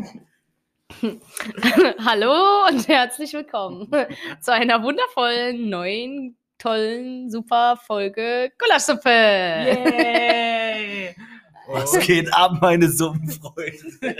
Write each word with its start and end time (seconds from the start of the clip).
Hallo 2.04 2.66
und 2.68 2.88
herzlich 2.88 3.32
willkommen 3.32 3.88
zu 4.40 4.52
einer 4.52 4.82
wundervollen, 4.82 5.68
neuen, 5.68 6.36
tollen, 6.58 7.30
super 7.30 7.78
Folge 7.86 8.52
Gulaschsuppe. 8.58 9.10
Yay! 9.10 11.14
Was 11.68 11.98
geht 12.00 12.32
ab, 12.34 12.58
meine 12.60 12.88
Suppenfreunde? 12.88 14.00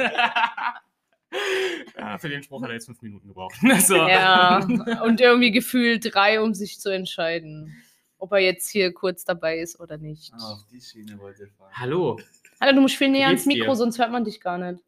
ja, 1.99 2.19
für 2.19 2.29
den 2.29 2.43
Spruch 2.43 2.63
hat 2.63 2.71
er 2.71 2.75
jetzt 2.75 2.87
fünf 2.87 3.03
Minuten 3.03 3.29
gebraucht. 3.29 3.57
So. 3.81 3.97
Ja, 3.97 4.59
und 5.05 5.21
irgendwie 5.21 5.51
gefühlt 5.51 6.15
drei, 6.15 6.41
um 6.41 6.55
sich 6.55 6.79
zu 6.79 6.91
entscheiden, 6.91 7.75
ob 8.19 8.33
er 8.33 8.39
jetzt 8.39 8.71
hier 8.71 8.93
kurz 8.93 9.25
dabei 9.25 9.59
ist 9.59 9.81
oder 9.81 9.99
nicht. 9.99 10.33
Ah, 10.35 10.53
auf 10.53 10.65
die 10.71 10.81
Schiene 10.81 11.19
wollte 11.19 11.45
ich 11.45 11.53
fahren. 11.53 11.73
Hallo. 11.73 12.21
Alter, 12.59 12.75
du 12.75 12.83
musst 12.83 12.97
viel 12.97 13.09
näher 13.09 13.29
ans 13.29 13.45
geht's 13.45 13.55
dir? 13.55 13.63
Mikro, 13.63 13.75
sonst 13.75 13.99
hört 13.99 14.13
man 14.13 14.25
dich 14.25 14.41
gar 14.41 14.59
nicht. 14.59 14.83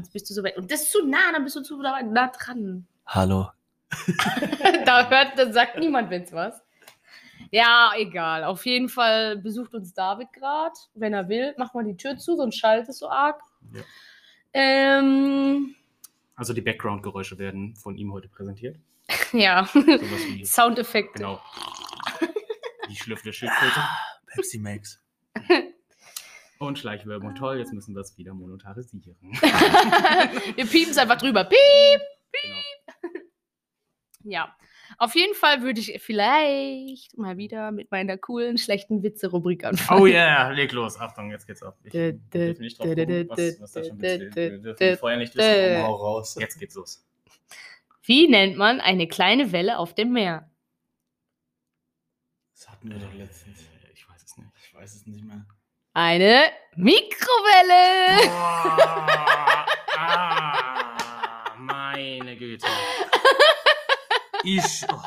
Sonst 0.00 0.12
bist 0.14 0.30
du 0.30 0.34
so 0.34 0.42
weit. 0.42 0.56
Und 0.56 0.70
das 0.70 0.80
ist 0.80 0.92
zu 0.92 1.06
nah, 1.06 1.30
dann 1.30 1.44
bist 1.44 1.56
du 1.56 1.60
zu 1.60 1.76
nah 1.76 2.28
dran. 2.28 2.86
Hallo. 3.06 3.50
da 4.86 5.10
hört, 5.10 5.38
dann 5.38 5.52
sagt 5.52 5.78
niemand 5.78 6.10
jetzt 6.10 6.32
was. 6.32 6.62
Ja, 7.50 7.92
egal. 7.98 8.44
Auf 8.44 8.64
jeden 8.64 8.88
Fall 8.88 9.36
besucht 9.36 9.74
uns 9.74 9.92
David 9.92 10.32
gerade. 10.32 10.72
Wenn 10.94 11.12
er 11.12 11.28
will, 11.28 11.54
macht 11.58 11.74
mal 11.74 11.84
die 11.84 11.98
Tür 11.98 12.16
zu, 12.16 12.34
sonst 12.34 12.56
schallt 12.56 12.88
es 12.88 12.98
so 12.98 13.10
arg. 13.10 13.42
Ja. 13.74 13.82
Ähm, 14.54 15.74
Also 16.34 16.54
die 16.54 16.62
Background-Geräusche 16.62 17.38
werden 17.38 17.76
von 17.76 17.98
ihm 17.98 18.10
heute 18.10 18.28
präsentiert. 18.28 18.78
ja, 19.32 19.68
Soundeffekte. 20.44 21.18
genau. 21.18 21.42
Die 22.88 22.96
Schlüpfe 22.96 23.24
der 23.24 23.32
Schildkröte 23.32 23.80
Pepsi 24.28 24.58
Max. 24.58 24.98
Und 26.60 26.78
Schleichwerbung. 26.78 27.34
Toll, 27.34 27.58
jetzt 27.58 27.72
müssen 27.72 27.94
wir 27.94 28.00
es 28.02 28.16
wieder 28.18 28.34
monetarisieren. 28.34 29.16
Wir 29.32 30.66
piepen 30.66 30.90
es 30.90 30.98
einfach 30.98 31.16
drüber. 31.16 31.44
Piep! 31.44 32.00
genau. 32.32 32.56
Ja. 34.22 34.54
Auf 34.98 35.14
jeden 35.14 35.34
Fall 35.34 35.62
würde 35.62 35.80
ich 35.80 35.98
vielleicht 36.02 37.16
mal 37.16 37.38
wieder 37.38 37.70
mit 37.70 37.90
meiner 37.90 38.18
coolen, 38.18 38.58
schlechten 38.58 39.02
Witze-Rubrik 39.02 39.64
anfangen. 39.64 40.02
Oh 40.02 40.06
yeah, 40.06 40.50
leg 40.50 40.72
los. 40.72 41.00
Achtung, 41.00 41.30
jetzt 41.30 41.46
geht's 41.46 41.62
ab. 41.62 41.78
Ich 41.84 41.92
darf 41.92 42.58
nicht 42.58 42.78
drauf 42.78 42.88
gucken, 42.88 43.28
was, 43.30 43.60
was 43.60 43.72
da 43.72 43.84
schon 43.84 44.02
Wir 44.02 44.58
dürfen 44.58 44.98
vorher 44.98 45.18
nicht 45.18 45.34
wissen. 45.34 45.82
Hau 45.82 45.94
raus. 45.94 46.36
Jetzt 46.38 46.58
geht's 46.58 46.74
los. 46.74 47.06
Wie 48.02 48.28
nennt 48.28 48.56
man 48.56 48.80
eine 48.80 49.08
kleine 49.08 49.52
Welle 49.52 49.78
auf 49.78 49.94
dem 49.94 50.12
Meer? 50.12 50.50
Das 52.54 52.68
hatten 52.68 52.90
wir 52.90 52.98
doch 52.98 53.14
letztens. 53.14 53.60
Äh, 53.60 53.92
Ich 53.94 54.06
weiß 54.06 54.22
es 54.22 54.36
nicht. 54.36 54.50
Ich 54.62 54.74
weiß 54.74 54.94
es 54.96 55.06
nicht 55.06 55.24
mehr. 55.24 55.46
Eine 55.92 56.52
Mikrowelle. 56.76 58.28
Boah, 58.28 59.66
ah, 59.96 61.54
meine 61.58 62.36
Güte. 62.36 62.66
Ich. 64.44 64.84
Oh, 64.88 65.02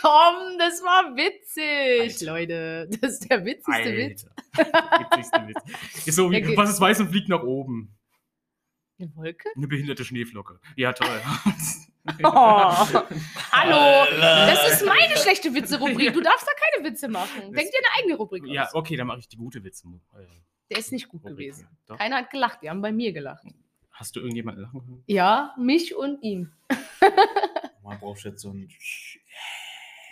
Komm, 0.00 0.58
das 0.58 0.82
war 0.82 1.16
witzig, 1.16 2.22
Alter. 2.22 2.32
Leute. 2.32 2.88
Das 3.00 3.12
ist 3.12 3.30
der 3.30 3.44
witzigste 3.44 3.96
Witz. 3.96 4.26
Alter. 4.56 5.00
Witzigste 5.00 5.48
Witz. 5.48 6.06
Ist 6.06 6.16
so 6.16 6.30
wie, 6.30 6.56
was 6.56 6.70
ist 6.70 6.80
weiß 6.80 7.00
und 7.00 7.08
fliegt 7.08 7.28
nach 7.28 7.42
oben? 7.42 7.96
Eine 8.98 9.14
Wolke? 9.16 9.48
Eine 9.56 9.66
behinderte 9.66 10.04
Schneeflocke. 10.04 10.60
Ja, 10.76 10.92
toll. 10.92 11.20
Oh. 12.22 12.72
Hallo, 13.52 14.06
das 14.20 14.72
ist 14.72 14.86
meine 14.86 15.16
schlechte 15.16 15.54
Witze-Rubrik. 15.54 16.12
Du 16.12 16.20
darfst 16.20 16.46
da 16.46 16.52
keine 16.72 16.88
Witze 16.90 17.08
machen. 17.08 17.52
Denk 17.52 17.70
dir 17.70 17.78
eine 17.78 17.98
eigene 17.98 18.16
Rubrik 18.16 18.44
Ja, 18.46 18.64
aus. 18.64 18.74
okay, 18.74 18.96
dann 18.96 19.06
mache 19.06 19.20
ich 19.20 19.28
die 19.28 19.36
gute 19.36 19.62
Witze. 19.64 19.88
Der 20.70 20.78
ist 20.78 20.92
nicht 20.92 21.08
gut 21.08 21.22
Rubrik 21.24 21.36
gewesen. 21.38 21.68
Doch. 21.86 21.98
Keiner 21.98 22.16
hat 22.16 22.30
gelacht. 22.30 22.58
Die 22.62 22.70
haben 22.70 22.80
bei 22.82 22.92
mir 22.92 23.12
gelacht. 23.12 23.44
Hast 23.90 24.16
du 24.16 24.20
irgendjemanden 24.20 24.62
lachen 24.64 24.80
können? 24.80 25.02
Ja, 25.06 25.54
mich 25.58 25.94
und 25.94 26.22
ihn. 26.22 26.52
Man 27.82 27.98
braucht 27.98 28.24
jetzt 28.24 28.40
so 28.42 28.50
ein. 28.50 28.68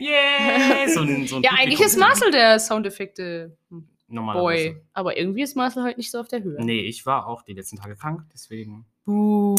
Yeah! 0.00 0.88
So 0.88 1.00
ein, 1.00 1.26
so 1.26 1.36
ein 1.36 1.42
Ja, 1.42 1.50
eigentlich 1.56 1.80
ist 1.80 1.96
Marcel 1.96 2.30
der 2.30 2.58
Soundeffekte-Boy. 2.60 3.82
Normalerweise. 4.10 4.80
Aber 4.92 5.16
irgendwie 5.18 5.42
ist 5.42 5.54
Marcel 5.56 5.82
heute 5.84 5.98
nicht 5.98 6.10
so 6.10 6.20
auf 6.20 6.28
der 6.28 6.42
Höhe. 6.42 6.62
Nee, 6.64 6.80
ich 6.80 7.04
war 7.04 7.26
auch 7.26 7.42
die 7.42 7.52
letzten 7.52 7.76
Tage 7.76 7.94
krank, 7.96 8.22
deswegen. 8.32 8.86
Buh. 9.04 9.54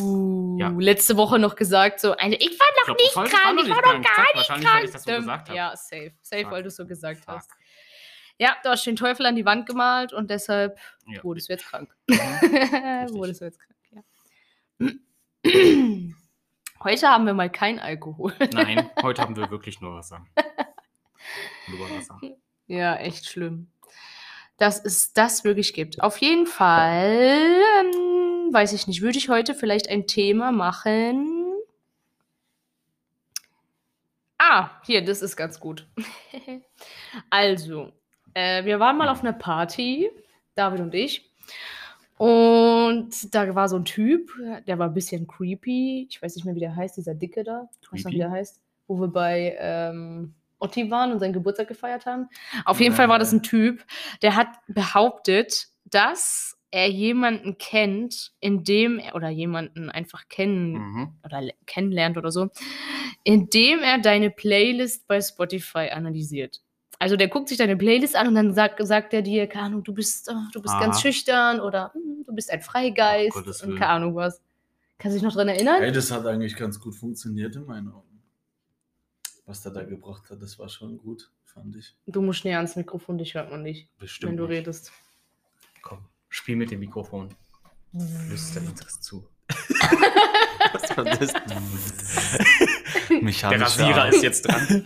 Ja. 0.60 0.70
Letzte 0.78 1.16
Woche 1.18 1.40
noch 1.40 1.56
gesagt, 1.56 2.00
so, 2.02 2.12
also 2.14 2.36
ich 2.40 2.60
war 2.60 2.68
Ich 2.72 2.78
noch 2.78 2.86
glaub, 2.86 2.98
nicht 2.98 3.14
krank, 3.14 3.60
ich 3.64 3.70
war 3.70 3.78
noch 3.78 3.94
gar 4.02 4.04
Zack, 4.04 4.26
nicht 4.26 4.36
wahrscheinlich, 4.36 4.66
krank. 4.68 4.78
weil 4.80 4.86
ich 4.86 4.92
das 4.92 5.04
so 5.04 5.12
gesagt 5.16 5.48
habe. 5.50 5.58
Ja, 5.58 5.76
safe. 5.76 6.12
Safe, 6.22 6.42
Fuck. 6.44 6.52
weil 6.52 6.62
du 6.64 6.68
es 6.68 6.76
so 6.76 6.86
gesagt 6.86 7.20
Fuck. 7.26 7.36
hast. 7.36 7.50
Ja, 8.38 8.56
du 8.64 8.70
hast 8.70 8.86
den 8.86 8.96
Teufel 8.96 9.26
an 9.26 9.36
die 9.36 9.46
Wand 9.46 9.66
gemalt 9.68 10.12
und 10.14 10.30
deshalb 10.30 10.78
Ja. 11.08 11.24
wurdest 11.24 11.50
du 11.50 11.54
jetzt 11.54 11.66
krank. 11.66 11.94
Mhm. 12.10 12.16
wurdest 13.14 13.42
du 13.42 13.46
jetzt 13.46 13.60
krank, 13.60 13.78
ja. 13.92 14.02
Heute 16.84 17.08
haben 17.10 17.26
wir 17.26 17.34
mal 17.34 17.50
kein 17.52 17.80
Alkohol. 17.80 18.34
Nein, 18.54 18.90
heute 19.04 19.22
haben 19.22 19.36
wir 19.36 19.50
wirklich 19.52 19.82
nur 19.82 19.96
Wasser. 19.96 20.26
Nur 21.68 21.90
Wasser. 21.90 22.20
Ja, 22.68 22.96
echt 22.96 23.26
schlimm. 23.30 23.72
Dass 24.58 24.84
es 24.84 25.14
das 25.14 25.44
wirklich 25.44 25.74
gibt. 25.74 26.02
Auf 26.02 26.18
jeden 26.18 26.46
Fall, 26.46 27.79
weiß 28.54 28.74
ich 28.74 28.88
nicht, 28.88 29.02
würde 29.02 29.18
ich 29.18 29.30
heute 29.30 29.54
vielleicht 29.54 29.90
ein 29.90 30.08
Thema 30.08 30.52
machen. 30.52 31.54
Ah, 34.38 34.72
hier, 34.84 35.04
das 35.04 35.22
ist 35.22 35.36
ganz 35.36 35.60
gut. 35.60 35.88
also, 37.30 37.92
äh, 38.34 38.64
wir 38.64 38.80
waren 38.80 38.98
mal 38.98 39.10
auf 39.10 39.22
einer 39.22 39.34
Party, 39.34 40.10
David 40.56 40.80
und 40.80 40.96
ich. 40.96 41.30
Und 42.18 43.34
da 43.34 43.56
war 43.56 43.70
so 43.70 43.78
ein 43.78 43.86
Typ, 43.86 44.32
der 44.68 44.78
war 44.78 44.88
ein 44.88 44.94
bisschen 44.94 45.28
creepy. 45.28 46.08
Ich 46.10 46.22
weiß 46.22 46.36
nicht 46.36 46.46
mehr, 46.46 46.56
wie 46.56 46.60
der 46.60 46.76
heißt, 46.76 46.98
dieser 46.98 47.16
Dicke 47.16 47.44
da. 47.44 47.70
Weißt 47.92 48.04
du 48.04 48.10
noch, 48.10 48.14
wie 48.14 48.18
der 48.18 48.32
heißt? 48.32 48.62
Wo 48.88 49.00
wir 49.00 49.08
bei 49.08 49.56
ähm, 49.60 50.34
Otti 50.60 50.92
waren 50.92 51.12
und 51.12 51.20
seinen 51.20 51.34
Geburtstag 51.34 51.68
gefeiert 51.68 52.06
haben. 52.06 52.28
Auf 52.66 52.80
jeden 52.80 52.94
Fall 52.94 53.08
war 53.08 53.20
das 53.20 53.32
ein 53.32 53.44
Typ, 53.44 53.86
der 54.22 54.36
hat 54.36 54.50
behauptet, 54.68 55.68
dass 55.86 56.59
er 56.72 56.88
jemanden 56.90 57.58
kennt, 57.58 58.32
indem 58.40 59.00
er 59.00 59.16
oder 59.16 59.30
jemanden 59.30 59.90
einfach 59.90 60.28
kennen 60.30 60.74
Mhm. 60.74 61.14
oder 61.26 61.42
le- 61.42 61.54
kennenlernt 61.66 62.18
oder 62.18 62.32
so, 62.32 62.50
indem 63.24 63.80
er 63.80 64.00
deine 64.00 64.30
Playlist 64.30 65.08
bei 65.08 65.20
Spotify 65.22 65.90
analysiert. 65.92 66.62
Also 67.00 67.16
der 67.16 67.28
guckt 67.30 67.48
sich 67.50 67.58
deine 67.58 67.78
Playlist 67.78 68.16
an 68.16 68.28
und 68.28 68.36
dann 68.36 68.54
sagt, 68.54 68.86
sagt 68.86 69.14
er 69.14 69.22
dir, 69.22 69.48
keine 69.48 69.66
Ahnung, 69.68 69.84
du 69.84 69.94
bist, 69.94 70.30
oh, 70.30 70.36
du 70.54 70.62
bist 70.62 70.78
ganz 70.80 70.98
Aha. 70.98 71.02
schüchtern 71.02 71.60
oder 71.62 71.92
"Hm, 71.94 72.26
du 72.28 72.36
bist 72.36 72.52
ein 72.52 72.62
Freigeist 72.62 73.34
Gottes 73.34 73.62
und 73.64 73.76
keine 73.78 73.92
Ahnung 73.92 74.16
was. 74.16 74.42
Kannst 74.98 75.16
du 75.16 75.20
dich 75.20 75.24
noch 75.24 75.34
dran 75.34 75.48
erinnern? 75.48 75.82
Hey, 75.82 75.92
das 75.94 76.12
hat 76.12 76.26
eigentlich 76.26 76.56
ganz 76.58 76.78
gut 76.80 76.94
funktioniert 76.96 77.56
in 77.56 77.66
meinen 77.66 77.88
Augen. 77.92 78.06
Was 79.46 79.62
der 79.64 79.72
da 79.72 79.84
gebracht 79.84 80.30
hat, 80.30 80.42
das 80.42 80.60
war 80.60 80.70
schon 80.70 80.98
gut, 80.98 81.32
fand 81.46 81.76
ich. 81.78 81.96
Du 82.06 82.22
musst 82.22 82.44
näher 82.46 82.58
ans 82.58 82.76
Mikrofon, 82.76 83.18
dich 83.18 83.34
hört 83.34 83.50
man 83.50 83.64
nicht, 83.64 83.88
Bestimmt. 83.98 84.32
wenn 84.32 84.38
du 84.38 84.44
nicht. 84.44 84.58
redest. 84.60 84.92
Komm, 85.82 86.00
spiel 86.30 86.56
mit 86.56 86.72
dem 86.72 86.80
Mikrofon. 86.80 87.36
Flüster 88.28 88.62
uns 88.62 88.80
das 88.80 89.02
zu. 89.02 89.28
Was 90.72 90.98
war 90.98 91.04
das? 91.04 91.34
Der 93.10 93.22
Mechanischer 93.22 93.66
Rasierer 93.66 94.10
ist 94.10 94.24
jetzt 94.24 94.48
dran. 94.48 94.86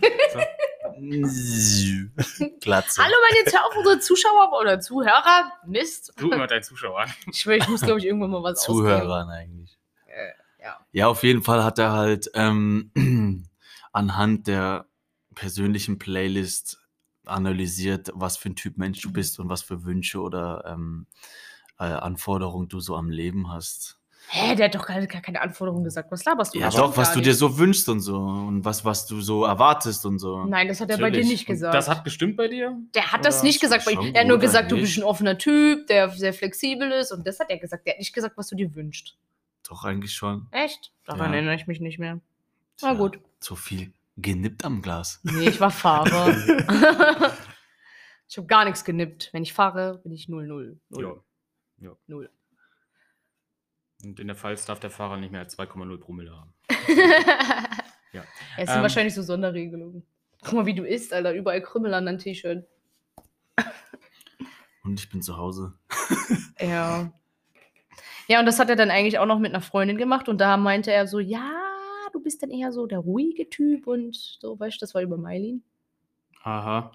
Glatze. 2.60 3.02
Hallo 3.02 3.14
meine 3.22 3.38
jetzt 3.44 3.52
hör 3.52 3.66
auf 3.66 3.76
unsere 3.76 3.98
Zuschauer 3.98 4.58
oder 4.58 4.80
Zuhörer. 4.80 5.52
Mist. 5.66 6.14
Du 6.16 6.30
immer 6.30 6.46
dein 6.46 6.62
Zuschauer. 6.62 7.04
Ich 7.30 7.40
schwöre, 7.40 7.58
ich 7.58 7.68
muss, 7.68 7.82
glaube 7.82 7.98
ich, 7.98 8.06
irgendwann 8.06 8.30
mal 8.30 8.42
was 8.42 8.62
Zuhörern 8.62 9.28
eigentlich. 9.28 9.78
Äh, 10.06 10.30
ja. 10.62 10.78
Ja, 10.92 11.08
auf 11.08 11.22
jeden 11.22 11.42
Fall 11.42 11.62
hat 11.62 11.78
er 11.78 11.92
halt 11.92 12.30
ähm, 12.34 12.90
anhand 13.92 14.46
der 14.46 14.86
persönlichen 15.34 15.98
Playlist 15.98 16.78
analysiert, 17.26 18.10
was 18.14 18.36
für 18.36 18.50
ein 18.50 18.56
Typ 18.56 18.78
Mensch 18.78 19.00
du 19.00 19.12
bist 19.12 19.38
und 19.38 19.48
was 19.48 19.62
für 19.62 19.84
Wünsche 19.84 20.20
oder 20.20 20.64
ähm, 20.66 21.06
äh, 21.78 21.84
Anforderungen 21.84 22.68
du 22.68 22.80
so 22.80 22.96
am 22.96 23.10
Leben 23.10 23.50
hast. 23.50 23.98
Hä, 24.28 24.54
der 24.54 24.66
hat 24.66 24.74
doch 24.74 24.86
gar, 24.86 25.06
gar 25.06 25.20
keine 25.20 25.42
Anforderungen 25.42 25.84
gesagt. 25.84 26.10
Was 26.10 26.24
laberst 26.24 26.54
du? 26.54 26.58
Ja, 26.58 26.70
doch, 26.70 26.96
was 26.96 27.12
du 27.12 27.20
dir 27.20 27.28
nicht. 27.28 27.38
so 27.38 27.58
wünschst 27.58 27.88
und 27.90 28.00
so 28.00 28.16
und 28.16 28.64
was, 28.64 28.82
was 28.82 29.06
du 29.06 29.20
so 29.20 29.44
erwartest 29.44 30.06
und 30.06 30.18
so. 30.18 30.44
Nein, 30.46 30.66
das 30.66 30.80
hat 30.80 30.88
er 30.88 30.96
bei 30.96 31.10
dir 31.10 31.18
Natürlich. 31.18 31.28
nicht 31.40 31.48
Und 31.48 31.54
gesagt. 31.56 31.74
Das 31.74 31.88
hat 31.90 32.04
gestimmt 32.04 32.36
bei 32.38 32.48
dir? 32.48 32.74
der 32.94 33.12
hat 33.12 33.24
das 33.26 33.42
nicht 33.42 33.60
gesagt. 33.60 33.84
Bei 33.84 33.92
ihm. 33.92 34.14
Er 34.14 34.22
hat 34.22 34.28
nur 34.28 34.38
gesagt, 34.38 34.70
du 34.70 34.76
eigentlich. 34.76 34.90
bist 34.94 34.98
ein 34.98 35.04
offener 35.04 35.36
Typ, 35.36 35.86
der 35.88 36.08
sehr 36.08 36.32
flexibel 36.32 36.90
ist. 36.92 37.12
Und 37.12 37.26
das 37.26 37.38
hat 37.38 37.50
er 37.50 37.58
gesagt. 37.58 37.86
Der 37.86 37.92
hat 37.94 37.98
nicht 37.98 38.14
gesagt, 38.14 38.36
was 38.38 38.48
du 38.48 38.56
dir 38.56 38.74
wünschst. 38.74 39.14
Doch, 39.68 39.84
eigentlich 39.84 40.14
schon. 40.14 40.46
Echt? 40.52 40.92
Daran 41.04 41.30
Ja. 41.30 41.36
erinnere 41.36 41.54
ich 41.56 41.66
mich 41.66 41.80
nicht 41.80 41.98
mehr. 41.98 42.18
Na 42.80 42.94
gut. 42.94 43.18
Zu 43.40 43.56
viel 43.56 43.92
genippt 44.16 44.64
am 44.64 44.80
Glas. 44.80 45.20
Nee, 45.22 45.48
ich 45.50 45.60
war 45.60 45.70
Fahrer. 45.70 46.34
ich 48.28 48.36
habe 48.38 48.46
gar 48.46 48.64
nichts 48.64 48.84
genippt. 48.84 49.28
Wenn 49.32 49.42
ich 49.42 49.52
fahre, 49.52 49.98
bin 50.02 50.12
ich 50.12 50.26
0-0. 50.28 50.76
Ja. 50.90 51.12
0. 52.06 52.30
Und 54.04 54.20
in 54.20 54.26
der 54.26 54.36
Pfalz 54.36 54.66
darf 54.66 54.80
der 54.80 54.90
Fahrer 54.90 55.16
nicht 55.16 55.30
mehr 55.32 55.40
als 55.40 55.58
2,0 55.58 55.98
Promille 55.98 56.32
haben. 56.36 56.54
Ja. 58.12 58.22
Es 58.56 58.68
sind 58.68 58.76
Ähm, 58.76 58.82
wahrscheinlich 58.82 59.12
so 59.12 59.22
Sonderregelungen. 59.22 60.06
Guck 60.44 60.52
mal, 60.52 60.66
wie 60.66 60.74
du 60.74 60.86
isst, 60.86 61.12
Alter. 61.12 61.34
Überall 61.34 61.60
Krümmel 61.60 61.92
an 61.94 62.06
deinem 62.06 62.18
T-Shirt. 62.20 62.64
Und 64.84 65.00
ich 65.00 65.08
bin 65.10 65.20
zu 65.22 65.36
Hause. 65.36 65.74
Ja. 66.60 67.12
Ja, 68.28 68.38
und 68.38 68.46
das 68.46 68.60
hat 68.60 68.70
er 68.70 68.76
dann 68.76 68.90
eigentlich 68.92 69.18
auch 69.18 69.26
noch 69.26 69.40
mit 69.40 69.52
einer 69.52 69.60
Freundin 69.60 69.98
gemacht 69.98 70.28
und 70.28 70.40
da 70.40 70.56
meinte 70.56 70.92
er 70.92 71.08
so, 71.08 71.18
ja, 71.18 71.50
du 72.12 72.20
bist 72.22 72.42
dann 72.42 72.50
eher 72.50 72.70
so 72.72 72.86
der 72.86 73.00
ruhige 73.00 73.50
Typ 73.50 73.86
und 73.88 74.14
so, 74.16 74.58
weißt 74.58 74.76
du, 74.76 74.78
das 74.80 74.94
war 74.94 75.02
über 75.02 75.16
Mailin. 75.18 75.62
Aha. 76.42 76.92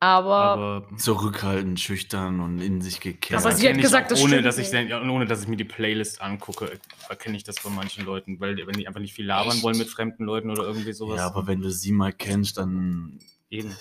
Aber, 0.00 0.36
Aber, 0.36 0.88
Zurückhaltend, 0.96 1.80
schüchtern 1.80 2.38
und 2.38 2.60
in 2.60 2.80
sich 2.80 3.00
gekehrt. 3.00 3.40
Aber 3.40 3.50
das 3.50 3.58
sie 3.58 3.68
hat 3.68 3.78
gesagt, 3.78 4.06
auch 4.06 4.10
das 4.10 4.20
ohne 4.20 4.34
stimmt 4.34 4.46
dass 4.46 4.58
ich 4.58 4.72
ohne 4.72 5.26
dass 5.26 5.42
ich 5.42 5.48
mir 5.48 5.56
die 5.56 5.64
Playlist 5.64 6.20
angucke, 6.20 6.78
erkenne 7.08 7.36
ich 7.36 7.42
das 7.42 7.58
von 7.58 7.74
manchen 7.74 8.04
Leuten, 8.04 8.38
weil 8.38 8.56
wenn 8.64 8.74
die 8.74 8.86
einfach 8.86 9.00
nicht 9.00 9.14
viel 9.14 9.26
labern 9.26 9.54
Echt? 9.54 9.62
wollen 9.64 9.76
mit 9.76 9.88
fremden 9.88 10.24
Leuten 10.24 10.50
oder 10.50 10.62
irgendwie 10.62 10.92
sowas. 10.92 11.16
ja, 11.16 11.26
aber 11.26 11.48
wenn 11.48 11.60
du 11.60 11.70
sie 11.70 11.90
mal 11.90 12.12
kennst, 12.12 12.58
dann. 12.58 13.18
eben. 13.50 13.74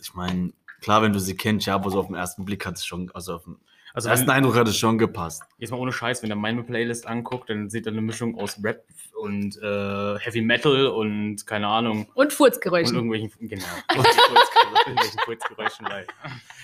Ich 0.00 0.14
meine, 0.14 0.52
klar, 0.80 1.02
wenn 1.02 1.12
du 1.12 1.20
sie 1.20 1.36
kennst, 1.36 1.66
ja, 1.66 1.76
aber 1.76 1.90
so 1.90 2.00
auf 2.00 2.06
den 2.06 2.16
ersten 2.16 2.44
Blick 2.44 2.66
hat 2.66 2.76
es 2.76 2.84
schon, 2.84 3.10
also 3.14 3.34
auf 3.34 3.44
den 3.44 3.56
Also 3.92 4.08
ersten 4.08 4.28
wenn, 4.28 4.34
Eindruck 4.36 4.56
hat 4.56 4.68
es 4.68 4.76
schon 4.76 4.98
gepasst. 4.98 5.42
jetzt 5.58 5.70
mal 5.70 5.78
ohne 5.78 5.92
Scheiß, 5.92 6.22
wenn 6.22 6.30
er 6.30 6.36
meine 6.36 6.62
Playlist 6.62 7.06
anguckt, 7.06 7.50
dann 7.50 7.70
sieht 7.70 7.86
er 7.86 7.92
eine 7.92 8.00
Mischung 8.02 8.38
aus 8.38 8.58
Rap 8.62 8.84
und 9.20 9.56
äh, 9.62 10.18
Heavy 10.18 10.40
Metal 10.42 10.86
und 10.86 11.46
keine 11.46 11.66
Ahnung. 11.68 12.06
und 12.14 12.14
Und 12.14 12.32
Furzgeräuschen. 12.32 12.94
irgendwelchen, 12.94 13.30
genau. 13.40 13.64
Und 13.96 14.06
Furzgeräuschen, 14.06 14.86
irgendwelchen 14.86 15.20
Furzgeräuschen, 15.24 15.86
weil 15.88 16.06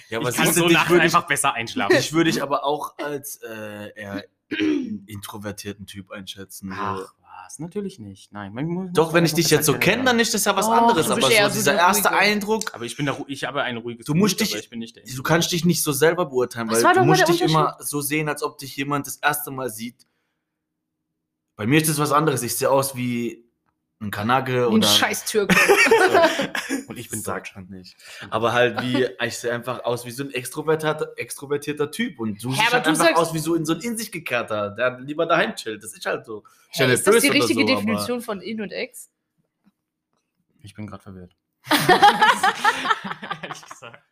Ja, 0.09 0.21
ich 0.21 0.37
kann 0.37 0.53
so 0.53 0.69
nachts 0.69 0.93
einfach 0.93 1.27
besser 1.27 1.55
einschlafen. 1.55 1.97
Ich 1.99 2.13
würde 2.13 2.31
ich 2.31 2.43
aber 2.43 2.65
auch 2.65 2.95
als 2.99 3.41
äh, 3.43 3.93
eher 3.95 4.25
introvertierten 5.07 5.87
Typ 5.87 6.11
einschätzen. 6.11 6.73
Ach, 6.73 7.13
was? 7.47 7.59
Natürlich 7.59 7.99
nicht. 7.99 8.33
Nein. 8.33 8.53
Man 8.53 8.67
muss, 8.67 8.91
Doch, 8.93 9.13
wenn 9.15 9.25
ich 9.25 9.33
dich 9.35 9.49
jetzt 9.51 9.67
so 9.67 9.79
kenne, 9.79 10.05
dann 10.05 10.19
ist 10.21 10.35
das 10.35 10.45
ja 10.45 10.55
was 10.57 10.67
Doch, 10.67 10.73
anderes. 10.73 11.07
du 11.07 11.13
Aber 11.13 11.21
bist 11.21 11.33
eher 11.33 11.45
so 11.49 11.55
so 11.55 11.59
dieser 11.61 11.73
der 11.73 11.81
erste 11.81 12.09
Ruhige. 12.09 12.21
Eindruck, 12.21 12.75
Aber 12.75 12.85
ich 12.85 12.97
bin 12.97 13.07
da, 13.07 13.13
ru- 13.13 13.25
ich 13.29 13.45
habe 13.45 13.63
ein 13.63 13.77
ruhiges 13.77 14.07
Du 14.07 14.15
musst 14.15 14.37
Gemüt, 14.39 14.49
dich- 14.49 14.55
aber 14.57 14.63
ich 14.65 14.71
bin 14.71 14.79
nicht 14.81 14.97
der 14.97 15.05
du 15.05 15.23
kannst 15.23 15.53
dich 15.53 15.65
nicht 15.65 15.83
so 15.83 15.93
selber 15.93 16.27
beurteilen, 16.27 16.69
Was 16.69 16.79
weil 16.79 16.85
war 16.85 16.93
du 16.95 17.01
doch 17.01 17.07
mal 17.07 17.11
musst 17.17 17.21
der 17.23 17.29
dich 17.35 17.43
immer 17.43 17.77
so 17.81 18.01
sehen, 18.01 18.29
als 18.29 18.43
ob 18.43 18.59
dich 18.59 18.77
jemand 18.77 19.07
das 19.07 19.17
erste 19.17 19.51
Mal 19.51 19.71
sieht. 19.71 20.07
Bei 21.57 21.67
mir 21.67 21.81
ist 21.81 21.89
das 21.89 21.99
was 21.99 22.13
anderes. 22.13 22.43
Ich 22.43 22.55
sehe 22.57 22.71
aus 22.71 22.95
wie 22.97 23.46
ein 24.01 24.11
Kanake 24.11 24.53
Wie 24.53 24.59
ein 24.59 24.65
oder 24.67 24.87
scheiß 24.87 25.25
Türke. 25.25 25.57
Und 26.87 26.99
ich 26.99 27.09
bin 27.09 27.21
Sag 27.21 27.45
Deutsch. 27.45 27.53
schon 27.55 27.67
nicht. 27.71 27.97
Aber 28.31 28.53
halt 28.53 28.83
wie, 28.83 29.09
ich 29.25 29.39
sehe 29.39 29.53
einfach 29.53 29.85
aus 29.85 30.05
wie 30.05 30.11
so 30.11 30.23
ein 30.25 30.31
extrovertierter, 30.33 31.13
extrovertierter 31.17 31.91
Typ 31.91 32.21
und 32.21 32.43
du 32.45 32.51
Hä, 32.51 32.57
siehst 32.57 32.73
halt 32.75 32.85
du 32.87 32.91
einfach 32.91 33.05
sagst- 33.07 33.17
aus 33.21 33.33
wie 33.35 33.39
so 33.39 33.55
in 33.55 33.65
so 33.65 33.73
ein 33.75 33.81
in 33.81 33.97
sich 33.97 34.13
gekehrter, 34.13 34.71
der 34.71 35.01
lieber 35.01 35.25
daheim 35.27 35.55
chillt. 35.55 35.83
Das 35.83 35.95
ist 35.95 36.05
halt 36.05 36.27
so. 36.27 36.45
Ich 36.73 36.79
Hey, 36.79 36.93
ist 36.93 37.07
das 37.07 37.23
die 37.23 37.31
oder 37.31 37.35
richtige 37.41 37.61
so, 37.63 37.67
Definition 37.67 38.21
von 38.21 38.41
In 38.43 38.61
und 38.61 38.71
Ex? 38.71 39.11
Ich 40.63 40.75
bin 40.75 40.87
gerade 40.87 41.03
verwirrt. 41.03 41.35
Ehrlich 43.43 43.65
gesagt. 43.69 44.03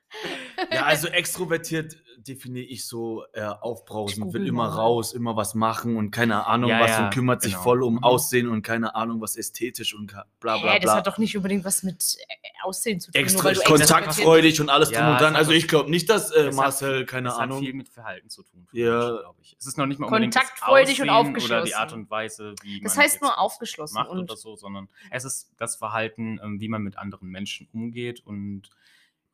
Ja, 0.73 0.83
also 0.85 1.09
extrovertiert 1.09 1.97
definiere 2.17 2.65
ich 2.65 2.87
so 2.87 3.23
äh, 3.35 3.41
Ich 3.41 3.45
aufbrausend, 3.61 4.33
will 4.33 4.47
immer 4.47 4.67
raus, 4.69 5.13
immer 5.13 5.37
was 5.37 5.55
machen 5.55 5.97
und 5.99 6.11
keine 6.11 6.47
Ahnung 6.47 6.71
Ja, 6.71 6.81
was 6.81 6.91
ja, 6.93 7.05
und 7.05 7.13
kümmert 7.13 7.43
sich 7.43 7.53
genau. 7.53 7.63
voll 7.65 7.83
um 7.83 7.95
Mhm. 7.97 8.05
Aussehen 8.05 8.49
und 8.49 8.63
keine 8.63 8.95
Ahnung 8.95 9.21
was 9.21 9.37
ästhetisch 9.37 9.95
und 9.95 10.07
ka- 10.07 10.25
bla 10.41 10.57
bla 10.57 10.73
Hä, 10.73 10.79
das 10.79 10.85
bla. 10.85 10.97
hat 10.97 11.07
doch 11.07 11.19
nicht 11.19 11.37
unbedingt 11.37 11.67
was 11.67 11.83
mit 11.83 12.17
äh, 12.19 12.49
Aussehen 12.63 12.99
zu 12.99 13.11
tun. 13.13 13.21
Extra 13.21 13.53
kontaktfreudig 13.53 14.59
und 14.63 14.71
alles 14.71 14.91
Ja, 14.91 15.01
drum 15.01 15.09
und 15.11 15.15
es 15.17 15.21
dran. 15.23 15.37
Also 15.37 15.51
ich 15.53 15.69
glaube 15.69 15.91
nicht, 15.91 16.09
dass 16.09 16.31
äh, 16.31 16.41
Es 16.41 16.47
hat- 16.47 16.55
Marcel, 16.55 17.05
keine 17.05 17.29
das 17.29 17.37
Ahnung. 17.37 17.59
hat 17.59 17.65
viel 17.65 17.75
mit 17.75 17.89
Verhalten 17.91 18.31
zu 18.31 18.43
tun. 18.43 18.67
Ja. 18.73 19.19
Ich. 19.43 19.57
Es 19.59 19.67
ist 19.67 19.77
noch 19.77 19.85
nicht 19.87 20.01
mal 20.01 20.07
unbedingt 20.07 20.33
Kontaktfreudig 20.35 21.03
und 21.03 21.09
das 21.09 21.15
Aussehen 21.17 21.29
Oder 21.29 21.29
aufgeschlossen. 21.29 21.67
die 21.67 21.75
Art 21.75 21.93
und 21.93 22.11
Weise, 22.11 22.55
wie 22.63 22.81
Das 22.81 22.97
man 22.97 23.05
heißt 23.05 23.21
nur 23.21 23.39
aufgeschlossen 23.39 23.95
macht 23.97 24.09
und- 24.09 24.21
oder 24.21 24.37
so, 24.37 24.57
sondern 24.57 24.89
es 25.11 25.25
ist 25.25 25.51
das 25.59 25.77
Verhalten, 25.77 26.41
ähm, 26.43 26.59
wie 26.61 26.69
man 26.69 26.81
mit 26.83 26.97
anderen 26.97 27.29
Menschen 27.29 27.69
umgeht 27.75 28.23
und 28.25 28.71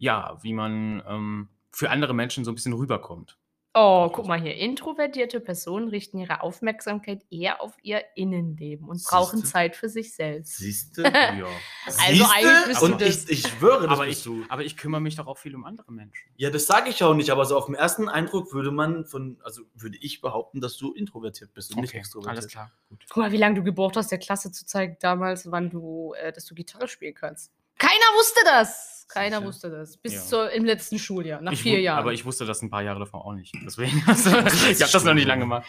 ja, 0.00 0.38
wie 0.42 0.54
man 0.54 1.02
ähm, 1.06 1.48
für 1.70 1.90
andere 1.90 2.14
Menschen 2.14 2.44
so 2.44 2.50
ein 2.50 2.56
bisschen 2.56 2.72
rüberkommt. 2.72 3.38
Oh, 3.72 4.08
guck 4.12 4.26
mal 4.26 4.40
hier. 4.40 4.56
Introvertierte 4.56 5.38
Personen 5.38 5.88
richten 5.88 6.18
ihre 6.18 6.42
Aufmerksamkeit 6.42 7.24
eher 7.30 7.60
auf 7.60 7.76
ihr 7.82 8.02
Innenleben 8.16 8.88
und 8.88 8.96
Siehste? 8.96 9.14
brauchen 9.14 9.44
Zeit 9.44 9.76
für 9.76 9.88
sich 9.88 10.12
selbst. 10.12 10.56
Siehst 10.56 10.98
du? 10.98 11.02
Ja. 11.04 11.46
Also 11.86 12.12
Siehste? 12.12 12.30
eigentlich 12.34 12.66
bist 12.66 12.82
du 12.82 12.86
und 12.86 13.00
das. 13.00 13.24
ich, 13.24 13.30
ich 13.30 13.46
schwöre, 13.46 13.82
das 13.86 13.90
aber, 13.92 14.06
bist 14.06 14.18
ich, 14.18 14.24
du. 14.24 14.44
aber 14.48 14.64
ich 14.64 14.76
kümmere 14.76 15.00
mich 15.00 15.14
doch 15.14 15.28
auch 15.28 15.38
viel 15.38 15.54
um 15.54 15.64
andere 15.64 15.92
Menschen. 15.92 16.30
Ja, 16.36 16.50
das 16.50 16.66
sage 16.66 16.90
ich 16.90 17.04
auch 17.04 17.14
nicht, 17.14 17.30
aber 17.30 17.44
so 17.44 17.56
auf 17.56 17.66
den 17.66 17.76
ersten 17.76 18.08
Eindruck 18.08 18.52
würde 18.52 18.72
man 18.72 19.06
von, 19.06 19.38
also 19.44 19.62
würde 19.74 19.98
ich 20.00 20.20
behaupten, 20.20 20.60
dass 20.60 20.76
du 20.76 20.92
introvertiert 20.92 21.54
bist 21.54 21.72
und 21.72 21.82
nicht 21.82 21.94
extrovertiert. 21.94 22.38
Alles 22.38 22.48
klar. 22.48 22.72
Gut. 22.88 23.04
Guck 23.08 23.18
mal, 23.18 23.30
wie 23.30 23.36
lange 23.36 23.54
du 23.54 23.62
gebraucht 23.62 23.96
hast, 23.96 24.10
der 24.10 24.18
Klasse 24.18 24.50
zu 24.50 24.66
zeigen 24.66 24.96
damals, 25.00 25.48
wann 25.48 25.70
du, 25.70 26.14
äh, 26.14 26.32
dass 26.32 26.44
du 26.46 26.56
Gitarre 26.56 26.88
spielen 26.88 27.14
kannst. 27.14 27.52
Keiner 27.78 28.16
wusste 28.16 28.40
das. 28.44 28.99
Keiner 29.12 29.36
Sicher. 29.38 29.46
wusste 29.48 29.70
das. 29.70 29.96
Bis 29.96 30.14
Ja. 30.14 30.20
zur, 30.20 30.50
im 30.52 30.64
letzten 30.64 30.98
Schuljahr, 30.98 31.40
nach 31.40 31.52
ich 31.52 31.62
vier 31.62 31.80
Jahren. 31.80 31.98
Aber 31.98 32.12
ich 32.12 32.24
wusste 32.24 32.44
das 32.46 32.62
ein 32.62 32.70
paar 32.70 32.82
Jahre 32.82 33.00
davor 33.00 33.24
auch 33.26 33.32
nicht. 33.34 33.54
Deswegen, 33.64 34.02
also, 34.06 34.30
ich 34.70 34.80
habe 34.82 34.92
das 34.92 35.04
noch 35.04 35.14
nicht 35.14 35.26
lange 35.26 35.40
gemacht. 35.42 35.66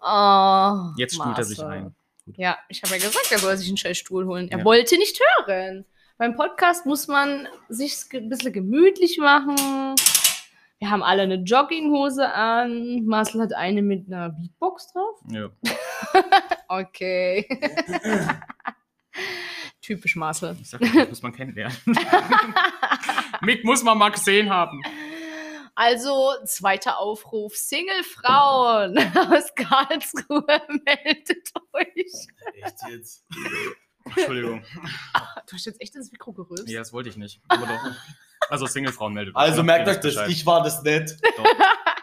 Oh, 0.00 0.92
Jetzt 0.96 1.14
spult 1.14 1.38
er 1.38 1.44
sich 1.44 1.62
ein. 1.62 1.94
Ja, 2.36 2.56
ich 2.68 2.82
habe 2.82 2.92
ja 2.96 2.98
gesagt, 2.98 3.30
er 3.32 3.38
soll 3.38 3.56
sich 3.56 3.68
einen 3.68 3.76
scheiß 3.76 3.98
Stuhl 3.98 4.26
holen. 4.26 4.50
Er 4.50 4.58
Ja. 4.58 4.64
wollte 4.64 4.96
nicht 4.98 5.18
hören. 5.46 5.84
Beim 6.16 6.36
Podcast 6.36 6.86
muss 6.86 7.08
man 7.08 7.48
sich 7.68 7.96
ein 8.12 8.28
bisschen 8.28 8.52
gemütlich 8.52 9.18
machen. 9.18 9.56
Wir 10.78 10.90
haben 10.90 11.02
alle 11.02 11.22
eine 11.22 11.36
Jogginghose 11.36 12.32
an. 12.32 13.04
Marcel 13.06 13.40
hat 13.42 13.52
eine 13.54 13.82
mit 13.82 14.06
einer 14.06 14.30
Beatbox 14.30 14.92
drauf. 14.92 15.20
Ja. 15.30 15.48
Okay. 16.68 17.46
Typisch 19.84 20.16
Marcel. 20.16 20.56
Ich 20.62 20.70
sag, 20.70 20.80
das 20.80 21.08
muss 21.10 21.20
man 21.22 21.32
kennenlernen. 21.34 21.76
Mick 23.42 23.64
muss 23.64 23.82
man 23.82 23.98
mal 23.98 24.08
gesehen 24.08 24.48
haben. 24.48 24.80
Also, 25.74 26.32
zweiter 26.46 26.98
Aufruf. 26.98 27.54
Single-Frauen 27.54 28.96
aus 29.16 29.54
Karlsruhe, 29.54 30.46
meldet 30.86 31.50
euch. 31.74 32.28
Echt 32.62 32.76
jetzt? 32.88 33.24
Entschuldigung. 34.06 34.64
Du 35.46 35.52
hast 35.56 35.66
jetzt 35.66 35.80
echt 35.82 35.94
ins 35.96 36.10
Mikro 36.12 36.32
gerührt. 36.32 36.66
Ja, 36.68 36.78
das 36.78 36.92
wollte 36.94 37.10
ich 37.10 37.16
nicht. 37.18 37.40
Aber 37.48 37.66
doch. 37.66 38.48
Also 38.48 38.66
Single-Frauen 38.66 39.12
meldet 39.12 39.34
euch, 39.34 39.42
Also 39.42 39.58
ne? 39.58 39.66
merkt 39.66 39.88
euch 39.88 39.96
das, 39.96 40.14
Bescheid. 40.14 40.30
ich 40.30 40.46
war 40.46 40.62
das 40.62 40.82
nicht. 40.82 41.14
Doch. 41.36 41.44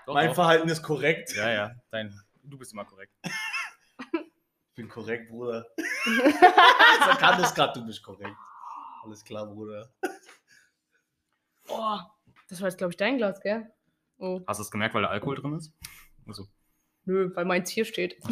Doch, 0.05 0.13
Mein 0.13 0.27
doch. 0.27 0.35
Verhalten 0.35 0.69
ist 0.69 0.83
korrekt. 0.83 1.33
Ja, 1.35 1.49
ja. 1.51 1.71
Dein, 1.89 2.13
du 2.43 2.57
bist 2.59 2.73
immer 2.73 2.85
korrekt. 2.85 3.13
Ich 4.71 4.75
bin 4.75 4.87
korrekt, 4.87 5.29
Bruder. 5.29 5.67
so 6.05 7.17
kann 7.17 7.41
das 7.41 7.53
gerade, 7.53 7.77
du 7.77 7.85
bist 7.85 8.01
korrekt. 8.01 8.37
Alles 9.03 9.21
klar, 9.23 9.45
Bruder. 9.45 9.91
Oh, 11.67 11.99
das 12.49 12.61
war 12.61 12.69
jetzt, 12.69 12.77
glaube 12.77 12.91
ich, 12.91 12.97
dein 12.97 13.17
Glas, 13.17 13.41
gell? 13.41 13.69
Oh, 14.17 14.39
Hast 14.47 14.59
du 14.59 14.63
es 14.63 14.71
gemerkt, 14.71 14.95
weil 14.95 15.01
da 15.01 15.09
Alkohol 15.09 15.35
drin 15.35 15.57
ist? 15.57 15.73
Also. 16.25 16.47
nö, 17.03 17.31
weil 17.35 17.45
meins 17.45 17.69
hier 17.69 17.85
steht. 17.85 18.17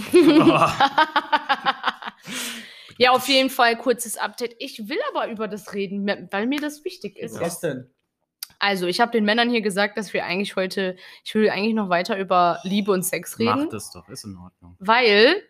Ja, 2.99 3.11
auf 3.11 3.29
jeden 3.29 3.49
Fall 3.49 3.77
kurzes 3.77 4.17
Update. 4.17 4.57
Ich 4.59 4.89
will 4.89 4.99
aber 5.13 5.31
über 5.31 5.47
das 5.47 5.73
reden, 5.73 6.05
weil 6.31 6.47
mir 6.47 6.59
das 6.59 6.83
wichtig 6.83 7.17
ist. 7.17 7.35
Ja. 7.35 7.41
Was 7.41 7.61
denn? 7.61 7.89
Also, 8.59 8.87
ich 8.87 8.99
habe 8.99 9.13
den 9.13 9.23
Männern 9.23 9.49
hier 9.49 9.61
gesagt, 9.61 9.97
dass 9.97 10.11
wir 10.13 10.25
eigentlich 10.25 10.57
heute, 10.57 10.97
ich 11.23 11.33
will 11.33 11.49
eigentlich 11.49 11.75
noch 11.75 11.87
weiter 11.87 12.19
über 12.19 12.59
Liebe 12.63 12.91
und 12.91 13.03
Sex 13.03 13.39
reden. 13.39 13.63
Mach 13.63 13.69
das 13.69 13.91
doch, 13.91 14.09
ist 14.09 14.25
in 14.25 14.35
Ordnung. 14.35 14.75
Weil, 14.79 15.41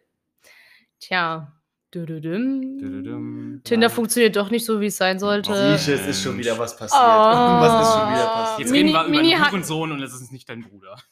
tja, 1.00 1.52
dü-dü-düm, 1.94 2.78
Dü-dü-düm. 2.80 3.62
Tinder 3.64 3.88
Ja. 3.88 3.94
funktioniert 3.94 4.36
doch 4.36 4.50
nicht 4.52 4.64
so, 4.66 4.80
wie 4.80 4.86
es 4.88 4.98
sein 4.98 5.18
sollte. 5.20 5.54
Siehst 5.78 5.88
du, 5.88 5.94
es 5.94 6.06
ist 6.08 6.22
schon 6.24 6.38
wieder 6.38 6.58
was 6.60 6.78
passiert. 6.78 7.02
Oh. 7.02 7.06
was 7.06 7.88
ist 7.88 7.94
schon 7.94 8.12
wieder 8.14 8.28
passiert? 8.28 8.60
Jetzt 8.60 8.72
Mini- 8.72 8.92
reden 8.92 8.94
wir 8.94 9.02
über 9.02 9.10
Mini 9.10 9.34
einen 9.34 9.44
hat- 9.44 9.52
Hurensohn 9.52 9.92
und 9.92 10.02
es 10.04 10.14
ist 10.14 10.32
nicht 10.32 10.48
dein 10.50 10.62
Bruder. 10.64 10.98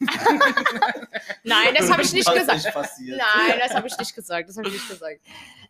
Nein, 1.42 1.74
das 1.76 1.90
habe 1.90 2.02
ich 2.02 2.12
nicht 2.12 2.26
Was 2.28 2.34
gesagt. 2.34 2.58
ist 2.58 2.72
passiert? 2.72 3.18
Nein, 3.18 3.58
das 3.60 3.74
habe 3.74 3.86
ich 3.88 3.98
nicht 3.98 4.14
gesagt. 4.14 4.48
Das 4.48 4.56
habe 4.56 4.68
ich 4.68 4.74
nicht 4.74 4.88
gesagt. 4.88 5.20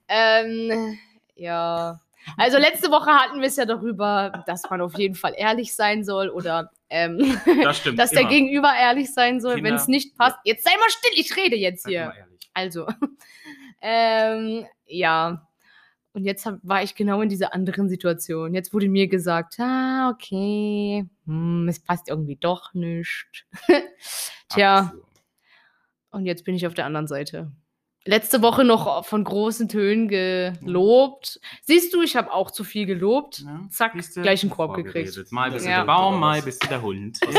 Ähm, 0.08 0.98
ja. 1.36 2.00
Also 2.36 2.58
letzte 2.58 2.90
Woche 2.90 3.10
hatten 3.10 3.40
wir 3.40 3.48
es 3.48 3.56
ja 3.56 3.64
darüber, 3.64 4.44
dass 4.46 4.68
man 4.68 4.80
auf 4.82 4.98
jeden 4.98 5.14
Fall 5.14 5.32
ehrlich 5.36 5.74
sein 5.74 6.04
soll 6.04 6.28
oder 6.28 6.70
ähm, 6.90 7.38
Das 7.62 7.78
stimmt. 7.78 7.98
dass 7.98 8.10
der 8.10 8.22
immer. 8.22 8.30
Gegenüber 8.30 8.72
ehrlich 8.78 9.12
sein 9.14 9.40
soll, 9.40 9.54
Kinder- 9.56 9.70
wenn 9.70 9.76
es 9.76 9.88
nicht 9.88 10.16
passt. 10.18 10.36
Jetzt 10.44 10.64
sei 10.64 10.70
mal 10.78 10.90
still, 10.90 11.12
ich 11.14 11.34
rede 11.36 11.56
jetzt 11.56 11.84
Seid 11.84 11.90
hier. 11.92 12.04
mal 12.06 12.14
ehrlich. 12.16 12.27
Also, 12.58 12.88
ähm, 13.82 14.66
ja. 14.86 15.46
Und 16.12 16.24
jetzt 16.24 16.44
hab, 16.44 16.58
war 16.62 16.82
ich 16.82 16.96
genau 16.96 17.20
in 17.22 17.28
dieser 17.28 17.54
anderen 17.54 17.88
Situation. 17.88 18.52
Jetzt 18.52 18.72
wurde 18.74 18.88
mir 18.88 19.06
gesagt, 19.06 19.60
ah, 19.60 20.10
okay, 20.10 21.06
hm, 21.26 21.68
es 21.68 21.78
passt 21.78 22.08
irgendwie 22.08 22.34
doch 22.34 22.74
nicht. 22.74 23.46
Tja. 24.48 24.78
Abfuhr. 24.78 25.04
Und 26.10 26.26
jetzt 26.26 26.44
bin 26.44 26.56
ich 26.56 26.66
auf 26.66 26.74
der 26.74 26.86
anderen 26.86 27.06
Seite. 27.06 27.52
Letzte 28.08 28.40
Woche 28.40 28.64
noch 28.64 29.04
von 29.04 29.22
großen 29.22 29.68
Tönen 29.68 30.08
gelobt. 30.08 31.40
Siehst 31.62 31.92
du, 31.92 32.00
ich 32.00 32.16
habe 32.16 32.32
auch 32.32 32.50
zu 32.50 32.64
viel 32.64 32.86
gelobt. 32.86 33.40
Ja, 33.40 33.60
Zack, 33.68 33.92
du? 33.92 34.22
gleich 34.22 34.42
einen 34.42 34.50
Korb 34.50 34.74
gekriegt. 34.76 35.30
Mal 35.30 35.50
bist 35.50 35.66
du 35.66 35.70
Ja. 35.70 35.80
der 35.80 35.84
Baum, 35.84 36.18
mal 36.18 36.40
bist 36.40 36.64
du 36.64 36.68
der 36.68 36.80
Hund. 36.80 37.18
Was 37.20 37.34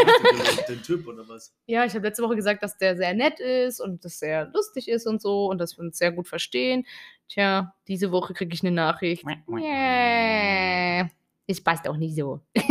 denn 0.68 0.76
den 0.76 0.84
Typ 0.84 1.08
oder 1.08 1.28
was? 1.28 1.56
Ja, 1.66 1.86
ich 1.86 1.94
habe 1.96 2.06
letzte 2.06 2.22
Woche 2.22 2.36
gesagt, 2.36 2.62
dass 2.62 2.78
der 2.78 2.96
sehr 2.96 3.16
nett 3.16 3.40
ist 3.40 3.80
und 3.80 4.06
dass 4.06 4.20
sehr 4.20 4.46
lustig 4.54 4.88
ist 4.90 5.08
und 5.08 5.22
so 5.24 5.48
und 5.48 5.58
dass 5.58 5.76
wir 5.76 5.84
uns 5.86 5.98
sehr 5.98 6.12
gut 6.12 6.28
verstehen. 6.28 6.86
Tja, 7.30 7.74
diese 7.88 8.12
Woche 8.12 8.34
kriege 8.36 8.54
ich 8.54 8.62
eine 8.62 8.72
Nachricht. 8.72 9.24
Yeah. 9.50 11.10
Es 11.52 11.64
passt 11.64 11.88
auch 11.88 11.98
nicht 11.98 12.16
so. 12.16 12.42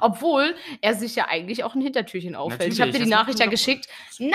Obwohl 0.00 0.54
er 0.80 0.94
sich 0.94 1.14
ja 1.14 1.28
eigentlich 1.28 1.62
auch 1.62 1.74
ein 1.74 1.82
Hintertürchen 1.82 2.34
aufhält. 2.34 2.72
Ich 2.72 2.80
habe 2.80 2.90
dir 2.90 2.98
die 3.00 3.04
Natürlich, 3.04 3.10
Nachricht 3.10 3.38
ja 3.38 3.46
geschickt. 3.46 3.86
Nein, 4.18 4.30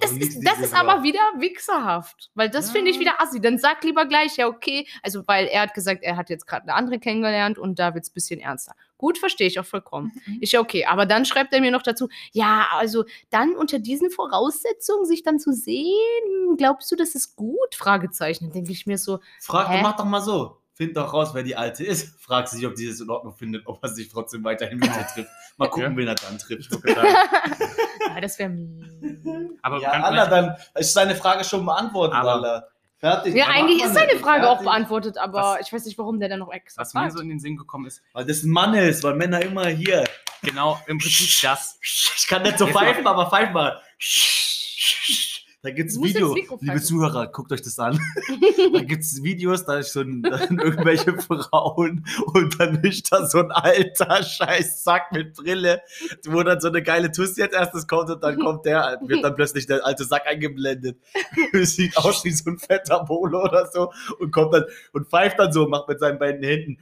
das 0.00 0.10
ist, 0.12 0.40
das 0.44 0.58
ist 0.58 0.74
aber 0.74 1.04
wieder 1.04 1.20
wichserhaft. 1.38 2.30
Weil 2.34 2.50
das 2.50 2.72
finde 2.72 2.90
ich 2.90 2.96
Ja. 2.96 3.02
wieder 3.02 3.20
assi. 3.20 3.40
Dann 3.40 3.58
sag 3.58 3.84
lieber 3.84 4.06
gleich, 4.06 4.36
ja, 4.38 4.48
okay. 4.48 4.88
Also, 5.04 5.22
weil 5.26 5.46
er 5.46 5.62
hat 5.62 5.74
gesagt, 5.74 6.02
er 6.02 6.16
hat 6.16 6.30
jetzt 6.30 6.46
gerade 6.48 6.64
eine 6.64 6.74
andere 6.74 6.98
kennengelernt 6.98 7.58
und 7.58 7.78
da 7.78 7.94
wird 7.94 8.02
es 8.04 8.10
ein 8.10 8.14
bisschen 8.14 8.40
ernster. 8.40 8.74
Gut, 8.98 9.18
verstehe 9.18 9.46
ich 9.46 9.58
auch 9.60 9.64
vollkommen. 9.64 10.12
Ist 10.40 10.52
ja 10.52 10.60
okay. 10.60 10.84
Aber 10.84 11.06
dann 11.06 11.24
schreibt 11.24 11.54
er 11.54 11.60
mir 11.60 11.70
noch 11.70 11.82
dazu, 11.82 12.08
ja, 12.32 12.66
also 12.72 13.04
dann 13.30 13.54
unter 13.56 13.78
diesen 13.78 14.10
Voraussetzungen 14.10 15.06
sich 15.06 15.22
dann 15.22 15.38
zu 15.38 15.52
sehen, 15.52 16.56
glaubst 16.58 16.90
du, 16.90 16.96
das 16.96 17.14
ist 17.14 17.36
gut? 17.36 17.74
Fragezeichen. 17.76 18.46
Dann 18.46 18.52
denke 18.52 18.72
ich 18.72 18.86
mir 18.86 18.98
so, 18.98 19.20
Frag, 19.40 19.68
Hä? 19.70 19.80
mach 19.82 19.96
doch 19.96 20.04
mal 20.04 20.20
so. 20.20 20.56
Find 20.80 20.96
doch 20.96 21.12
raus, 21.12 21.30
wer 21.34 21.42
die 21.42 21.54
alte 21.54 21.84
ist. 21.84 22.18
Frag 22.24 22.48
sie, 22.48 22.66
ob 22.66 22.74
sie 22.74 22.88
das 22.88 23.00
in 23.00 23.10
Ordnung 23.10 23.34
findet, 23.34 23.66
ob 23.66 23.82
er 23.82 23.90
sich 23.90 24.08
trotzdem 24.08 24.42
weiterhin 24.44 24.78
mit 24.78 24.88
ihr 24.88 25.06
trifft. 25.14 25.28
Mal 25.58 25.68
gucken, 25.68 25.90
Ja. 25.92 25.96
wen 25.98 26.08
er 26.08 26.14
dann 26.14 26.38
trifft. 26.38 26.70
ja, 26.86 28.20
das 28.20 28.38
wäre 28.38 28.48
mies. 28.48 28.88
Aber 29.60 29.78
Ja, 29.82 29.90
Anna, 29.90 30.26
dann 30.26 30.56
ist 30.76 30.94
seine 30.94 31.14
Frage 31.14 31.44
schon 31.44 31.66
beantwortet, 31.66 32.16
Aber- 32.16 32.32
Alter. 32.36 32.68
Fertig. 32.98 33.34
Ja, 33.34 33.46
eigentlich 33.48 33.82
ist 33.82 33.92
seine. 33.94 34.16
Frage 34.18 34.44
auch 34.46 34.56
Fertig. 34.56 34.64
beantwortet, 34.66 35.18
aber 35.18 35.38
Was- 35.58 35.66
ich 35.66 35.72
weiß 35.72 35.84
nicht, 35.86 35.98
warum 35.98 36.18
der 36.18 36.28
dann 36.30 36.38
noch 36.38 36.50
extra 36.52 36.80
was 36.82 36.92
mir 36.94 37.00
fragt. 37.00 37.12
so 37.12 37.20
in 37.20 37.28
den 37.30 37.40
Sinn 37.40 37.56
gekommen 37.58 37.86
ist, 37.86 38.02
Weil 38.14 38.24
das 38.26 38.42
ein 38.42 38.50
Mann 38.50 38.72
ist, 38.74 39.02
weil 39.04 39.14
Männer 39.16 39.40
immer 39.42 39.66
hier. 39.68 40.04
genau 40.42 40.80
im 40.86 40.96
Prinzip 40.98 41.28
das. 41.42 41.78
Ich 41.82 42.26
kann 42.26 42.42
nicht 42.42 42.56
so 42.58 42.66
pfeifen, 42.66 43.06
aber 43.06 43.28
pfeif 43.28 43.52
mal. 43.52 43.80
Da 45.62 45.70
gibt 45.70 45.90
es 45.90 45.96
Du 45.96 46.00
musst 46.00 46.14
Video. 46.14 46.28
ins 46.28 46.36
Mikro 46.36 46.58
Liebe. 46.62 46.80
Zuhörer, 46.80 47.26
guckt 47.26 47.52
euch 47.52 47.60
das 47.60 47.78
an. 47.78 48.00
da 48.72 48.80
gibt 48.80 49.02
es 49.02 49.22
Videos, 49.22 49.66
da 49.66 49.78
ist 49.78 49.92
so 49.92 50.00
ein, 50.00 50.24
irgendwelche 50.24 51.12
Frauen 51.20 52.06
und 52.32 52.58
dann 52.58 52.82
ist 52.82 53.12
da 53.12 53.26
so 53.26 53.40
ein 53.40 53.50
alter 53.50 54.22
scheiß 54.22 54.82
Sack 54.82 55.12
mit 55.12 55.34
Brille, 55.34 55.82
wo 56.26 56.42
dann 56.42 56.62
so 56.62 56.68
eine 56.68 56.82
geile 56.82 57.12
Tussi 57.12 57.42
als 57.42 57.52
erstes 57.52 57.86
kommt 57.86 58.08
und 58.08 58.22
dann 58.22 58.38
kommt 58.38 58.64
der, 58.64 58.98
wird 59.02 59.22
dann 59.22 59.34
plötzlich 59.34 59.66
der 59.66 59.84
alte 59.84 60.04
Sack 60.04 60.26
eingeblendet. 60.26 60.98
Sieht 61.52 61.94
aus 61.98 62.24
wie 62.24 62.30
so 62.30 62.48
ein 62.50 62.58
fetter 62.58 63.04
Bolo 63.04 63.44
oder 63.44 63.70
so 63.70 63.92
und 64.18 64.30
kommt 64.32 64.54
dann 64.54 64.64
und 64.92 65.10
pfeift 65.10 65.38
dann 65.38 65.52
so, 65.52 65.68
macht 65.68 65.88
mit 65.88 66.00
seinen 66.00 66.18
beiden 66.18 66.42
Händen. 66.42 66.78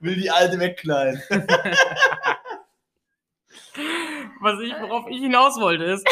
Will 0.00 0.14
die 0.14 0.30
alte 0.30 0.60
wegknallen. 0.60 1.20
Was 4.40 4.60
ich, 4.60 4.72
worauf 4.72 5.06
ich 5.08 5.18
hinaus 5.18 5.60
wollte, 5.60 5.84
ist, 5.84 6.06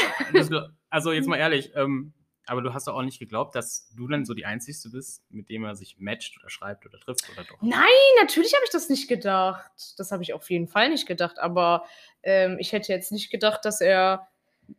du, 0.50 0.68
also 0.90 1.12
jetzt 1.12 1.28
mal 1.28 1.36
ehrlich, 1.36 1.72
ähm, 1.74 2.12
aber 2.46 2.62
du 2.62 2.72
hast 2.72 2.86
doch 2.86 2.94
auch 2.94 3.02
nicht 3.02 3.18
geglaubt, 3.18 3.54
dass 3.54 3.92
du 3.96 4.06
dann 4.06 4.24
so 4.24 4.32
die 4.32 4.46
Einzige 4.46 4.88
bist, 4.90 5.24
mit 5.30 5.50
dem 5.50 5.64
er 5.64 5.74
sich 5.74 5.96
matcht 5.98 6.38
oder 6.38 6.48
schreibt 6.48 6.86
oder 6.86 6.98
trifft 6.98 7.28
oder 7.32 7.44
doch. 7.44 7.60
Nein, 7.60 7.80
natürlich 8.20 8.54
habe 8.54 8.64
ich 8.64 8.70
das 8.70 8.88
nicht 8.88 9.08
gedacht. 9.08 9.70
Das 9.98 10.12
habe 10.12 10.22
ich 10.22 10.32
auf 10.32 10.48
jeden 10.48 10.68
Fall 10.68 10.88
nicht 10.88 11.06
gedacht. 11.06 11.38
Aber 11.40 11.84
ähm, 12.22 12.56
ich 12.60 12.72
hätte 12.72 12.92
jetzt 12.92 13.10
nicht 13.10 13.30
gedacht, 13.30 13.64
dass 13.64 13.80
er. 13.80 14.28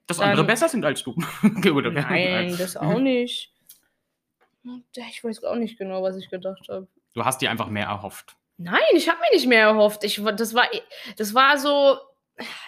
Dass 0.06 0.20
andere 0.20 0.46
besser 0.46 0.70
sind 0.70 0.86
als 0.86 1.04
du. 1.04 1.16
Nein, 1.42 2.56
das 2.58 2.78
auch 2.78 3.00
nicht. 3.00 3.54
Ich 4.96 5.24
weiß 5.24 5.44
auch 5.44 5.56
nicht 5.56 5.78
genau, 5.78 6.04
was 6.04 6.18
ich 6.18 6.30
gedacht 6.30 6.68
habe. 6.70 6.88
Du 7.14 7.24
hast 7.26 7.42
dir 7.42 7.52
einfach 7.52 7.68
mehr 7.68 7.88
erhofft. 7.88 8.36
Nein, 8.58 8.82
ich 8.94 9.08
habe 9.08 9.20
mir 9.20 9.36
nicht 9.36 9.48
mehr 9.48 9.64
erhofft. 9.64 10.04
Ich, 10.04 10.22
das, 10.36 10.54
war, 10.54 10.68
das 11.16 11.34
war 11.34 11.58
so, 11.58 11.98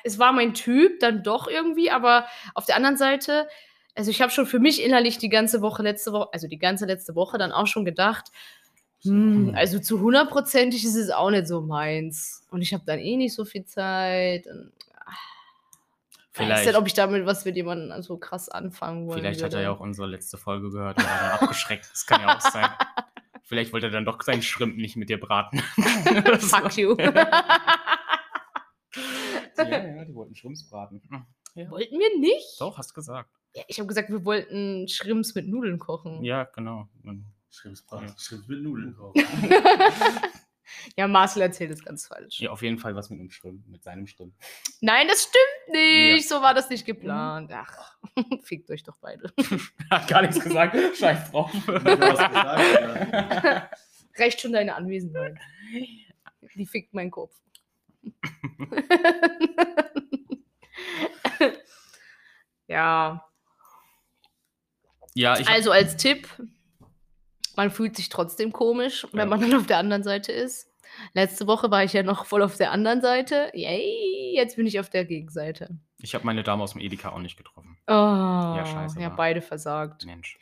es 0.04 0.20
war 0.20 0.34
mein 0.34 0.54
Typ 0.54 1.00
dann 1.00 1.24
doch 1.24 1.48
irgendwie, 1.48 1.92
aber 1.92 2.26
auf 2.56 2.66
der 2.66 2.76
anderen 2.76 2.98
Seite, 2.98 3.48
also 3.96 4.12
ich 4.12 4.22
habe 4.22 4.32
schon 4.32 4.46
für 4.46 4.60
mich 4.60 4.84
innerlich 4.84 5.18
die 5.18 5.30
ganze 5.30 5.62
Woche, 5.62 5.84
letzte 5.84 6.12
Woche, 6.12 6.30
also 6.32 6.48
die 6.48 6.60
ganze 6.60 6.86
letzte 6.86 7.16
Woche 7.16 7.38
dann 7.38 7.52
auch 7.52 7.68
schon 7.68 7.86
gedacht, 7.86 8.32
hm, 9.04 9.54
also 9.56 9.80
zu 9.80 10.02
hundertprozentig 10.02 10.84
ist 10.84 10.96
es 10.96 11.10
auch 11.10 11.32
nicht 11.32 11.48
so 11.48 11.62
meins. 11.62 12.46
Und 12.52 12.62
ich 12.62 12.74
habe 12.74 12.84
dann 12.86 13.00
eh 13.00 13.16
nicht 13.16 13.34
so 13.34 13.46
viel 13.46 13.66
Zeit. 13.66 14.46
Und, 14.48 14.72
ich 16.34 16.40
weiß 16.40 16.46
Vielleicht, 16.46 16.66
nicht, 16.68 16.78
ob 16.78 16.88
ich 16.88 16.94
damit 16.94 17.26
was 17.26 17.46
mit 17.46 17.56
jemandem 17.56 18.02
so 18.02 18.18
krass 18.18 18.50
anfangen 18.50 19.08
wollte. 19.08 19.22
vielleicht 19.22 19.44
hat 19.44 19.54
er 19.54 19.62
ja 19.62 19.72
auch 19.72 19.80
unsere 19.80 20.08
letzte 20.08 20.38
Folge 20.38 20.70
gehört 20.70 20.98
und 20.98 21.04
war 21.04 21.20
dann 21.20 21.32
abgeschreckt. 21.32 21.90
Das 21.92 22.06
kann 22.06 22.22
ja 22.22 22.36
auch 22.36 22.42
sein. 22.42 22.70
Vielleicht 23.44 23.74
wollte 23.74 23.88
er 23.88 23.92
dann 23.92 24.06
doch 24.06 24.22
seinen 24.22 24.44
Schrimp 24.44 24.78
nicht 24.78 24.96
mit 24.96 25.10
dir 25.10 25.20
braten. 25.20 25.60
Fuck 26.40 26.78
you. 26.78 26.96
ja, 29.64 29.86
ja, 29.96 30.06
die 30.06 30.16
wollten 30.16 30.36
Schrimps 30.36 30.70
braten. 30.70 31.02
Ja. 31.56 31.70
Wollten 31.70 31.98
wir 31.98 32.20
nicht? 32.20 32.60
Doch, 32.60 32.78
hast 32.78 32.94
gesagt. 32.94 33.30
Ja, 33.56 33.64
ich 33.68 33.80
habe 33.80 33.88
gesagt, 33.88 34.10
wir 34.10 34.24
wollten 34.26 34.88
Schrimps 34.88 35.36
mit 35.36 35.48
Nudeln 35.48 35.80
kochen. 35.80 36.24
Ja, 36.24 36.44
genau. 36.44 36.88
Schriftbraten, 37.50 38.14
Schrift 38.18 38.48
mit 38.48 38.62
Nudeln 38.62 38.96
kaufen. 38.96 39.24
Ja, 40.96 41.08
Marcel 41.08 41.42
erzählt 41.42 41.72
es 41.72 41.84
ganz 41.84 42.08
falsch. 42.08 42.40
Ja, 42.40 42.52
auf 42.52 42.62
jeden 42.62 42.78
Fall 42.78 42.96
was 42.96 43.10
mit 43.10 43.20
einem 43.20 43.32
Schrimp, 43.32 43.68
mit 43.68 43.84
seinem 43.84 44.08
Schrimp. 44.08 44.34
Nein, 44.82 45.08
das 45.08 45.24
stimmt 45.24 45.76
nicht. 45.76 46.28
So 46.28 46.42
war 46.42 46.54
das 46.54 46.70
nicht 46.70 46.86
geplant. 46.86 47.52
Ach, 47.54 47.98
fickt 48.44 48.70
euch 48.70 48.84
doch 48.84 48.98
beide. 48.98 49.34
Hat 49.90 50.08
gar 50.08 50.22
nichts 50.22 50.40
gesagt. 50.40 50.76
Scheiß 50.98 51.32
drauf. 51.32 51.52
Gesagt, 51.66 52.36
ja. 52.36 53.70
Reicht 54.18 54.42
schon 54.42 54.54
deine 54.54 54.76
Anwesenheit. 54.76 55.38
Die 56.56 56.66
fickt 56.66 56.94
meinen 56.94 57.12
Kopf. 57.12 57.36
Ja, 62.68 63.24
Ja, 65.16 65.34
also 65.34 65.72
als 65.72 65.98
Tipp, 65.98 66.28
man 67.56 67.72
fühlt 67.72 67.96
sich 67.98 68.10
trotzdem 68.10 68.52
komisch, 68.54 69.06
wenn 69.12 69.20
Ja. 69.22 69.26
man 69.26 69.42
dann 69.42 69.54
auf 69.56 69.66
der 69.66 69.78
anderen 69.80 70.04
Seite 70.04 70.32
ist. 70.32 70.68
Letzte 71.14 71.46
Woche 71.48 71.70
war 71.72 71.84
ich 71.84 71.94
ja 71.94 72.04
noch 72.04 72.26
voll 72.26 72.42
auf 72.42 72.58
der 72.58 72.72
anderen 72.72 73.02
Seite. 73.02 73.52
Yay, 73.54 74.34
jetzt 74.36 74.56
bin 74.56 74.66
ich 74.66 74.80
auf 74.80 74.90
der 74.90 75.06
Gegenseite. 75.06 75.78
ich 76.02 76.16
habe 76.16 76.26
meine 76.26 76.44
Dame 76.44 76.64
aus 76.64 76.72
dem 76.72 76.82
Edeka 76.82 77.10
auch 77.10 77.20
nicht 77.20 77.36
getroffen. 77.38 77.78
Oh, 77.88 77.92
ja, 77.92 78.66
scheiße, 78.66 79.00
Ja, 79.02 79.12
wa? 79.12 79.16
beide 79.16 79.42
versagt. 79.42 80.06
Mensch. 80.06 80.38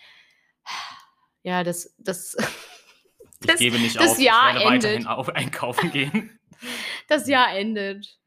Ja, 1.44 1.64
das, 1.64 1.96
das, 1.98 2.36
Ich 3.42 3.48
Das- 3.48 3.60
gebe 3.60 3.78
nicht 3.80 3.96
das 4.00 4.12
auf. 4.14 4.20
Jahr 4.20 4.50
ich 4.50 4.56
werde 4.64 4.66
endet. 4.76 4.84
weiterhin 4.84 5.08
auf 5.08 5.30
einkaufen 5.30 5.92
gehen. 5.92 6.40
das 7.08 7.28
Jahr 7.28 7.56
endet. 7.56 8.18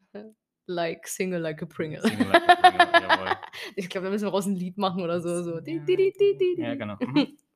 Like 0.67 1.09
single 1.09 1.41
like 1.41 1.61
a 1.63 1.67
Pringle. 1.67 2.01
Single 2.01 2.29
like 2.29 2.49
a 2.49 2.55
Pringle, 2.57 3.03
jawohl. 3.03 3.37
Ich 3.77 3.89
glaube, 3.89 4.05
da 4.05 4.11
müssen 4.13 4.27
wir 4.27 4.31
raus 4.31 4.47
ein 4.47 4.55
Lied 4.55 4.79
machen 4.79 5.03
oder 5.03 5.21
so. 5.21 5.43
so. 5.43 5.61
Di, 5.61 5.81
di, 5.81 5.97
di, 5.97 6.13
di, 6.17 6.37
di, 6.39 6.55
di. 6.57 6.63
Ja, 6.63 6.75
genau. 6.75 6.97
Mhm. 7.01 7.27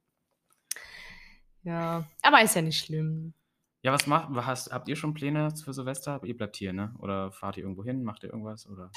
Ja, 1.67 2.05
aber 2.21 2.43
ist 2.43 2.55
ja 2.55 2.61
nicht 2.61 2.79
schlimm. 2.85 3.33
Ja, 3.83 3.93
was 3.93 4.07
macht, 4.07 4.29
hast, 4.47 4.71
habt 4.71 4.87
ihr 4.87 4.97
schon 4.97 5.15
Pläne 5.15 5.49
für 5.65 5.73
Silvester? 5.73 6.21
Ihr 6.23 6.37
bleibt 6.37 6.57
hier, 6.57 6.75
ne? 6.75 6.95
Oder 6.99 7.33
fahrt 7.33 7.57
ihr 7.57 7.63
irgendwo 7.63 7.83
hin? 7.85 8.05
Macht 8.05 8.23
ihr 8.23 8.31
irgendwas? 8.31 8.69
Oder? 8.69 8.91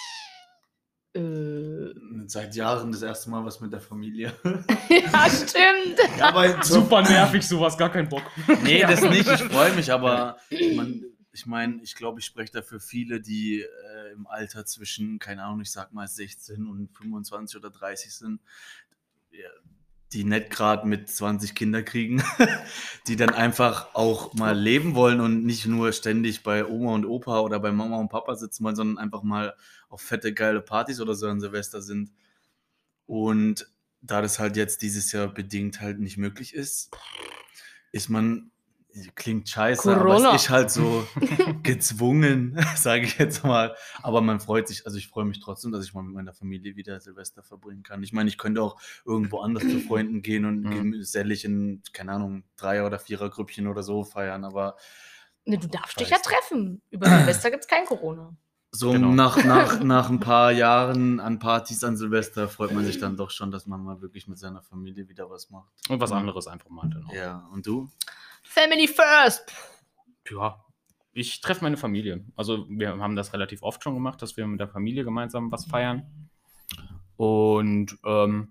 Äh, 1.14 1.94
Seit 2.28 2.56
Jahren 2.56 2.92
das 2.92 3.04
erste 3.04 3.30
Mal 3.30 3.46
was 3.46 3.62
mit 3.62 3.72
der 3.72 3.80
Familie. 3.80 4.34
ja, 4.44 5.30
stimmt. 5.30 5.98
Ja, 6.18 6.28
aber 6.30 6.62
so, 6.64 6.82
nervig, 6.82 7.48
sowas, 7.48 7.78
gar 7.78 7.90
keinen 7.90 8.10
Bock. 8.10 8.24
nee, 8.64 8.82
das 8.82 9.02
nicht. 9.02 9.30
Ich 9.30 9.44
freue 9.44 9.74
mich, 9.74 9.90
aber 9.92 10.38
man, 10.76 11.06
ich 11.38 11.46
meine, 11.46 11.84
ich 11.84 11.94
glaube, 11.94 12.20
ich 12.20 12.26
spreche 12.26 12.52
da 12.52 12.62
für 12.64 12.80
viele, 12.80 13.22
die 13.22 13.62
äh, 13.62 14.12
im 14.14 14.26
Alter 14.26 14.66
zwischen, 14.66 15.20
keine 15.20 15.44
Ahnung, 15.44 15.62
ich 15.62 15.72
sag 15.72 15.94
mal 15.94 16.08
16 16.08 16.66
und 16.66 16.90
25 16.98 17.58
oder 17.58 17.70
30 17.70 18.12
sind, 18.12 18.42
die 20.14 20.24
nicht 20.24 20.50
gerade 20.50 20.88
mit 20.88 21.12
20 21.12 21.54
Kinder 21.54 21.84
kriegen, 21.84 22.24
die 23.08 23.18
dann 23.18 23.30
einfach 23.30 23.94
auch 23.94 24.34
mal 24.34 24.58
leben 24.58 24.96
wollen 24.96 25.20
und 25.20 25.46
nicht 25.46 25.68
nur 25.68 25.92
ständig 25.92 26.42
bei 26.42 26.66
Oma 26.66 26.96
und 26.96 27.06
Opa 27.06 27.42
oder 27.42 27.60
bei 27.60 27.72
Mama 27.72 27.98
und 27.98 28.10
Papa 28.10 28.36
sitzen 28.36 28.64
wollen, 28.64 28.76
sondern 28.76 28.98
einfach 28.98 29.22
mal 29.22 29.56
auf 29.90 30.02
fette, 30.02 30.34
geile 30.34 30.62
Partys 30.62 31.00
oder 31.02 31.14
so 31.14 31.28
an 31.28 31.40
Silvester 31.40 31.84
sind. 31.84 32.12
Und 33.06 33.72
da 34.02 34.24
das 34.24 34.40
halt 34.40 34.58
jetzt 34.58 34.82
dieses 34.82 35.12
Jahr 35.12 35.28
bedingt 35.28 35.82
halt 35.82 36.00
nicht 36.00 36.18
möglich 36.18 36.56
ist, 36.56 36.90
ist 37.92 38.10
man, 38.10 38.50
klingt 39.16 39.48
scheiße, 39.50 39.92
aber 39.96 40.06
Corona. 40.06 40.36
es 40.36 40.44
ist 40.44 40.50
halt 40.50 40.72
so 40.72 41.06
gezwungen, 41.64 42.60
sage 42.76 43.04
ich 43.06 43.18
jetzt 43.18 43.44
mal. 43.44 43.76
Aber 44.02 44.22
man 44.22 44.40
freut 44.40 44.68
sich, 44.68 44.86
also 44.86 44.98
ich 44.98 45.08
freue 45.08 45.26
mich 45.26 45.40
trotzdem, 45.40 45.72
dass 45.72 45.86
ich 45.86 45.94
mal 45.94 46.02
mit 46.04 46.14
meiner 46.16 46.34
Familie 46.34 46.76
wieder 46.76 47.00
Silvester 47.00 47.44
verbringen 47.44 47.84
kann. 47.84 48.02
Ich 48.04 48.14
meine, 48.14 48.30
ich 48.30 48.38
könnte 48.38 48.62
auch 48.62 48.80
irgendwo 49.06 49.40
anders 49.40 49.64
zu 49.64 49.80
Freunden 49.80 50.22
gehen 50.22 50.46
und 50.46 50.62
Mhm. 50.64 50.92
gesellig 50.94 51.46
in, 51.46 51.82
keine 51.94 52.14
Ahnung, 52.14 52.44
Dreier- 52.58 52.86
oder 52.86 53.00
Vierer-Grüppchen 53.00 53.68
oder 53.68 53.84
so 53.84 54.04
feiern, 54.04 54.44
aber 54.44 54.76
Ne, 55.46 55.58
du 55.58 55.68
darfst 55.68 55.98
dich 56.00 56.10
ja 56.10 56.18
treffen. 56.18 56.82
Über 56.90 57.08
Silvester 57.08 57.52
gibt 57.52 57.64
es 57.64 57.70
kein 57.70 57.86
Corona. 57.86 58.36
So 58.78 58.92
Genau. 58.92 59.10
nach, 59.12 59.44
nach, 59.44 59.82
nach 59.84 60.10
ein 60.10 60.20
paar 60.20 60.52
Jahren 60.52 61.20
an 61.20 61.40
Partys 61.40 61.84
an 61.84 61.98
Silvester 61.98 62.48
freut 62.48 62.72
man 62.74 62.86
sich 62.86 63.00
dann 63.00 63.18
doch 63.18 63.32
schon, 63.32 63.52
dass 63.52 63.66
man 63.68 63.84
mal 63.84 64.02
wirklich 64.02 64.28
mit 64.28 64.38
seiner 64.38 64.62
Familie 64.62 65.08
wieder 65.10 65.30
was 65.30 65.50
macht. 65.50 65.72
Und 65.90 66.00
was 66.00 66.12
anderes 66.12 66.48
einfach 66.48 66.70
mal 66.70 66.90
dann 66.90 67.06
auch. 67.06 67.14
Ja, 67.14 67.48
und 67.52 67.66
du? 67.66 67.90
Family 68.44 68.88
first. 68.88 69.52
Ja. 70.30 70.64
Ich 71.14 71.42
treffe 71.42 71.64
meine 71.64 71.78
Familie. 71.78 72.24
Also 72.36 72.68
wir 72.70 72.90
haben 72.98 73.16
das 73.16 73.34
relativ 73.34 73.64
oft 73.64 73.84
schon 73.84 73.96
gemacht, 73.96 74.22
dass 74.22 74.38
wir 74.38 74.46
mit 74.46 74.60
der 74.60 74.68
Familie 74.68 75.04
gemeinsam 75.04 75.52
was 75.52 75.66
feiern. 75.66 76.30
Und 77.16 77.98
ähm, 78.06 78.50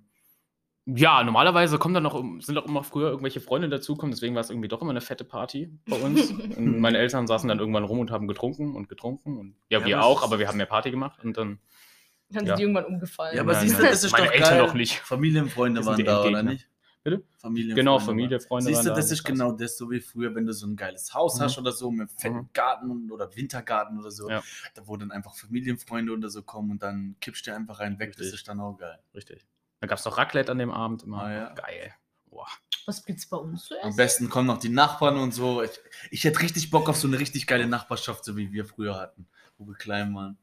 Ja, 0.89 1.25
normalerweise 1.25 1.79
kommen 1.79 1.95
dann 1.95 2.05
noch, 2.05 2.23
sind 2.41 2.57
auch 2.59 2.65
immer 2.67 2.85
früher 2.85 3.09
irgendwelche 3.09 3.41
Freunde 3.41 3.69
dazukommen, 3.69 4.13
deswegen 4.13 4.35
war 4.37 4.41
es 4.41 4.51
irgendwie 4.51 4.69
doch 4.69 4.81
immer 4.83 4.91
eine 4.91 5.01
fette 5.01 5.25
Party 5.25 5.69
bei 5.89 5.97
uns. 5.97 6.31
und 6.57 6.79
meine 6.79 6.99
Eltern 6.99 7.27
saßen 7.27 7.49
dann 7.49 7.59
irgendwann 7.59 7.83
rum 7.85 7.99
und 7.99 8.13
haben 8.13 8.29
getrunken 8.29 8.77
und 8.77 8.89
getrunken. 8.89 9.37
Und, 9.37 9.57
ja, 9.69 9.81
Ja, 9.81 9.87
wir 9.87 10.03
auch, 10.05 10.23
aber 10.23 10.39
wir 10.39 10.47
haben 10.47 10.57
mehr 10.59 10.67
Party 10.67 10.91
gemacht 10.93 11.19
und 11.25 11.37
dann. 11.37 11.59
Dann 12.29 12.45
Ja. 12.45 12.51
sind 12.51 12.59
die 12.59 12.63
irgendwann 12.63 12.85
umgefallen. 12.87 13.37
Ja, 13.37 13.43
aber 13.43 13.53
Nein, 13.53 13.69
siehst 13.69 13.79
du, 13.81 13.83
das 13.85 14.03
ist 14.05 14.13
meine 14.13 14.27
doch 14.27 14.33
Eltern 14.33 14.49
geil. 14.59 14.67
noch 14.67 14.75
nicht. 14.75 14.99
Familienfreunde 15.01 15.79
Das 15.81 15.87
waren 15.87 15.97
die 15.97 16.03
da, 16.05 16.25
oder 16.25 16.43
nicht? 16.43 16.69
Bitte? 17.05 17.23
Familienfreunde. 17.39 17.81
Genau, 17.81 17.93
waren 17.99 18.01
Familie, 18.05 18.39
da. 18.39 18.45
Freunde 18.45 18.67
Siehst 18.67 18.79
waren 18.79 18.85
du, 18.87 18.91
da, 18.91 18.97
das 18.97 19.09
das 19.11 19.19
ist 19.19 19.25
genau 19.25 19.53
das, 19.53 19.79
so 19.79 19.91
wie 19.93 20.01
früher, 20.01 20.35
wenn 20.35 20.45
du 20.47 20.53
so 20.53 20.67
ein 20.67 20.75
geiles 20.75 21.15
Haus 21.15 21.39
Mhm. 21.39 21.43
hast 21.45 21.59
oder 21.59 21.71
so, 21.73 21.91
mit 21.93 22.11
fetten 22.13 22.37
Mhm. 22.39 22.49
Garten 22.53 23.11
oder 23.13 23.35
Wintergarten 23.37 23.99
oder 24.01 24.11
so, 24.11 24.29
Ja. 24.29 24.43
da 24.75 24.83
wo 24.87 24.97
dann 24.97 25.13
einfach 25.13 25.35
Familienfreunde 25.37 26.13
oder 26.13 26.29
so 26.29 26.43
kommen 26.43 26.73
und 26.73 26.83
dann 26.83 27.15
kippst 27.21 27.47
du 27.47 27.55
einfach 27.55 27.79
rein 27.79 27.99
weg, 28.01 28.13
das 28.13 28.23
Richtig. 28.23 28.41
ist 28.41 28.49
dann 28.49 28.59
auch 28.61 28.77
geil. 28.77 28.99
Richtig. 29.15 29.47
Da 29.87 29.91
gab 29.91 29.99
es 29.99 30.05
doch 30.05 30.19
Raclette 30.19 30.51
an 30.51 30.59
dem 30.59 30.71
Abend 30.71 31.05
immer. 31.05 31.23
Ah, 31.23 31.33
ja. 31.33 31.53
Geil. 31.55 31.95
Boah. 32.29 32.47
Was 32.87 33.05
gibt's 33.05 33.29
bei 33.29 33.37
uns 33.37 33.65
zu 33.67 33.75
Am 33.81 33.89
essen? 33.89 33.97
besten 33.97 34.29
kommen 34.29 34.47
noch 34.47 34.59
die 34.59 34.69
Nachbarn 34.69 35.17
und 35.17 35.33
so. 35.33 35.63
Ich, 35.63 35.71
ich 36.11 36.25
hätte 36.25 36.41
richtig 36.41 36.71
Bock 36.71 36.89
auf 36.89 36.97
so 36.97 37.09
eine 37.09 37.19
richtig 37.19 37.47
geile 37.47 37.67
Nachbarschaft, 37.67 38.25
so 38.25 38.37
wie 38.37 38.53
wir 38.53 38.65
früher 38.65 38.97
hatten, 38.97 39.27
wo 39.59 39.67
wir 39.67 39.75
klein 39.75 40.15
waren. 40.15 40.39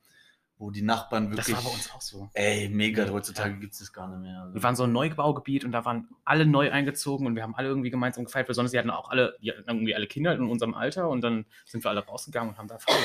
Wo 0.57 0.69
die 0.71 0.81
Nachbarn 0.81 1.29
Das 1.35 1.47
wirklich. 1.47 1.55
war 1.57 1.63
bei 1.63 1.69
uns 1.75 1.91
auch 1.91 2.01
so. 2.01 2.29
Ey, 2.33 2.69
mega, 2.69 3.09
heutzutage 3.09 3.53
Ja. 3.55 3.59
gibt 3.59 3.73
es 3.73 3.79
das 3.79 3.91
gar 3.91 4.07
nicht 4.07 4.21
mehr. 4.21 4.41
Also. 4.43 4.53
Wir 4.55 4.63
waren 4.63 4.75
so 4.75 4.83
ein 4.83 4.91
Neubaugebiet 4.93 5.65
und 5.65 5.71
da 5.71 5.83
waren 5.83 6.07
alle 6.25 6.45
neu 6.45 6.71
eingezogen 6.71 7.25
und 7.27 7.35
wir 7.35 7.43
haben 7.43 7.55
alle 7.55 7.67
irgendwie 7.69 7.89
gemeinsam 7.89 8.23
gefeiert. 8.25 8.47
Besonders 8.47 8.71
die 8.71 8.77
hatten 8.79 8.89
auch 8.91 9.09
alle, 9.09 9.37
die 9.41 9.51
hatten 9.51 9.63
irgendwie 9.67 9.95
alle 9.95 10.07
Kinder 10.07 10.33
in 10.33 10.41
unserem 10.43 10.73
Alter 10.73 11.09
und 11.09 11.21
dann 11.21 11.45
sind 11.65 11.83
wir 11.83 11.89
alle 11.89 12.05
rausgegangen 12.05 12.51
und 12.51 12.57
haben 12.57 12.67
da 12.67 12.77
Feiern. 12.77 12.99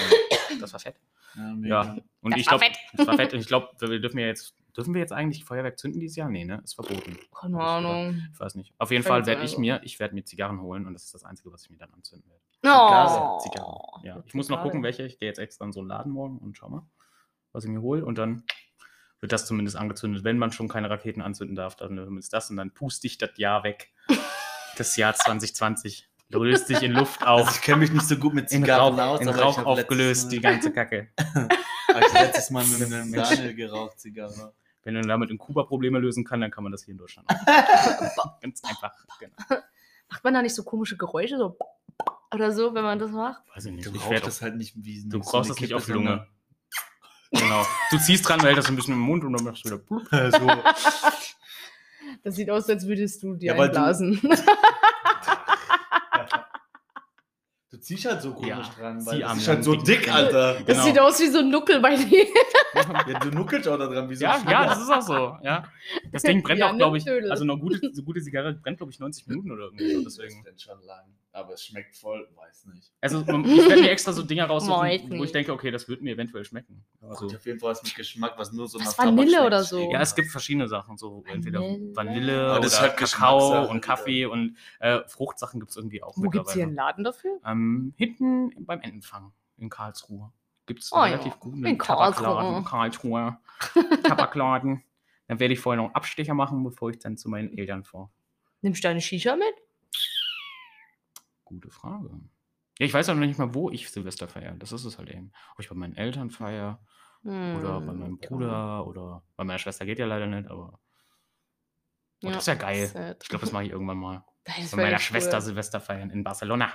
Das 0.61 0.73
war 0.73 0.81
fett. 0.81 0.97
ja, 1.37 1.43
mega. 1.55 1.85
Ja. 1.85 1.97
Und 2.23 2.33
Das 2.33 2.41
ich 2.41 2.47
war 2.51 2.59
glaube, 2.59 2.75
fett. 2.75 2.79
das 2.95 3.07
war 3.07 3.17
fett. 3.17 3.33
Und 3.35 3.41
ich 3.41 3.47
glaube, 3.47 3.69
wir 3.81 4.01
dürfen 4.01 4.19
ja 4.19 4.27
jetzt, 4.27 4.55
dürfen 4.79 4.95
wir 4.95 5.01
jetzt 5.01 5.13
eigentlich 5.13 5.45
Feuerwerk 5.45 5.77
zünden 5.77 5.99
dieses 5.99 6.17
Jahr? 6.17 6.31
Nee, 6.31 6.45
ne? 6.45 6.61
Ist 6.63 6.75
verboten. 6.75 7.19
Keine 7.37 7.61
Ahnung. 7.61 8.23
Ich 8.33 8.39
weiß 8.39 8.55
nicht. 8.55 8.73
Auf 8.79 8.93
jeden 8.93 9.03
Fall 9.03 9.27
werde 9.27 9.43
ich 9.43 9.59
mir, 9.59 9.81
ich 9.83 9.99
werde 9.99 10.15
mir 10.15 10.25
Zigarren 10.25 10.61
holen 10.61 10.87
und 10.87 10.95
das 10.95 11.05
ist 11.07 11.15
das 11.15 11.25
Einzige, 11.25 11.53
was 11.53 11.65
ich 11.65 11.71
mir 11.71 11.79
dann 11.79 11.93
anzünden 11.93 12.31
werde. 12.31 12.43
Oh. 12.65 13.39
Zigarren. 13.41 14.05
Ja. 14.05 14.23
Ich 14.25 14.35
muss 14.35 14.49
noch 14.49 14.63
gucken, 14.63 14.85
welche. 14.85 15.03
Ich 15.03 15.19
gehe 15.19 15.29
jetzt 15.29 15.41
extra 15.41 15.65
in 15.65 15.73
so 15.73 15.81
einen 15.81 15.89
Laden 15.89 16.13
morgen 16.13 16.39
und 16.39 16.57
schau 16.57 16.69
mal, 16.69 16.87
was 17.53 17.65
ich 17.65 17.71
mir 17.71 17.83
hole. 17.83 18.05
Und 18.05 18.19
dann 18.19 18.45
wird 19.19 19.33
das 19.33 19.47
zumindest 19.47 19.77
angezündet. 19.77 20.23
Wenn 20.23 20.39
man 20.39 20.53
schon 20.53 20.69
keine 20.69 20.89
Raketen 20.89 21.23
anzünden 21.23 21.57
darf, 21.57 21.75
dann 21.75 21.97
zumindest 21.97 22.33
das. 22.33 22.49
Und 22.49 22.57
dann 22.57 22.73
puste 22.73 23.09
ich 23.09 23.19
das 23.19 23.37
Jahr 23.37 23.65
weg. 23.65 23.93
Das 24.77 24.97
Jahr 24.97 25.13
2020. 25.13 26.09
Löst 26.29 26.69
sich 26.69 26.85
in 26.85 26.93
Luft 26.93 27.21
Also 27.27 27.43
auf. 27.43 27.57
ich 27.57 27.63
kenne 27.63 27.79
mich 27.79 27.91
nicht 27.91 28.07
so 28.07 28.17
gut 28.17 28.33
mit 28.33 28.45
In 28.53 28.63
Zigarren 28.63 28.95
Rauch, 28.97 29.15
aus, 29.15 29.21
in 29.21 29.29
Rauch 29.29 29.59
aufgelöst, 29.59 30.27
letztes 30.27 30.29
die 30.29 30.39
Mal, 30.39 30.53
ganze 30.53 30.73
Kacke. 30.73 31.09
ich 31.89 32.13
letztes 32.13 32.51
Mal 32.51 32.65
mit 32.65 32.81
einem. 32.83 33.13
Daniel 33.13 33.55
geraucht, 33.57 33.99
Zigarre. 33.99 34.55
Wenn 34.85 34.95
man 34.95 35.07
damit 35.09 35.31
in 35.31 35.39
Kuba 35.39 35.65
Probleme 35.65 35.99
lösen 35.99 36.25
kann, 36.25 36.41
dann 36.41 36.51
kann 36.51 36.63
man 36.63 36.73
das 36.73 36.85
hier 36.85 36.93
in 36.93 36.99
Deutschland 36.99 37.29
auch. 37.29 38.41
Ganz 38.41 38.63
einfach. 38.65 38.93
Genau. 39.19 39.35
Macht 40.11 40.25
man 40.25 40.35
da 40.35 40.43
nicht 40.43 40.55
so 40.55 40.63
komische 40.65 40.97
Geräusche, 40.97 41.37
so 41.37 41.59
oder 42.33 42.53
so, 42.53 42.75
wenn 42.75 42.85
man 42.85 42.99
das 42.99 43.11
macht? 43.11 43.43
Weiß 43.55 43.65
ich 43.67 43.73
nicht. 43.73 43.87
Du 43.87 43.91
Ich 43.91 44.01
rauchst 44.01 44.11
werd 44.11 44.27
das 44.27 44.43
halt 44.43 44.57
nicht 44.57 44.75
wie 44.77 45.05
Du 45.07 45.19
brauchst 45.21 45.51
das 45.51 45.61
nicht 45.61 45.75
auf 45.75 45.85
die 45.85 45.93
Lunge. 45.93 46.27
Genau. 47.33 47.67
Du 47.91 47.99
ziehst 47.99 48.27
dran, 48.27 48.39
behältst 48.41 48.61
das 48.65 48.69
ein 48.71 48.77
bisschen 48.77 48.95
im 48.95 49.01
Mund 49.01 49.25
und 49.25 49.33
dann 49.35 49.45
machst 49.45 49.65
du 49.65 49.71
wieder. 49.71 49.79
blub. 49.89 50.09
sondern- 50.11 50.63
so. 50.77 51.01
Das 52.25 52.37
sieht 52.37 52.49
aus, 52.51 52.69
als 52.71 52.87
würdest 52.87 53.23
du 53.23 53.35
dir 53.35 53.53
Ja, 53.53 53.59
weil 53.59 53.69
du- 53.69 53.77
einblasen. 53.77 54.21
Du 57.79 57.85
ziehst 57.85 58.07
halt 58.07 58.21
so 58.21 58.33
komisch 58.33 58.49
Ja, 58.49 58.65
dran, 58.77 59.07
weil 59.07 59.21
das 59.21 59.37
ist 59.37 59.47
halt 59.47 59.63
so 59.63 59.77
dick, 59.77 60.03
Ding. 60.03 60.11
Alter. 60.13 60.55
Das 60.55 60.67
Genau. 60.67 60.83
sieht 60.83 60.99
aus 60.99 61.21
wie 61.21 61.29
so 61.29 61.39
ein 61.39 61.49
Nuckel 61.49 61.79
bei 61.81 61.95
dir. 61.95 62.25
Ja, 62.75 63.19
du 63.21 63.31
nuckelst 63.31 63.69
auch 63.69 63.79
da 63.79 63.87
dran 63.87 64.11
wie 64.11 64.17
so 64.17 64.25
Ja, 64.25 64.43
ja, 64.51 64.67
das 64.67 64.81
ist 64.83 64.91
auch 64.91 65.01
so. 65.01 65.37
Ja. 65.43 65.63
Das 66.11 66.23
Ding 66.25 66.43
brennt 66.43 66.59
Ja, 66.59 66.73
auch, 66.73 66.77
glaube 66.77 66.99
ich. 66.99 67.09
Also 67.31 67.45
eine 67.45 67.57
gute, 67.57 67.91
so 67.95 68.03
gute 68.03 68.21
Zigarre 68.21 68.55
brennt, 68.55 68.79
glaube 68.79 68.91
ich, 68.91 68.99
90 68.99 69.29
Minuten 69.29 69.53
oder 69.53 69.67
irgendwie 69.67 69.95
so. 69.95 70.03
Das 70.03 70.17
Deswegen. 70.17 70.43
brennt 70.43 70.61
schon 70.61 70.83
lang. 70.85 71.05
Aber 71.39 71.55
es 71.55 71.65
schmeckt 71.65 71.95
voll, 71.97 72.29
weiß 72.35 72.67
nicht. 72.67 72.91
Also 73.01 73.25
man- 73.25 73.45
ich 73.45 73.69
werde 73.69 73.83
mir 73.83 73.91
extra 73.91 74.13
so 74.13 74.23
Dinger 74.25 74.47
raussuchen, 74.51 75.19
wo 75.19 75.23
ich 75.25 75.31
denke, 75.31 75.53
okay, 75.53 75.71
das 75.71 75.89
wird 75.89 76.03
mir 76.03 76.15
eventuell 76.15 76.45
schmecken. 76.45 76.85
Also, 77.01 77.15
Kommt 77.15 77.37
auf 77.37 77.47
jeden 77.47 77.61
Fall 77.61 77.71
was 77.71 77.83
mit 77.83 77.95
Geschmack, 77.95 78.35
was 78.37 78.53
nur 78.53 78.67
so 78.67 78.79
Was, 78.81 78.87
nach 78.87 78.95
Tabak 78.95 79.11
Vanille 79.13 79.31
schmeckt. 79.31 79.47
oder 79.47 79.63
so? 79.63 79.93
ja, 79.93 80.01
es 80.01 80.15
gibt 80.17 80.29
verschiedene 80.31 80.67
Sachen, 80.67 80.97
so 80.97 81.23
entweder 81.29 81.61
Vanille. 81.61 82.47
Aber 82.49 82.59
oder 82.59 82.67
ist 82.67 82.81
halt 82.81 82.97
Kakao 82.97 83.63
und 83.63 83.69
wieder. 83.77 83.81
Kaffee 83.81 84.27
und 84.27 84.57
äh, 84.81 85.01
Fruchtsachen 85.07 85.61
gibt 85.61 85.71
es 85.71 85.77
irgendwie 85.77 86.03
auch 86.03 86.15
Wo 86.17 86.29
gibt's 86.29 86.55
hier 86.55 86.65
einen. 86.65 86.75
Laden 86.75 87.05
dafür? 87.05 87.39
Ähm, 87.47 87.95
hinten 87.97 88.51
beim 88.67 88.81
Endenfang 88.81 89.33
in 89.59 89.69
Karlsruhe 89.71 90.33
gibt 90.67 90.83
es 90.83 90.93
Oh 90.93 90.97
ja, 90.97 91.05
relativ 91.05 91.39
guten 91.39 91.65
in 91.65 91.79
Tabakladen. 91.79 92.65
Karlsruhe. 92.65 93.39
Karlsruhe. 93.41 94.03
Tabakladen. 94.03 94.83
Dann 95.29 95.41
werde 95.41 95.55
ich 95.55 95.61
vorher 95.61 95.77
noch 95.77 95.87
einen 95.89 95.95
Abstecher 95.95 96.35
machen, 96.35 96.63
bevor 96.65 96.91
ich 96.91 96.99
dann 96.99 97.17
zu 97.17 97.29
meinen 97.29 97.57
Eltern 97.57 97.85
fahre. 97.85 98.09
Nimmst 98.61 98.83
du 98.83 98.89
deine 98.89 99.01
Shisha 99.01 99.37
mit? 99.37 99.55
Gute 101.49 101.71
Frage. 101.71 102.11
Ja, 102.79 102.87
ich 102.87 102.95
weiß 102.95 103.09
auch 103.09 103.15
noch 103.15 103.27
nicht 103.27 103.39
mal, 103.39 103.55
wo 103.55 103.71
ich 103.71 103.91
Silvester 103.91 104.29
feiere. 104.29 104.55
Das 104.55 104.73
ist 104.73 104.85
es 104.85 104.99
halt 104.99 105.11
eben. 105.11 105.33
Ob 105.55 105.61
ich 105.61 105.69
bei 105.69 105.75
meinen 105.75 105.97
Eltern 105.97 106.31
feiere 106.31 106.79
oder 107.25 107.81
bei 107.81 107.89
Hm, 107.93 107.99
meinem 107.99 108.19
ja. 108.23 108.29
Bruder 108.29 108.87
oder 108.87 109.23
bei 109.37 109.45
meiner 109.45 109.59
Schwester 109.59 109.85
geht 109.85 109.99
ja 109.99 110.07
leider 110.07 110.27
nicht, 110.27 110.49
aber 110.49 110.79
oh, 112.23 112.27
Ja, 112.27 112.31
das 112.31 112.43
ist 112.43 112.47
ja 112.47 112.55
geil. 112.55 112.87
sad. 112.87 113.23
Ich 113.23 113.29
glaube, 113.29 113.45
das 113.45 113.53
mache 113.53 113.65
ich 113.65 113.71
irgendwann 113.71 113.99
mal. 113.99 114.25
Bei 114.71 114.77
meiner 114.77 114.99
Schwester 114.99 115.37
cool. 115.39 115.43
Silvester 115.43 115.81
feiern 115.81 116.11
in 116.11 116.25
Barcelona, 116.25 116.73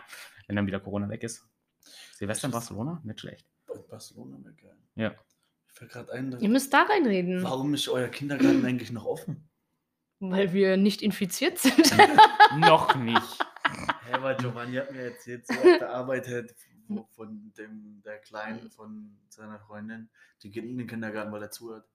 wenn 0.47 0.55
dann 0.57 0.67
wieder 0.67 0.79
Corona 0.79 1.09
weg 1.09 1.23
ist. 1.23 1.47
Silvester 2.13 2.47
in 2.47 2.51
Barcelona? 2.51 3.01
Nicht 3.03 3.21
schlecht. 3.21 3.47
In 3.73 3.88
Barcelona 3.88 4.38
wäre 4.43 4.53
geil. 4.53 4.77
Ja. 4.95 5.15
Ich 5.69 5.73
fällt 5.79 5.91
gerade 5.91 6.12
ein, 6.12 6.38
Ihr 6.39 6.49
müsst 6.49 6.71
da 6.73 6.83
reinreden, 6.83 7.41
warum 7.41 7.73
ist 7.73 7.88
euer 7.88 8.09
Kindergarten 8.09 8.63
eigentlich 8.65 8.91
noch 8.91 9.05
offen? 9.05 9.49
weil 10.19 10.53
wir 10.53 10.77
nicht 10.77 11.01
infiziert 11.01 11.57
sind. 11.57 11.97
noch 12.57 12.95
nicht. 12.95 13.39
Weil 14.21 14.36
Giovanni 14.38 14.76
hat 14.78 14.91
mir 14.91 15.02
erzählt, 15.12 15.45
so 15.47 15.54
auf 15.54 15.63
der 15.80 15.89
Arbeit 15.93 16.28
hat, 16.28 16.45
wo- 16.88 17.08
von 17.12 17.52
dem, 17.58 18.02
der 18.06 18.19
Kleinen, 18.19 18.69
von 18.71 19.17
seiner 19.30 19.60
Freundin, 19.60 20.10
die 20.41 20.52
geht 20.52 20.65
in 20.65 20.78
den 20.78 20.88
Kindergarten, 20.88 21.32
weil 21.32 21.41
er 21.41 21.52
zuhört. 21.52 21.86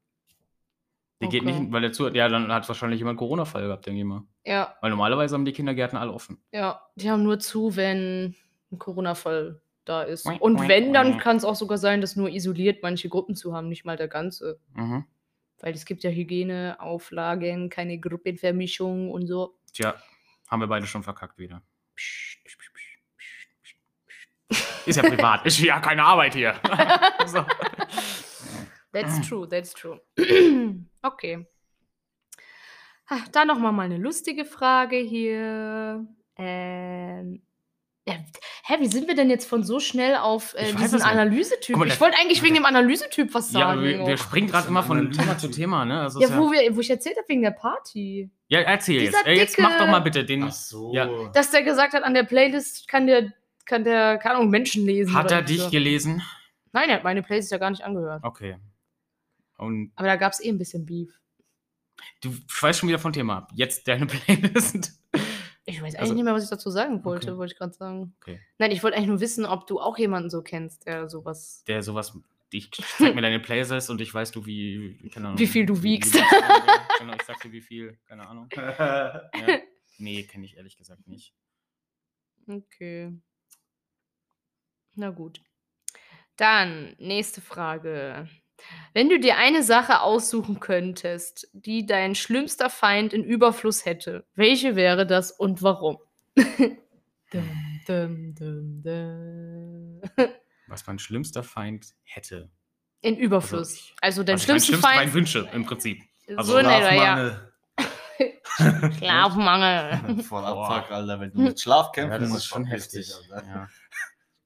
Die 1.20 1.28
geht 1.28 1.42
Okay. 1.42 1.52
nicht, 1.60 1.72
weil 1.72 1.80
der 1.82 1.92
zu. 1.92 2.08
Ja, 2.08 2.28
dann 2.28 2.50
hat 2.52 2.68
wahrscheinlich 2.68 2.98
jemand 3.00 3.18
Corona-Fall 3.18 3.64
gehabt, 3.66 3.86
denke 3.86 3.98
ich 4.00 4.04
mal. 4.06 4.22
ja, 4.44 4.76
Weil 4.80 4.90
normalerweise 4.90 5.34
haben 5.34 5.44
die 5.44 5.52
Kindergärten 5.52 5.98
alle 5.98 6.12
offen. 6.12 6.40
ja. 6.52 6.80
Die 6.96 7.10
haben 7.10 7.22
nur 7.24 7.38
zu, 7.40 7.74
wenn 7.76 8.36
ein 8.70 8.78
Corona-Fall 8.78 9.60
da 9.84 10.02
ist. 10.02 10.26
Und 10.26 10.68
wenn, 10.68 10.92
dann 10.92 11.18
kann 11.18 11.36
es 11.38 11.44
auch 11.44 11.54
sogar 11.56 11.78
sein, 11.78 12.00
dass 12.00 12.14
nur 12.14 12.28
isoliert 12.28 12.82
manche 12.82 13.08
Gruppen 13.08 13.34
zu 13.34 13.54
haben, 13.54 13.68
nicht 13.68 13.84
mal 13.84 13.96
der 13.96 14.08
ganze. 14.08 14.60
Mhm. 14.74 15.04
Weil 15.60 15.74
es 15.74 15.84
gibt 15.86 16.04
ja 16.04 16.10
Hygieneauflagen, 16.10 17.68
keine 17.70 17.98
Gruppenvermischung 17.98 19.10
und 19.10 19.26
so. 19.26 19.58
Tja, 19.72 19.94
haben 20.46 20.60
wir 20.60 20.66
beide 20.68 20.86
schon 20.86 21.02
verkackt 21.02 21.38
wieder. 21.38 21.62
Ist 24.86 24.96
ja 24.96 25.02
privat. 25.02 25.44
Ist 25.44 25.58
ja 25.60 25.80
keine 25.80 26.02
Arbeit 26.02 26.34
hier. 26.34 26.54
so. 27.26 27.44
That's 28.92 29.28
true, 29.28 29.46
that's 29.46 29.74
true. 29.74 30.00
okay. 31.02 31.46
Ha, 33.10 33.24
Da 33.32 33.44
nochmal 33.44 33.72
mal 33.72 33.82
eine 33.82 33.98
lustige 33.98 34.44
Frage 34.44 34.96
hier. 34.96 36.06
Ähm, 36.36 37.42
hä, 38.68 38.74
wie 38.80 38.86
sind 38.86 39.08
wir 39.08 39.14
denn 39.14 39.30
jetzt 39.30 39.48
von 39.48 39.64
so 39.64 39.80
schnell 39.80 40.16
auf 40.16 40.54
äh, 40.54 40.68
Ich 40.70 40.76
diesen. 40.76 41.00
Analysetyp? 41.02 41.74
Guck 41.74 41.86
mal, 41.86 41.88
Ich 41.88 42.00
wollte 42.00 42.18
eigentlich 42.18 42.42
wegen 42.42 42.54
dem 42.54 42.64
Analysetyp 42.66 43.32
was 43.34 43.52
Ja, 43.52 43.60
sagen. 43.60 43.78
aber 43.78 43.82
wir, 43.88 44.06
wir 44.06 44.16
springen 44.18 44.48
gerade 44.48 44.68
immer 44.68 44.82
von 44.82 45.10
Thema 45.10 45.38
zu 45.38 45.48
Thema, 45.48 45.84
ne? 45.84 46.02
Also 46.02 46.20
ja, 46.20 46.36
wo, 46.36 46.52
wir, 46.52 46.76
wo 46.76 46.80
ich 46.80 46.90
erzählt 46.90 47.16
habe, 47.16 47.28
wegen 47.28 47.42
der 47.42 47.52
Party. 47.52 48.30
ja, 48.48 48.60
erzähl 48.60 49.00
jetzt. 49.02 49.14
dieser 49.14 49.26
Ey, 49.26 49.38
jetzt 49.38 49.58
mach 49.58 49.70
doch 49.78 49.84
dicke- 49.86 49.90
mal 49.90 50.00
bitte 50.00 50.24
den. 50.24 50.44
Ach 50.44 50.52
so. 50.52 50.92
Ja. 50.94 51.08
Dass 51.32 51.50
der 51.50 51.62
gesagt 51.62 51.94
hat, 51.94 52.02
an 52.02 52.12
der 52.14 52.24
Playlist 52.24 52.86
kann 52.88 53.06
der, 53.06 53.32
kann 53.64 53.84
der, 53.84 54.18
keine 54.18 54.36
Ahnung, 54.36 54.50
Menschen 54.50 54.84
lesen. 54.84 55.14
Hat 55.14 55.30
er 55.30 55.42
dich 55.42 55.62
so. 55.62 55.70
gelesen? 55.70 56.22
Nein, 56.72 56.90
er 56.90 56.96
hat 56.96 57.04
meine 57.04 57.22
Playlist 57.22 57.50
ja 57.50 57.58
gar 57.58 57.70
nicht 57.70 57.82
angehört. 57.82 58.22
Okay. 58.22 58.56
Und 59.56 59.92
Aber 59.96 60.06
da 60.06 60.16
gab 60.16 60.32
es 60.34 60.44
eh 60.44 60.48
ein 60.50 60.58
bisschen 60.58 60.84
Beef. 60.86 61.18
du 62.20 62.32
schweißt 62.48 62.78
schon 62.80 62.88
wieder 62.90 62.98
von 62.98 63.12
Thema 63.12 63.38
ab. 63.38 63.50
Jetzt 63.54 63.88
deine 63.88 64.06
Playlist. 64.06 64.97
Ich 65.68 65.76
weiß 65.82 65.94
eigentlich 65.94 66.00
Also- 66.00 66.14
nicht 66.14 66.24
mehr, 66.24 66.32
was 66.34 66.44
ich 66.44 66.50
dazu 66.50 66.70
sagen 66.70 67.04
wollte, 67.04 67.28
Okay. 67.32 67.38
wollte 67.38 67.52
ich 67.52 67.58
gerade 67.58 67.74
sagen. 67.74 68.14
Okay. 68.20 68.40
Nein, 68.58 68.70
ich 68.70 68.82
wollte 68.82 68.96
eigentlich 68.96 69.08
nur 69.08 69.20
wissen, 69.20 69.44
ob 69.44 69.66
du 69.66 69.78
auch 69.80 69.98
jemanden 69.98 70.30
so 70.30 70.42
kennst, 70.42 70.86
der 70.86 71.08
sowas. 71.10 71.62
Der 71.68 71.82
sowas. 71.82 72.18
Ich 72.50 72.70
zeig 72.98 73.14
mir 73.14 73.20
deine 73.20 73.38
Playlist 73.40 73.90
und 73.90 74.00
ich 74.00 74.12
weiß 74.14 74.30
du, 74.30 74.46
wie. 74.46 75.10
Keine 75.12 75.26
Ahnung, 75.28 75.38
Wie 75.38 75.46
viel 75.46 75.66
du 75.66 75.82
wiegst. 75.82 76.14
ja, 76.14 76.22
genau, 76.98 77.14
ich 77.14 77.22
sag 77.22 77.38
dir, 77.40 77.52
wie 77.52 77.60
viel. 77.60 77.98
Keine 78.06 78.26
Ahnung. 78.26 78.48
Ja. 78.56 79.30
Nee, 79.98 80.22
kenne 80.22 80.44
ich 80.46 80.56
ehrlich 80.56 80.76
gesagt 80.76 81.06
nicht. 81.08 81.34
Okay. 82.46 83.12
Na 84.94 85.10
gut. 85.10 85.42
Dann, 86.36 86.94
nächste 86.98 87.40
Frage. 87.40 88.28
Wenn 88.94 89.08
du 89.08 89.18
dir 89.20 89.36
eine 89.36 89.62
Sache 89.62 90.00
aussuchen 90.00 90.60
könntest, 90.60 91.48
die 91.52 91.86
dein 91.86 92.14
schlimmster 92.14 92.70
Feind 92.70 93.12
in 93.12 93.24
Überfluss 93.24 93.84
hätte, 93.84 94.26
welche 94.34 94.74
wäre 94.76 95.06
das 95.06 95.30
und 95.30 95.62
warum? 95.62 95.98
dum, 96.36 97.48
dum, 97.86 98.34
dum, 98.34 98.82
dum. 98.82 100.00
Was 100.66 100.86
mein 100.86 100.98
schlimmster 100.98 101.42
Feind 101.42 101.86
hätte. 102.02 102.50
In 103.00 103.16
Überfluss. 103.16 103.74
ich- 103.74 103.94
Also, 104.00 104.22
dein 104.24 104.34
mein 104.34 104.40
schlimmsten 104.40 104.66
schlimmster 104.72 104.88
Feind. 104.88 105.00
Feind 105.02 105.14
wünsche, 105.14 105.48
im 105.52 105.64
Prinzip. 105.64 106.02
Also 106.36 106.52
so 106.52 106.58
etwa, 106.58 106.70
ja. 106.92 106.94
Schlafmangel. 106.98 107.52
Schlafmangel. 108.98 110.22
Voll. 110.24 110.44
Abfuck, 110.44 110.90
Alter, 110.90 111.20
wenn 111.20 111.32
du 111.32 111.40
mit 111.42 111.60
Schlaf 111.60 111.92
kämpfen 111.92 112.12
Ja, 112.12 112.18
das 112.18 112.34
ist 112.36 112.44
schon 112.46 112.64
dich, 112.64 112.72
heftig. 112.72 113.14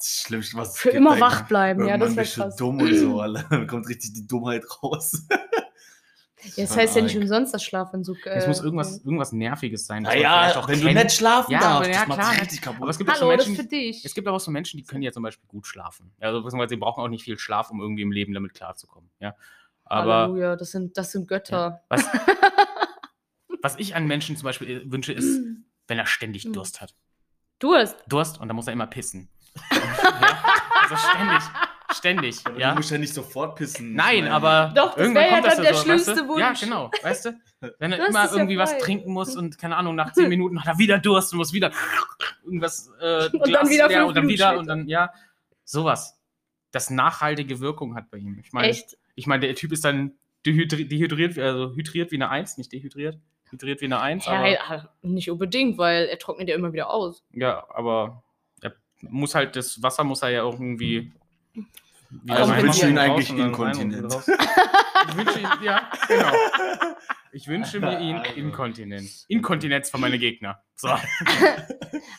Ja. 0.02 0.08
Das 0.08 0.14
das 0.16 0.22
Schlimmste, 0.26 0.56
was 0.56 0.68
es 0.70 0.78
Für 0.78 0.88
gibt, 0.90 0.96
immer 0.98 1.20
wach 1.20 1.42
bleiben, 1.48 1.86
ja, 1.86 1.96
das 1.96 2.16
wäre 2.16 2.26
du 2.26 2.32
krass. 2.32 2.56
dumm 2.56 2.80
und 2.80 2.94
so, 2.96 3.20
Alter. 3.20 3.44
Dann 3.50 3.66
kommt 3.66 3.88
richtig 3.88 4.12
die 4.14 4.26
Dummheit 4.26 4.64
raus. 4.82 5.26
Ja, 6.56 6.64
das 6.64 6.76
heißt 6.76 6.96
ja 6.96 7.02
nicht 7.02 7.16
umsonst, 7.16 7.54
dass 7.54 7.62
Schlafentzug. 7.62 8.16
Es 8.26 8.46
äh, 8.46 8.48
muss 8.48 8.60
irgendwas, 8.60 8.98
irgendwas 9.04 9.30
Nerviges 9.30 9.86
sein. 9.86 10.02
Naja, 10.02 10.56
auch 10.56 10.66
wenn 10.66 10.80
du 10.80 10.86
kennt. 10.86 11.04
nicht 11.04 11.12
schlafen 11.14 11.52
Ja, 11.52 11.60
darfst, 11.60 11.88
ja, 11.92 11.98
das 12.00 12.08
macht 12.08 12.18
klar. 12.18 12.40
richtig 12.40 12.60
kaputt. 12.62 12.82
Aber 12.82 12.90
es 12.90 12.98
gibt 12.98 13.10
auch 13.10 13.14
so 13.14 13.20
Hallo, 13.26 13.36
das 13.36 13.42
ist 13.46 13.48
Menschen, 13.50 13.62
für 13.62 13.68
dich. 13.68 14.04
es 14.04 14.12
gibt 14.12 14.26
aber 14.26 14.36
auch 14.36 14.40
so 14.40 14.50
Menschen, 14.50 14.76
die 14.76 14.82
können 14.82 15.02
ja 15.02 15.12
zum 15.12 15.22
Beispiel 15.22 15.46
gut 15.46 15.68
schlafen. 15.68 16.10
Also 16.18 16.42
beziehungsweise 16.42 16.70
sie 16.70 16.78
brauchen 16.78 17.00
auch 17.04 17.06
nicht 17.06 17.22
viel 17.22 17.38
Schlaf, 17.38 17.70
um 17.70 17.80
irgendwie 17.80 18.02
im 18.02 18.10
Leben 18.10 18.34
damit 18.34 18.54
klarzukommen. 18.54 19.08
Ja. 19.20 19.36
Aber 19.84 20.14
Halleluja, 20.22 20.56
das 20.56 20.72
sind, 20.72 20.98
das 20.98 21.12
sind 21.12 21.28
Götter. 21.28 21.84
was, 21.88 22.04
was 23.62 23.76
ich 23.78 23.94
an 23.94 24.08
Menschen 24.08 24.36
zum 24.36 24.44
Beispiel 24.46 24.68
äh, 24.68 24.90
wünsche, 24.90 25.12
ist, 25.12 25.40
wenn 25.86 25.98
er 25.98 26.06
ständig 26.06 26.44
Mhm. 26.46 26.54
Durst 26.54 26.80
hat. 26.80 26.92
Durst. 27.60 27.94
Durst 28.08 28.40
und 28.40 28.48
dann 28.48 28.56
muss 28.56 28.66
er 28.66 28.72
immer 28.72 28.88
pissen. 28.88 29.28
Ja? 29.70 30.44
Also 30.82 30.96
ständig. 30.96 31.42
Ständig. 31.94 32.46
Aber 32.46 32.58
ja. 32.58 32.70
Du 32.70 32.76
musst 32.76 32.90
ja 32.90 32.98
nicht 32.98 33.12
sofort 33.12 33.54
pissen. 33.56 33.94
Nein, 33.94 34.26
aber 34.28 34.72
Doch, 34.74 34.94
das 34.94 34.96
irgendwann 34.98 35.24
wär 35.24 35.30
ja 35.30 35.34
kommt 35.34 35.46
das 35.46 35.56
dann 35.56 35.64
ja 35.64 35.70
der 35.70 35.78
so, 35.78 35.84
schlimmste 35.84 36.10
weißt 36.12 36.20
du? 36.20 36.38
Ja, 36.38 36.48
Wunsch. 36.48 36.60
genau, 36.60 36.90
weißt 37.02 37.24
du? 37.26 37.40
Wenn 37.78 37.92
er 37.92 37.98
Das 37.98 38.08
immer 38.08 38.24
ist 38.24 38.30
ja 38.30 38.36
irgendwie 38.38 38.58
was 38.58 38.78
trinken 38.78 39.12
muss 39.12 39.36
und 39.36 39.58
keine 39.58 39.76
Ahnung, 39.76 39.94
nach 39.94 40.12
zehn 40.12 40.28
Minuten 40.28 40.58
hat 40.60 40.66
er 40.68 40.78
wieder 40.78 40.98
Durst 40.98 41.32
und 41.32 41.38
muss 41.38 41.52
wieder 41.52 41.70
irgendwas 42.44 42.90
äh, 43.00 43.26
Und 43.32 43.34
dann 43.34 43.42
Glas 43.42 43.70
wieder 43.70 43.88
leer 43.88 44.06
und 44.06 44.16
dann 44.16 44.26
wieder 44.28 44.46
später. 44.46 44.58
und 44.60 44.66
dann 44.66 44.88
ja, 44.88 45.12
sowas. 45.64 46.18
Das 46.70 46.88
nachhaltige 46.88 47.60
Wirkung 47.60 47.94
hat 47.94 48.10
bei 48.10 48.16
ihm. 48.18 48.38
Ich 48.38 48.52
meine, 48.52 48.68
Echt? 48.68 48.96
ich 49.14 49.26
meine, 49.26 49.46
der 49.46 49.54
Typ 49.54 49.72
ist 49.72 49.84
dann 49.84 50.12
dehydri 50.46 50.88
dehydriert, 50.88 51.38
also 51.38 51.74
hydriert 51.74 52.10
wie 52.10 52.16
eine 52.16 52.30
Eins, 52.30 52.56
nicht 52.56 52.72
dehydriert, 52.72 53.18
hydriert 53.50 53.82
wie 53.82 53.84
eine 53.84 54.00
Eins, 54.00 54.24
Ja, 54.24 54.32
aber 54.32 54.48
ja, 54.50 54.88
nicht 55.02 55.30
unbedingt, 55.30 55.76
weil 55.76 56.06
er 56.06 56.18
trocknet 56.18 56.48
ja 56.48 56.54
immer 56.54 56.72
wieder 56.72 56.88
aus. 56.90 57.22
ja, 57.32 57.64
aber 57.68 58.22
er 58.24 58.31
muss 59.02 59.34
halt 59.34 59.56
das 59.56 59.82
Wasser 59.82 60.04
muss 60.04 60.22
er 60.22 60.30
ja 60.30 60.42
irgendwie 60.42 61.12
wieder 62.10 62.36
Also 62.36 62.52
du 62.52 62.58
reinmachen 62.58 62.88
ihn 62.90 62.98
eigentlich 62.98 63.30
inkontinent? 63.30 64.14
Ich 65.08 65.16
wünsche 65.16 65.38
ihm, 65.40 65.48
ja, 65.62 65.90
genau. 66.08 66.32
Ich 67.32 67.48
wünsche 67.48 67.80
mir 67.80 67.98
ihn 67.98 68.16
inkontinent. 68.36 69.10
Inkontinenz 69.28 69.88
von 69.90 70.00
meinen 70.00 70.20
Gegner. 70.20 70.62
So. 70.74 70.88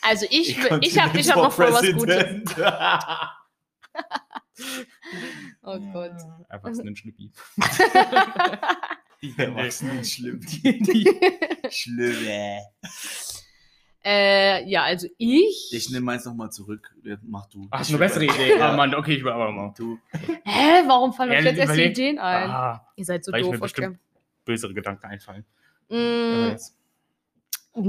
Also 0.02 0.26
ich, 0.30 0.58
ich 0.82 1.00
habe 1.00 1.17
ich 1.17 1.32
hab 1.32 1.38
noch 1.38 1.52
voll 1.52 1.74
was 1.74 1.91
Gutes. 1.91 2.56
Oh 5.63 5.80
Gott. 5.91 6.12
Die 9.22 9.34
Erwachsenen 9.38 10.04
schlimm. 10.04 10.41
Die, 10.41 10.80
die, 10.80 11.19
Schlimm. 11.69 12.60
Äh, 14.06 14.68
ja, 14.70 14.84
also 14.84 15.08
ich. 15.18 15.72
Ich 15.72 15.89
nehme 15.89 16.06
meins 16.06 16.26
nochmal 16.26 16.52
zurück. 16.52 16.94
Mach 17.24 17.46
du. 17.48 17.68
Ach, 17.72 17.82
Ich 17.82 17.89
eine 17.89 17.98
bessere 18.00 18.26
Idee. 18.26 18.58
Ja. 18.58 18.74
Oh 18.74 18.78
Mann, 18.78 18.94
okay, 18.96 19.16
ich 19.16 19.24
will 19.24 19.32
aber 19.32 19.52
mal. 19.52 19.74
Du. 19.78 19.98
Hä, 20.44 20.84
warum 20.88 21.13
fallen 21.13 21.32
euch 21.32 21.44
jetzt 21.44 21.58
erst 21.58 21.76
die 21.76 21.84
Ideen 21.84 22.20
ein? 22.20 22.50
Ah, 22.50 22.88
Ihr 22.96 23.06
seid 23.06 23.24
so 23.24 23.32
weil 23.32 23.42
ich 23.42 23.46
mir 23.48 23.54
doof, 23.54 23.62
okay. 23.62 23.66
bestimmt 23.66 24.00
bösere 24.46 24.74
Gedanken 24.74 25.06
einfallen. 25.06 25.46
Mm, 25.89 26.56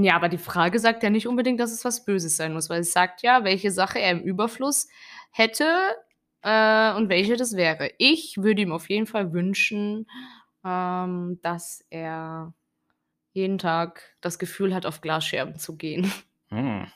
ja, 0.02 0.16
aber 0.16 0.28
die 0.28 0.38
Frage 0.38 0.78
sagt 0.78 1.02
ja 1.02 1.10
nicht 1.10 1.26
unbedingt, 1.26 1.60
dass 1.60 1.72
es 1.72 1.84
was 1.84 2.04
Böses 2.04 2.36
sein 2.36 2.52
muss, 2.52 2.70
weil 2.70 2.80
es 2.80 2.92
sagt 2.92 3.22
ja, 3.22 3.44
welche 3.44 3.70
Sache 3.70 3.98
er 3.98 4.12
im 4.12 4.22
Überfluss 4.22 4.88
hätte 5.30 5.64
äh, 6.42 6.94
und 6.94 7.08
welche 7.08 7.36
das 7.36 7.56
wäre. 7.56 7.90
Ich 7.98 8.38
würde 8.38 8.62
ihm 8.62 8.72
auf 8.72 8.88
jeden 8.88 9.06
Fall 9.06 9.32
wünschen, 9.32 10.06
ähm, 10.64 11.38
dass 11.42 11.84
er 11.90 12.54
jeden 13.34 13.58
Tag 13.58 14.14
das 14.20 14.38
Gefühl 14.38 14.74
hat, 14.74 14.86
auf 14.86 15.00
Glasscherben 15.00 15.58
zu 15.58 15.76
gehen. 15.76 16.10
Hm. 16.48 16.86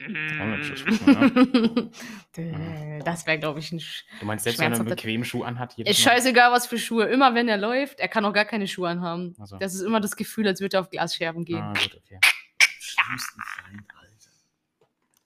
natürlich, 0.00 1.06
ne? 1.06 1.90
Das 3.04 3.26
wäre, 3.26 3.38
glaube 3.38 3.60
ich, 3.60 3.70
ein 3.70 3.80
Sch 3.80 4.04
Du 4.18 4.26
meinst, 4.26 4.44
selbst 4.44 4.58
wenn 4.60 4.72
er 4.72 4.80
einen 4.80 4.88
bequemen 4.88 5.24
Schuh 5.24 5.44
anhat? 5.44 5.74
jedes 5.74 5.98
Ist 5.98 6.02
scheißegal, 6.02 6.50
was 6.50 6.66
für 6.66 6.78
Schuhe. 6.78 7.04
Immer 7.04 7.34
wenn 7.34 7.48
er 7.48 7.58
läuft, 7.58 8.00
er 8.00 8.08
kann 8.08 8.24
auch 8.24 8.32
gar 8.32 8.46
keine 8.46 8.66
Schuhe 8.66 8.88
anhaben. 8.88 9.36
Ach 9.38 9.46
so. 9.46 9.58
Das 9.58 9.74
ist 9.74 9.82
immer 9.82 10.00
das 10.00 10.16
Gefühl, 10.16 10.48
als 10.48 10.60
würde 10.60 10.78
er 10.78 10.80
auf 10.80 10.90
Glasscherben 10.90 11.44
gehen. 11.44 11.60
Ah, 11.60 11.74
gut, 11.74 12.00
okay. 12.02 12.18
Schlimmsten 12.58 13.42
Feind, 13.42 13.84
Alter. 13.94 14.30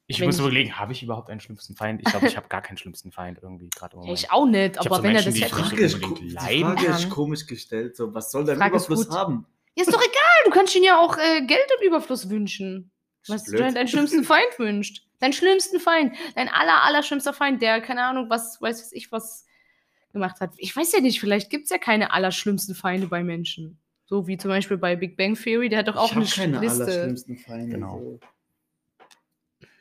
Ich 0.09 0.18
Wenn 0.18 0.27
muss 0.27 0.40
überlegen, 0.40 0.77
habe 0.77 0.92
ich 0.92 1.03
überhaupt 1.05 1.31
einen 1.31 1.40
schlimmsten 1.40 1.77
Feind? 1.77 2.01
Ich 2.01 2.11
glaube, 2.11 2.27
ich 2.27 2.37
habe 2.37 2.49
gar 2.49 2.62
keinen 2.62 2.79
schlimmsten 2.79 3.12
Feind 3.12 3.38
irgendwie 3.40 3.71
gerade 3.71 3.97
ich 4.07 4.31
auch 4.33 4.47
nicht, 4.47 4.77
aber 4.79 4.97
so 4.97 5.03
wenn 5.05 5.12
Menschen, 5.12 5.29
er 5.29 5.33
die 5.35 5.40
das 5.40 5.51
hätte. 5.53 5.61
nicht 5.61 5.71
Frage 5.71 5.83
ist, 5.85 6.21
die 6.21 6.61
Frage 6.61 6.87
ist 6.87 7.11
komisch 7.11 7.47
gestellt. 7.47 7.97
So, 7.97 8.12
was 8.12 8.33
soll 8.33 8.49
ist 8.49 8.57
Überfluss 8.57 9.09
haben? 9.11 9.47
Ja, 9.77 9.85
ist 9.85 9.92
doch 9.92 10.01
egal, 10.03 10.27
du 10.44 10.51
kannst 10.51 10.74
ihn 10.74 10.83
ja 10.85 10.98
auch 11.01 11.16
äh, 11.18 11.42
Geld 11.46 11.66
im 11.81 11.87
Überfluss 11.87 12.29
wünschen. 12.31 12.90
Was 13.27 13.44
du 13.44 13.57
deinen 13.57 13.88
schlimmsten 13.88 14.24
Feind 14.24 14.59
wünscht. 14.59 15.05
Deinen 15.20 15.33
schlimmsten 15.33 15.81
Feind. 15.81 16.14
Dein 16.35 16.48
aller, 16.48 16.83
aller 16.85 17.03
schlimmster 17.03 17.33
Feind, 17.35 17.61
der, 17.61 17.81
keine 17.81 18.05
Ahnung, 18.05 18.31
was, 18.31 18.61
weiß 18.62 18.81
was 18.81 18.92
ich, 18.92 19.11
was 19.12 19.44
gemacht 20.12 20.40
hat. 20.40 20.53
Ich 20.57 20.74
weiß 20.74 20.92
ja 20.92 21.01
nicht, 21.01 21.20
vielleicht 21.20 21.51
gibt 21.51 21.64
es 21.64 21.70
ja 21.70 21.79
keine 21.79 22.12
allerschlimmsten 22.12 22.74
Feinde 22.74 23.09
bei 23.09 23.22
Menschen. 23.22 23.79
So 24.07 24.27
wie 24.27 24.38
zum 24.38 24.48
Beispiel 24.48 24.79
bei 24.79 24.96
Big 24.96 25.16
Bang 25.18 25.35
Theory, 25.35 25.68
der 25.68 25.81
hat 25.81 25.88
doch 25.88 25.96
auch 25.96 26.12
ich 26.12 26.16
eine 26.16 26.53
keine 26.55 26.61
Liste. 26.61 26.85
allerschlimmsten 26.85 27.37
Feinde. 27.37 27.74
Genau. 27.74 27.98
So. 28.01 28.20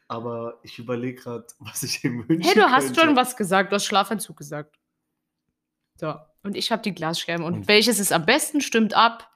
Aber 0.09 0.59
ich 0.63 0.79
überlege 0.79 1.21
gerade, 1.21 1.45
was 1.59 1.83
ich 1.83 2.03
ihm 2.03 2.27
wünsche. 2.27 2.47
Hey, 2.49 2.55
du 2.55 2.69
hast 2.69 2.99
schon 2.99 3.15
was 3.15 3.35
gesagt, 3.37 3.71
du 3.71 3.75
hast 3.75 3.85
Schlafentzug 3.85 4.37
gesagt. 4.37 4.77
So, 5.95 6.13
und 6.43 6.55
ich 6.55 6.71
habe 6.71 6.81
die 6.81 6.93
Glasscherben. 6.93 7.45
Und 7.45 7.53
Und- 7.53 7.67
welches 7.67 7.99
ist 7.99 8.11
am 8.11 8.25
besten, 8.25 8.61
stimmt 8.61 8.93
ab. 8.93 9.29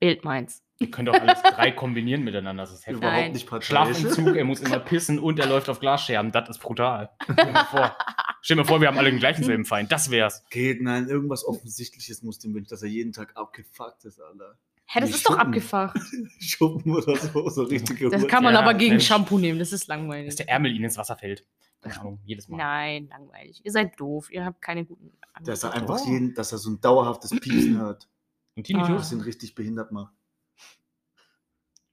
Wählt 0.00 0.24
meins. 0.24 0.62
Ihr 0.78 0.90
könnt 0.90 1.10
auch 1.10 1.20
alles 1.20 1.42
drei 1.42 1.70
kombinieren 1.72 2.24
miteinander. 2.24 2.62
Das 2.62 2.72
ist 2.72 2.86
heftig. 2.86 2.96
Überhaupt 3.02 3.16
Nein. 3.20 3.32
nicht 3.32 3.46
parteiisch. 3.46 3.66
Schlafentzug, 3.66 4.34
er 4.34 4.44
muss 4.44 4.60
immer 4.60 4.78
pissen 4.80 5.18
und 5.18 5.38
er 5.38 5.46
läuft 5.46 5.68
auf 5.68 5.78
Glasscherben. 5.78 6.32
Das 6.32 6.48
ist 6.48 6.58
brutal. 6.58 7.10
Stell 7.22 7.36
dir 7.36 7.52
mal 7.52 7.64
vor, 7.66 7.96
Stell 8.42 8.56
dir 8.56 8.62
mal 8.62 8.66
vor 8.66 8.80
wir 8.80 8.88
haben 8.88 8.96
alle 8.96 9.10
den 9.10 9.18
gleichen 9.18 9.44
selben 9.44 9.66
Feind. 9.66 9.92
Das 9.92 10.10
wär's. 10.10 10.42
Geht, 10.50 10.80
nein, 10.80 11.08
irgendwas 11.08 11.44
Offensichtliches 11.44 12.22
muss 12.22 12.38
dem 12.38 12.54
wünschen, 12.54 12.70
dass 12.70 12.82
er 12.82 12.88
jeden 12.88 13.12
Tag 13.12 13.36
abgefuckt 13.36 14.04
ist, 14.06 14.20
Alter. 14.20 14.56
Hä, 14.86 15.00
das 15.00 15.10
ist 15.10 15.28
doch 15.28 15.38
abgefacht. 15.38 15.96
Schuppen 16.40 16.92
oder 16.92 17.14
so, 17.14 17.48
so 17.50 17.62
richtige 17.62 18.08
Das 18.08 18.26
kann 18.26 18.42
man 18.42 18.54
Ja, 18.54 18.60
aber 18.60 18.74
gegen 18.74 18.94
Mensch. 18.94 19.06
Shampoo 19.06 19.38
nehmen, 19.38 19.58
das 19.60 19.72
ist 19.72 19.82
Dass 19.82 19.88
langweilig. 19.88 20.34
der 20.34 20.48
Ärmel 20.48 20.72
ihnen 20.72 20.84
ins 20.86 20.96
Wasser 20.98 21.16
fällt. 21.16 21.44
Keine 21.82 22.00
Ahnung, 22.00 22.18
jedes 22.24 22.48
Mal. 22.48 22.56
Nein, 22.56 23.08
langweilig. 23.08 23.60
Ihr 23.64 23.70
seid 23.70 24.00
doof, 24.00 24.32
ihr 24.32 24.44
habt 24.44 24.60
keine 24.60 24.84
guten. 24.84 25.12
Dass 25.44 25.62
er 25.62 25.74
Antworten. 25.74 25.92
einfach 25.92 26.06
jeden, 26.10 26.34
dass 26.34 26.50
er 26.52 26.58
so 26.58 26.70
ein 26.70 26.80
dauerhaftes 26.80 27.30
Piepsen 27.38 27.78
hört, 27.80 28.08
Und 28.56 28.62
Ah. 28.62 28.66
Tinnitus? 28.66 28.90
was 29.00 29.12
ihn 29.12 29.20
richtig 29.20 29.54
behindert 29.54 29.92
macht. 29.92 30.12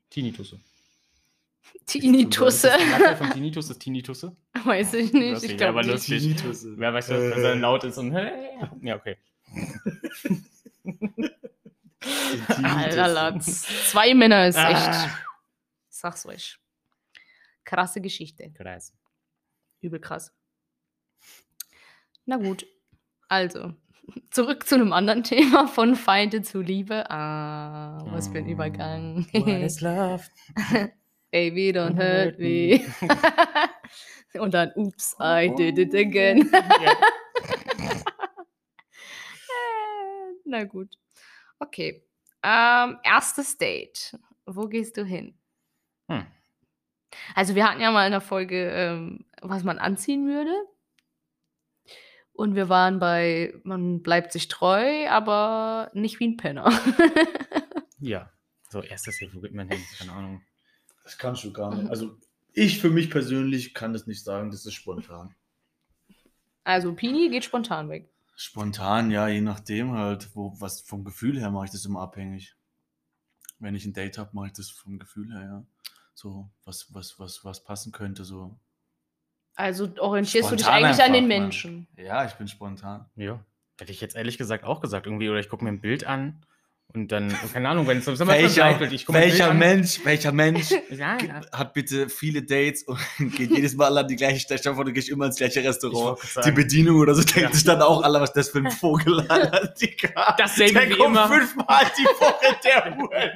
Tinnitusse. 0.09 0.59
Tinnitusse. 1.85 2.69
Das 2.99 3.17
von 3.17 3.31
Tinnitus 3.31 3.69
ist 3.69 3.79
Tinnitusse? 3.79 4.35
Weiß 4.63 4.93
ich 4.95 5.13
nicht. 5.13 5.31
Lustig, 5.33 5.51
Ich 5.51 5.57
glaube 5.57 5.79
aber 5.79 5.83
nicht. 5.83 5.91
lustig. 5.91 6.21
Tinnitusse. 6.21 6.77
Wer 6.77 6.93
weiß, 6.93 7.09
wenn 7.09 7.31
Äh. 7.31 7.41
er 7.43 7.55
laut 7.55 7.83
ist 7.83 7.97
und. 7.97 8.11
Ja, 8.81 8.95
okay. 8.95 9.17
Alter 12.63 13.07
Latz. 13.07 13.63
Zwei 13.91 14.13
Männer 14.13 14.47
ist 14.47 14.55
echt. 14.55 14.75
Ah. 14.75 15.17
Sag's 15.89 16.25
euch. 16.25 16.57
Krasse 17.63 18.01
Geschichte. 18.01 18.51
Kreis. 18.51 18.93
Übel 19.81 19.99
krass. 19.99 20.31
Na 22.25 22.37
gut. 22.37 22.65
Also, 23.27 23.73
zurück 24.31 24.67
zu 24.67 24.75
einem 24.75 24.93
anderen 24.93 25.23
Thema 25.23 25.67
von 25.67 25.95
Feinde 25.95 26.41
zu 26.41 26.61
Liebe. 26.61 27.09
Ah, 27.09 28.03
was 28.11 28.27
für 28.27 28.39
ein 28.39 28.47
Übergang. 28.47 29.25
What 29.33 29.47
is 29.47 29.81
love? 29.81 30.23
Baby, 31.31 31.71
don't 31.71 31.97
hurt 31.97 32.39
me. 32.39 32.81
Und 34.39 34.53
dann, 34.53 34.71
oops, 34.75 35.15
I 35.19 35.53
did 35.55 35.77
it 35.77 35.93
again. 35.93 36.49
Na 40.45 40.63
gut. 40.63 40.97
Okay. 41.59 42.03
Ähm, 42.43 42.97
erstes 43.03 43.57
Date. 43.57 44.17
Wo 44.45 44.67
gehst 44.67 44.95
du 44.95 45.03
hin? 45.03 45.37
Hm. 46.09 46.25
Also 47.35 47.55
wir 47.55 47.67
hatten 47.67 47.81
ja 47.81 47.91
mal 47.91 48.05
in 48.05 48.11
der 48.11 48.21
Folge, 48.21 48.69
ähm, 48.71 49.25
was 49.41 49.63
man 49.63 49.79
anziehen 49.79 50.27
würde. 50.27 50.53
Und 52.37 52.53
wir 52.53 52.69
waren 52.69 52.99
bei, 52.99 53.55
man 53.63 54.03
bleibt 54.03 54.31
sich 54.31 54.47
treu, 54.47 55.09
aber 55.09 55.89
nicht 55.95 56.19
wie 56.19 56.27
ein 56.27 56.37
Penner. 56.37 56.71
ja. 57.99 58.31
So, 58.69 58.83
erstes 58.83 59.17
Date, 59.17 59.33
wo 59.33 59.39
geht 59.39 59.55
man 59.55 59.67
hin? 59.67 59.81
Keine 59.97 60.11
Ahnung. 60.11 60.41
Das 61.03 61.17
kannst 61.17 61.43
du 61.43 61.51
gar 61.51 61.73
nicht. 61.73 61.89
Also, 61.89 62.15
ich 62.53 62.79
für 62.79 62.91
mich 62.91 63.09
persönlich 63.09 63.73
kann 63.73 63.91
das 63.91 64.05
nicht 64.05 64.23
sagen, 64.23 64.51
das 64.51 64.67
ist 64.67 64.75
spontan. 64.75 65.33
also 66.63 66.93
Pini 66.93 67.29
geht 67.29 67.43
spontan 67.43 67.89
weg. 67.89 68.07
Spontan, 68.35 69.09
ja, 69.09 69.27
je 69.27 69.41
nachdem 69.41 69.93
halt, 69.93 70.35
wo, 70.35 70.53
was 70.59 70.81
vom 70.81 71.03
Gefühl 71.03 71.39
her 71.39 71.49
mache 71.49 71.65
ich 71.65 71.71
das 71.71 71.85
immer 71.85 72.01
abhängig. 72.01 72.55
Wenn 73.57 73.73
ich 73.73 73.85
ein 73.85 73.93
Date 73.93 74.19
habe, 74.19 74.29
mache 74.33 74.47
ich 74.47 74.53
das 74.53 74.69
vom 74.69 74.99
Gefühl 74.99 75.33
her, 75.33 75.41
ja. 75.41 75.65
So, 76.13 76.51
was, 76.65 76.93
was, 76.93 77.17
was, 77.17 77.43
was 77.43 77.63
passen 77.63 77.91
könnte, 77.91 78.23
so. 78.25 78.59
Also 79.57 79.89
orientierst 79.99 80.51
du 80.51 80.55
dich 80.55 80.65
Spontan 80.65 80.83
eigentlich 80.85 81.03
an 81.03 81.13
den 81.13 81.23
einfach, 81.25 81.35
Mann. 81.35 81.43
Menschen. 81.43 81.87
Ja, 81.97 82.25
ich 82.25 82.33
bin 82.33 82.47
spontan. 82.47 83.05
Ja. 83.15 83.39
Hätte 83.79 83.91
ich 83.91 83.99
jetzt 84.01 84.15
ehrlich 84.15 84.37
gesagt 84.37 84.63
auch 84.63 84.79
gesagt, 84.81 85.05
irgendwie, 85.07 85.29
oder 85.29 85.39
ich 85.39 85.49
gucke 85.49 85.63
mir 85.63 85.71
ein 85.71 85.81
Bild 85.81 86.05
an 86.05 86.41
Und 86.93 87.11
dann, 87.11 87.35
keine 87.53 87.67
Ahnung, 87.69 87.85
wenn 87.87 87.97
es 87.97 88.05
zum 88.05 88.17
Welcher, 88.27 88.79
ich 88.91 89.05
das 89.05 89.13
welcher. 89.13 89.53
Mensch, 89.53 89.99
welcher 90.05 90.31
Mensch 90.31 90.69
Ja, 90.89 91.17
ja. 91.17 91.41
hat 91.51 91.73
bitte 91.73 92.07
viele 92.07 92.43
Dates 92.43 92.83
und 92.83 92.97
geht 93.35 93.51
jedes 93.51 93.75
Mal 93.75 93.95
an 93.97 94.07
die 94.07 94.15
gleiche 94.15 94.39
dir 94.47 94.73
vor, 94.75 94.85
du 94.85 94.93
gehst 94.93 95.09
immer 95.09 95.25
ins 95.25 95.35
gleiche 95.35 95.59
Ich 95.59 95.67
Restaurant. 95.67 96.17
Die. 96.45 96.51
Bedienung 96.51 96.97
oder 96.97 97.13
so 97.13 97.21
denkt 97.23 97.37
Ja. 97.49 97.53
sich 97.53 97.63
dann 97.65 97.81
auch, 97.81 98.03
Alter, 98.03 98.21
was 98.21 98.29
ist 98.29 98.35
das 98.37 98.49
für 98.49 98.59
ein 98.59 98.71
Vogel, 98.71 99.19
Alter, 99.29 99.67
Digga. 99.81 100.35
Dasselbe 100.37 100.73
Der 100.79 100.89
wie 100.89 100.97
kommt 100.97 101.15
immer. 101.15 101.27
fünfmal 101.27 101.85
die 101.97 102.03
Woche, 102.05 102.55
der 102.63 102.95
Huren. 102.95 103.31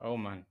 Oh 0.00 0.16
Mann. 0.16 0.44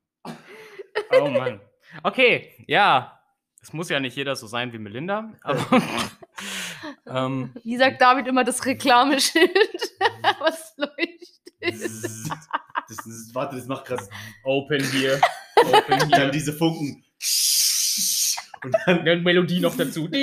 Oh 1.11 1.27
Mann. 1.27 1.59
Okay, 2.03 2.53
ja. 2.67 3.17
Es 3.61 3.73
muss 3.73 3.89
ja 3.89 3.99
nicht 3.99 4.15
jeder 4.15 4.35
so 4.35 4.47
sein 4.47 4.73
wie 4.73 4.79
Melinda, 4.79 5.33
aber. 5.41 5.81
ähm, 7.05 7.53
Wie 7.63 7.77
sagt 7.77 8.01
David 8.01 8.25
immer 8.27 8.43
das 8.43 8.65
Reklameschild? 8.65 9.51
Was 10.39 10.73
leuchtet? 10.77 11.29
Das 11.59 13.05
ist, 13.05 13.35
warte, 13.35 13.55
das 13.57 13.67
macht 13.67 13.85
gerade 13.85 14.07
open 14.43 14.83
hier. 14.91 15.21
Open 15.57 15.99
dann 16.09 16.09
hier. 16.09 16.29
diese 16.31 16.53
Funken. 16.53 17.03
Und 18.63 18.75
dann 18.85 18.99
eine 18.99 19.17
Melodie 19.17 19.59
noch 19.59 19.75
dazu. 19.75 20.07
ja! 20.11 20.19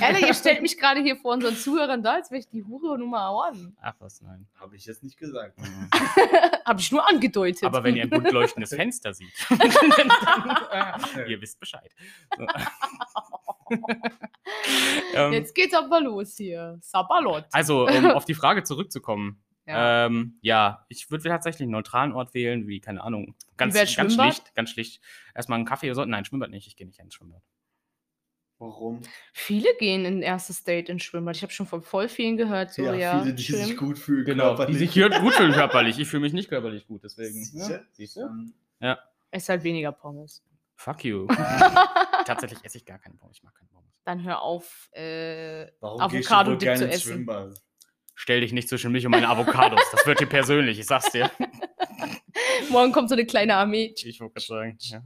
Ehrlich, 0.00 0.26
ihr 0.26 0.34
stellt 0.34 0.62
mich 0.62 0.78
gerade 0.78 1.02
hier 1.02 1.16
vor 1.16 1.34
unseren 1.34 1.54
Zuhörern 1.54 2.02
da, 2.02 2.14
als 2.14 2.30
wäre 2.30 2.40
ich 2.40 2.48
die 2.48 2.64
Hure 2.64 2.98
Nummer 2.98 3.50
One. 3.50 3.74
Ach 3.82 3.94
was, 3.98 4.22
nein. 4.22 4.46
Habe 4.58 4.74
ich 4.76 4.86
jetzt 4.86 5.02
nicht 5.02 5.18
gesagt. 5.18 5.58
Mhm. 5.58 5.90
Habe 6.64 6.80
ich 6.80 6.90
nur 6.90 7.06
angedeutet. 7.08 7.64
Aber 7.64 7.84
wenn 7.84 7.94
ihr 7.96 8.04
ein 8.04 8.10
bunt 8.10 8.32
leuchtendes 8.32 8.74
Fenster 8.74 9.12
seht, 9.12 9.28
dann, 9.50 10.10
äh, 11.16 11.30
ihr 11.30 11.40
wisst 11.40 11.60
Bescheid. 11.60 11.90
So. 12.36 12.46
Ähm, 15.14 15.32
jetzt 15.32 15.54
geht's 15.54 15.74
aber 15.74 16.00
los 16.00 16.36
hier. 16.36 16.78
Sabalot. 16.80 17.44
Also, 17.52 17.86
um 17.86 18.06
auf 18.12 18.24
die 18.24 18.34
Frage 18.34 18.62
zurückzukommen. 18.62 19.42
Ja. 19.66 19.74
Ja, 19.74 20.06
ähm, 20.06 20.38
ja 20.42 20.86
ich 20.88 21.10
würde 21.10 21.28
tatsächlich 21.28 21.62
einen 21.62 21.72
neutralen 21.72 22.12
Ort 22.12 22.34
wählen, 22.34 22.68
wie, 22.68 22.80
keine 22.80 23.02
Ahnung, 23.02 23.34
ganz, 23.56 23.74
ganz 23.74 24.14
schlicht, 24.14 24.54
ganz 24.54 24.70
schlicht. 24.70 25.00
Erstmal 25.34 25.56
einen 25.58 25.66
Kaffee 25.66 25.86
oder 25.88 25.96
so. 25.96 26.04
Nein, 26.04 26.24
Schwimmbad 26.24 26.50
nicht, 26.50 26.66
ich 26.66 26.76
gehe 26.76 26.86
nicht 26.86 27.00
ins 27.00 27.14
Schwimmbad. 27.14 27.42
Warum? 28.58 29.02
Viele 29.34 29.68
gehen 29.78 30.06
in 30.06 30.18
ein 30.18 30.22
erstes 30.22 30.64
Date 30.64 30.88
ins 30.88 31.02
Schwimmbad. 31.02 31.36
Ich 31.36 31.42
habe 31.42 31.52
schon 31.52 31.66
von 31.66 31.82
voll 31.82 32.08
vielen 32.08 32.38
gehört, 32.38 32.72
so 32.72 32.82
ja. 32.82 33.20
viele, 33.20 33.34
die 33.34 33.42
sich 33.42 33.64
schwimmen. 33.64 33.76
gut 33.76 33.98
fühlen. 33.98 34.24
Die 34.24 34.34
körperlich. 34.34 34.78
sich 34.78 34.92
hier 34.92 35.10
gut 35.10 35.34
fühlen 35.34 35.52
körperlich. 35.52 35.98
Ich 35.98 36.08
fühle 36.08 36.22
mich 36.22 36.32
nicht 36.32 36.48
körperlich 36.48 36.86
gut, 36.86 37.04
deswegen. 37.04 37.46
Ja, 37.52 37.80
siehst 37.92 38.16
du? 38.16 38.20
Ähm, 38.22 38.54
Ist 39.30 39.48
halt 39.50 39.62
weniger 39.62 39.92
Pommes. 39.92 40.42
Fuck 40.74 41.04
you. 41.04 41.26
Tatsächlich 42.24 42.64
esse 42.64 42.78
ich 42.78 42.86
gar 42.86 42.98
keinen 42.98 43.18
Pommes. 43.18 43.36
Ich 43.36 43.42
mag 43.42 43.54
keinen 43.54 43.68
Pommes. 43.68 43.92
Dann 44.04 44.22
hör 44.22 44.40
auf, 44.40 44.88
äh, 44.92 45.66
Warum 45.80 46.00
Avocado-Dip 46.00 46.20
gehst 46.20 46.30
du 46.30 46.46
wohl 46.46 46.56
gerne 46.58 46.78
zu 46.78 46.84
ins 46.84 46.94
essen. 46.94 47.12
Schwimmbad? 47.12 47.65
Stell 48.16 48.40
dich 48.40 48.52
nicht 48.52 48.68
zwischen 48.68 48.90
mich 48.90 49.04
und 49.06 49.12
meine 49.12 49.28
Avocados. 49.28 49.80
Das 49.92 50.04
wird 50.06 50.20
dir 50.20 50.26
persönlich, 50.26 50.80
ich 50.80 50.86
sag's 50.86 51.12
dir. 51.12 51.30
morgen 52.70 52.92
kommt 52.92 53.08
so 53.08 53.14
eine 53.14 53.26
kleine 53.26 53.54
Armee. 53.54 53.94
Ich 53.96 54.20
wollte 54.20 54.34
gerade 54.34 54.46
sagen, 54.46 54.78
ja. 54.80 55.02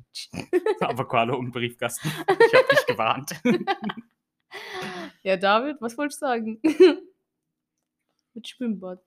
Avocado 0.80 1.38
im 1.38 1.50
Briefkasten. 1.50 2.08
Ich 2.08 2.54
habe 2.54 2.68
dich 2.70 2.86
gewarnt. 2.86 3.32
Ja, 5.22 5.36
David, 5.36 5.76
was 5.80 5.96
wolltest 5.98 6.22
du 6.22 6.26
sagen? 6.26 6.60
Mit 8.34 8.48
Schwimmbad. 8.48 9.00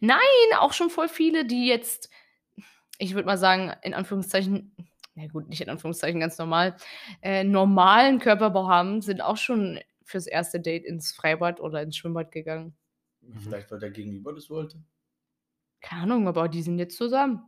Nein, 0.00 0.18
auch 0.58 0.72
schon 0.72 0.90
voll 0.90 1.08
viele, 1.08 1.44
die 1.44 1.66
jetzt, 1.66 2.10
ich 2.98 3.14
würde 3.14 3.26
mal 3.26 3.36
sagen, 3.36 3.72
in 3.82 3.92
Anführungszeichen, 3.92 4.74
na 5.14 5.26
gut, 5.26 5.48
nicht 5.48 5.60
in 5.60 5.68
Anführungszeichen, 5.68 6.20
ganz 6.20 6.38
normal, 6.38 6.74
äh, 7.22 7.44
normalen 7.44 8.18
Körperbau 8.18 8.66
haben, 8.66 9.02
sind 9.02 9.20
auch 9.20 9.36
schon 9.36 9.78
fürs 10.02 10.26
erste 10.26 10.58
Date 10.58 10.84
ins 10.86 11.12
Freibad 11.12 11.60
oder 11.60 11.82
ins 11.82 11.96
Schwimmbad 11.96 12.32
gegangen. 12.32 12.74
Vielleicht, 13.42 13.70
weil 13.70 13.78
der 13.78 13.90
Gegenüber 13.90 14.32
das 14.34 14.50
wollte. 14.50 14.82
Keine 15.80 16.02
Ahnung, 16.02 16.28
aber 16.28 16.48
die 16.48 16.62
sind 16.62 16.78
jetzt 16.78 16.96
zusammen. 16.96 17.42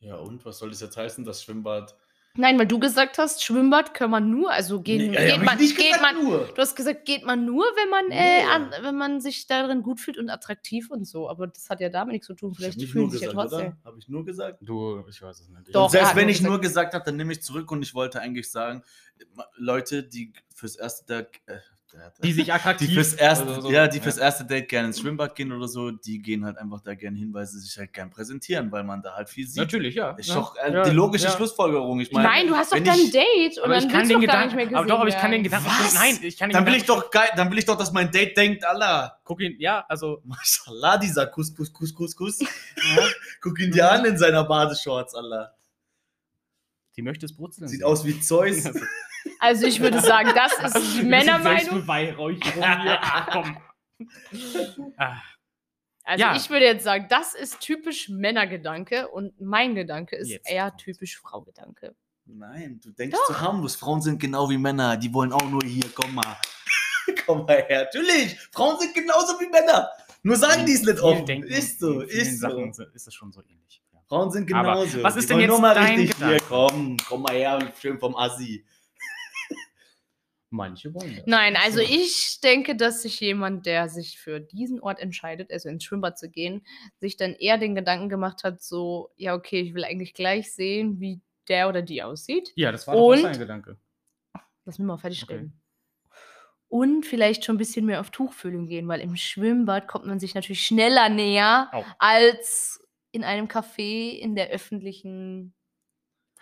Ja, 0.00 0.16
und 0.16 0.44
was 0.44 0.58
soll 0.58 0.70
das 0.70 0.80
jetzt 0.80 0.96
heißen, 0.96 1.24
das 1.24 1.42
Schwimmbad? 1.42 1.96
Nein, 2.38 2.58
weil 2.58 2.66
du 2.66 2.78
gesagt 2.78 3.16
hast, 3.16 3.42
Schwimmbad 3.42 3.94
kann 3.94 4.10
man 4.10 4.30
nur, 4.30 4.50
also 4.52 4.82
gehen, 4.82 5.10
Nee, 5.10 5.16
geht 5.16 5.42
man, 5.42 5.56
nicht 5.56 5.74
geht 5.78 5.98
man, 6.02 6.22
nur. 6.22 6.46
Du 6.48 6.56
hast 6.60 6.76
gesagt, 6.76 7.06
geht 7.06 7.24
man 7.24 7.46
nur, 7.46 7.64
wenn 7.64 7.88
man, 7.88 8.10
äh, 8.10 8.42
Nee. 8.42 8.50
an, 8.50 8.70
wenn 8.82 8.94
man 8.96 9.22
sich 9.22 9.46
darin 9.46 9.82
gut 9.82 10.00
fühlt 10.00 10.18
und 10.18 10.28
attraktiv 10.28 10.90
und 10.90 11.06
so. 11.06 11.30
Aber 11.30 11.46
das 11.46 11.70
hat 11.70 11.80
ja 11.80 11.88
damit 11.88 12.12
nichts 12.12 12.26
zu 12.26 12.34
tun. 12.34 12.54
Vielleicht 12.54 12.78
fühlen 12.82 13.04
nur 13.04 13.10
sich 13.12 13.22
ja 13.22 13.28
gesagt, 13.30 13.48
trotzdem. 13.50 13.66
oder? 13.68 13.84
Habe 13.84 13.98
ich 13.98 14.08
nur 14.08 14.24
gesagt? 14.26 14.58
Du, 14.60 15.02
ich 15.08 15.22
weiß 15.22 15.40
es 15.40 15.48
nicht. 15.48 15.74
Doch, 15.74 15.88
selbst 15.88 16.14
wenn 16.14 16.28
ich 16.28 16.36
gesagt- 16.38 16.50
nur 16.50 16.60
gesagt 16.60 16.92
habe, 16.92 17.04
dann 17.06 17.16
nehme 17.16 17.32
ich 17.32 17.42
zurück 17.42 17.70
und 17.70 17.80
ich 17.82 17.94
wollte 17.94 18.20
eigentlich 18.20 18.50
sagen, 18.50 18.82
Leute, 19.56 20.02
die 20.02 20.34
fürs 20.54 20.76
erste 20.76 21.30
äh, 21.46 21.56
Die 22.22 22.32
sich 22.32 22.52
attraktiv 22.52 22.88
die 22.88 22.94
fürs 22.94 23.14
erste, 23.14 23.46
also 23.46 23.60
so- 23.62 23.70
ja, 23.70 23.88
die 23.88 24.00
fürs 24.00 24.16
erste 24.18 24.44
Date 24.44 24.68
gerne 24.68 24.88
ins 24.88 25.00
Schwimmbad 25.00 25.34
gehen 25.34 25.52
oder 25.52 25.66
so, 25.68 25.90
die 25.90 26.20
gehen 26.20 26.44
halt 26.44 26.56
einfach 26.58 26.80
da 26.80 26.94
gerne 26.94 27.16
hin, 27.16 27.32
weil 27.34 27.46
sie 27.46 27.58
sich 27.58 27.76
halt 27.78 27.92
gern 27.92 28.10
präsentieren, 28.10 28.70
weil 28.72 28.84
man 28.84 29.02
da 29.02 29.14
halt 29.14 29.28
viel 29.28 29.46
sieht. 29.46 29.56
Natürlich, 29.58 29.94
ja. 29.94 30.10
Ist 30.12 30.28
ja. 30.28 30.34
doch 30.36 30.56
äh, 30.56 30.72
Ja, 30.72 30.82
die 30.84 30.90
logische 30.90 31.24
ja. 31.26 31.30
Schlussfolgerung. 31.32 32.00
Ich 32.00 32.12
meine, 32.12 32.28
Nein, 32.28 32.46
du 32.48 32.54
hast 32.54 32.72
doch 32.72 32.76
wenn 32.76 32.84
dann 32.84 32.98
ich- 32.98 33.06
ein 33.06 33.10
Date 33.12 33.58
und 33.58 33.70
dann 33.70 33.78
ich 33.78 33.88
kann 33.88 33.98
willst 34.00 34.10
den 34.10 34.20
du 34.20 34.26
doch 34.26 34.32
gar 34.32 34.44
nicht 34.44 34.52
Gedanken, 34.52 34.56
mehr 34.70 34.78
aber 34.78 34.86
doch, 34.88 34.98
aber 35.00 35.08
ich 35.08 35.16
kann 35.16 35.30
den 35.30 35.42
gesehen 35.42 35.58
Gedanken, 35.64 35.84
Was? 35.84 35.94
nein, 35.94 36.18
ich 36.22 36.36
kann 36.38 36.48
den 36.50 36.54
dann 36.54 36.66
will 36.66 36.74
ich 36.74 36.82
Gedanken, 36.82 37.02
doch 37.04 37.10
geil, 37.10 37.28
dann 37.36 37.50
will 37.50 37.58
ich 37.58 37.64
doch, 37.64 37.76
dass 37.76 37.92
mein 37.92 38.10
Date 38.10 38.36
denkt, 38.36 38.64
Allah, 38.64 39.18
guck 39.24 39.40
ihn, 39.40 39.56
ja, 39.58 39.84
also, 39.88 40.20
Mashallah, 40.24 40.98
dieser 40.98 41.26
Kuss, 41.26 41.54
Kuss, 41.54 41.72
Kuss, 41.72 41.94
Kuss, 41.94 42.16
Kuss. 42.16 42.38
Guck 43.40 43.58
ihn 43.60 43.70
dir 43.70 43.90
an 43.90 44.04
in 44.04 44.18
seiner 44.18 44.44
Badeshorts, 44.44 45.14
Allah. 45.14 45.52
die 46.96 47.02
möchte 47.02 47.26
es 47.26 47.36
brutzeln. 47.36 47.68
Sieht 47.68 47.84
aus 47.84 48.04
wie 48.04 48.18
Zeus. 48.20 48.64
Also 49.40 49.66
ich 49.66 49.80
würde 49.80 50.00
sagen, 50.00 50.30
das 50.34 50.74
ist 50.74 50.96
die 50.98 51.02
Männermeinung. 51.02 51.84
Hier. 52.42 52.98
Ach, 53.02 53.28
komm. 53.32 53.56
Ah, 54.96 55.16
Also 56.04 56.22
Ja. 56.22 56.36
ich 56.36 56.48
würde 56.50 56.66
jetzt 56.66 56.84
sagen, 56.84 57.06
das 57.08 57.34
ist 57.34 57.60
typisch 57.60 58.08
Männergedanke 58.08 59.08
und 59.08 59.40
mein 59.40 59.74
Gedanke 59.74 60.14
ist 60.16 60.28
Jetzt 60.30 60.48
eher 60.48 60.68
kommt's. 60.70 60.84
typisch 60.84 61.18
Fraugedanke. 61.18 61.96
Nein, 62.26 62.80
du 62.82 62.90
denkst 62.92 63.16
zu 63.26 63.40
harmlos. 63.40 63.74
Frauen 63.76 64.00
sind 64.02 64.20
genau 64.20 64.48
wie 64.50 64.58
Männer. 64.58 64.96
Die 64.96 65.12
wollen 65.12 65.32
auch 65.32 65.48
nur 65.48 65.62
hier, 65.64 65.84
komm 65.94 66.14
mal. 66.14 66.36
komm 67.26 67.44
mal 67.44 67.64
her. 67.68 67.84
Natürlich, 67.84 68.38
Frauen 68.52 68.78
sind 68.78 68.94
genauso 68.94 69.38
wie 69.40 69.48
Männer. 69.48 69.90
Nur 70.22 70.36
sagen 70.36 70.66
die 70.66 70.72
es 70.72 70.82
nicht 70.82 71.00
denken- 71.28 71.46
Ist 71.48 71.78
so, 71.80 72.00
ist 72.00 72.40
so. 72.40 72.48
Ist 72.94 73.06
es 73.06 73.14
schon 73.14 73.30
so 73.32 73.42
ähnlich. 73.42 73.80
Ja. 73.92 74.00
Frauen 74.08 74.30
sind 74.32 74.52
Aber 74.52 74.74
genauso. 74.74 75.02
was 75.02 75.16
ist 75.16 75.24
Die 75.28 75.32
denn 75.34 75.40
jetzt 75.40 75.48
nur 75.50 75.60
mal 75.60 75.74
dein 75.74 75.96
richtig 75.98 76.16
hier, 76.16 76.26
Gedanke? 76.38 76.44
komm, 76.48 76.96
komm 77.08 77.22
mal 77.22 77.34
her, 77.34 77.58
schön 77.80 77.98
vom 77.98 78.14
Assi. 78.16 78.64
Manche 80.56 80.92
wollen 80.94 81.14
das. 81.16 81.26
Nein, 81.26 81.56
also 81.56 81.78
So. 81.78 81.84
ich 81.84 82.40
denke, 82.42 82.74
dass 82.76 83.02
sich 83.02 83.20
jemand, 83.20 83.66
der 83.66 83.88
sich 83.88 84.18
für 84.18 84.40
diesen 84.40 84.80
Ort 84.80 84.98
entscheidet, 85.00 85.52
also 85.52 85.68
ins 85.68 85.84
Schwimmbad 85.84 86.18
zu 86.18 86.30
gehen, 86.30 86.66
sich 86.98 87.16
dann 87.16 87.34
eher 87.34 87.58
den 87.58 87.74
Gedanken 87.74 88.08
gemacht 88.08 88.42
hat, 88.44 88.62
so, 88.62 89.10
ja, 89.16 89.34
okay, 89.34 89.60
ich 89.60 89.74
will 89.74 89.84
eigentlich 89.84 90.14
gleich 90.14 90.52
sehen, 90.54 90.98
wie 91.00 91.20
der 91.48 91.68
oder 91.68 91.82
die 91.82 92.02
aussieht. 92.02 92.52
Ja, 92.56 92.72
das 92.72 92.86
war 92.86 92.94
doch 92.96 93.02
Und- 93.06 93.22
sein 93.22 93.38
Gedanke. 93.38 93.76
Lass 94.64 94.78
mich 94.78 94.86
mal 94.86 94.96
fertig 94.98 95.22
Okay. 95.22 95.34
reden. 95.34 95.60
Und 96.68 97.06
vielleicht 97.06 97.44
schon 97.44 97.54
ein 97.54 97.58
bisschen 97.58 97.86
mehr 97.86 98.00
auf 98.00 98.10
Tuchfühlung 98.10 98.66
gehen, 98.66 98.88
weil 98.88 99.00
im 99.00 99.14
Schwimmbad 99.14 99.86
kommt 99.86 100.06
man 100.06 100.18
sich 100.18 100.34
natürlich 100.34 100.66
schneller 100.66 101.08
näher 101.08 101.68
Au. 101.72 101.84
als 101.98 102.82
in 103.12 103.22
einem 103.22 103.46
Café 103.46 104.10
in 104.18 104.34
der 104.34 104.48
öffentlichen, 104.50 105.54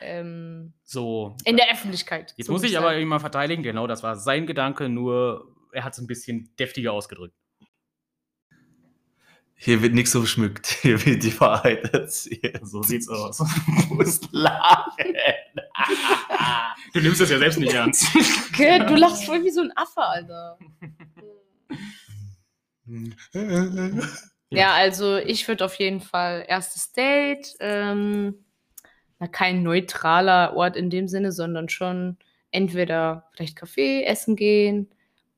ähm, 0.05 0.73
So. 0.85 1.37
in 1.45 1.57
der 1.57 1.71
Öffentlichkeit. 1.73 2.35
Jetzt 2.37 2.47
so 2.47 2.53
muss 2.53 2.63
ich 2.63 2.79
aber 2.79 2.99
mal 3.05 3.19
verteidigen. 3.19 3.63
Genau, 3.63 3.87
das 3.87 4.03
war 4.03 4.17
sein 4.17 4.47
Gedanke, 4.47 4.89
nur 4.89 5.55
er 5.73 5.85
hat 5.85 5.93
es 5.95 5.99
ein 5.99 6.07
bisschen 6.07 6.55
deftiger 6.59 6.93
ausgedrückt. 6.93 7.35
Hier 9.57 9.81
wird 9.83 9.95
nichts 9.95 10.13
so 10.13 10.21
geschmückt. 10.21 10.67
Hier 10.83 11.05
wird 11.07 11.23
die 11.23 11.41
Wahrheit 11.41 11.85
erzählt. 11.95 12.61
So 12.63 12.83
sieht's 12.83 13.09
aus. 13.09 13.39
Du 13.89 13.95
musst 13.95 14.29
lachen. 14.33 15.15
Du 16.93 17.01
nimmst 17.01 17.21
das 17.21 17.31
ja 17.31 17.39
selbst 17.39 17.59
nicht 17.59 17.73
ernst. 17.73 18.07
Okay, 18.55 18.79
du 18.87 18.95
lachst 18.95 19.25
voll 19.25 19.43
wie 19.43 19.51
so 19.51 19.63
ein 19.63 19.73
Affe, 19.75 20.01
Alter. 20.01 20.59
Ja, 24.51 24.75
also 24.75 25.17
ich 25.17 25.49
würde 25.49 25.65
auf 25.65 25.75
jeden 25.75 26.01
Fall 26.01 26.45
erstes 26.47 26.93
Date, 26.93 27.55
ähm, 27.59 28.45
kein 29.29 29.63
neutraler 29.63 30.55
Ort 30.57 30.77
in 30.77 30.91
dem 30.91 31.09
Sinne, 31.09 31.33
sondern 31.33 31.69
schon 31.69 32.17
entweder 32.51 33.25
vielleicht 33.33 33.57
Kaffee 33.57 34.05
essen 34.05 34.37
gehen 34.37 34.89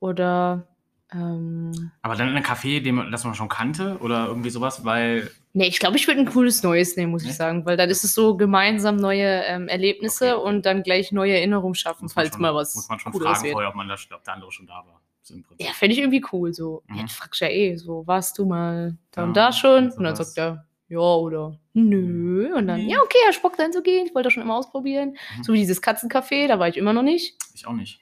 oder 0.01 0.67
ähm, 1.13 1.91
Aber 2.03 2.15
dann 2.17 2.29
in 2.29 2.37
einem 2.37 2.45
Café, 2.45 2.83
den 2.83 3.11
das 3.11 3.25
man 3.25 3.35
schon 3.35 3.49
kannte 3.49 3.99
oder 4.01 4.27
irgendwie 4.27 4.51
sowas, 4.51 4.85
weil 4.85 5.31
nee, 5.53 5.67
ich 5.69 5.79
glaube, 5.79 5.97
ich 5.97 6.07
würde 6.07 6.21
ein 6.21 6.27
cooles 6.27 6.63
Neues 6.63 6.97
nehmen, 6.97 7.13
muss 7.13 7.23
Nee? 7.23 7.31
ich 7.31 7.37
sagen, 7.37 7.65
weil 7.65 7.77
dann 7.77 7.89
ist 7.89 8.05
es 8.05 8.13
so 8.13 8.37
gemeinsam 8.37 8.97
neue 8.97 9.43
ähm, 9.45 9.69
Erlebnisse 9.69 10.37
Okay. 10.39 10.49
und 10.49 10.67
dann 10.67 10.83
gleich 10.83 11.13
neue 11.13 11.35
Erinnerungen 11.35 11.75
schaffen, 11.75 12.09
falls 12.09 12.33
schon, 12.33 12.43
mal 12.43 12.55
was 12.55 12.75
muss 12.75 12.89
man 12.89 12.99
schon 12.99 13.13
Cooles 13.13 13.29
fragen 13.29 13.43
wird. 13.45 13.53
vorher, 13.53 13.69
ob 13.71 13.75
man 13.77 13.89
das, 13.89 14.07
ob 14.13 14.23
der 14.25 14.35
andere 14.35 14.53
schon 14.53 14.67
da 14.67 14.75
war. 14.87 15.01
So. 15.23 15.35
Ja, 15.59 15.73
fände 15.73 15.95
ich 15.95 15.99
irgendwie 16.01 16.25
cool. 16.33 16.53
So, 16.53 16.83
Mhm. 16.89 16.97
ja, 16.97 17.03
du 17.03 17.09
fragst 17.09 17.41
ja 17.41 17.49
eh, 17.49 17.75
so, 17.77 18.07
warst 18.07 18.37
du 18.39 18.45
mal 18.45 18.97
da 19.11 19.23
Ja, 19.23 19.27
und 19.27 19.37
da 19.37 19.53
schon? 19.53 19.91
und 19.91 20.05
dann 20.05 20.15
sagt 20.15 20.37
er, 20.39 20.66
ja 20.89 20.99
oder 20.99 21.59
nö. 21.73 22.55
Und 22.55 22.67
dann, 22.69 22.81
Nee. 22.81 22.93
ja, 22.93 22.99
okay, 23.03 23.19
er 23.27 23.33
Spock 23.33 23.57
dann 23.57 23.73
zu 23.73 23.83
gehen. 23.83 24.07
Ich 24.07 24.15
wollte 24.15 24.27
das 24.27 24.33
schon 24.35 24.43
immer 24.43 24.57
ausprobieren. 24.57 25.17
Mhm. 25.39 25.43
So 25.45 25.53
wie 25.53 25.59
dieses 25.59 25.83
Katzencafé, 25.83 26.47
da 26.49 26.59
war 26.59 26.69
ich 26.69 26.77
immer 26.77 26.93
noch 26.93 27.03
nicht. 27.03 27.37
Ich 27.55 27.67
auch 27.67 27.73
nicht. 27.73 28.01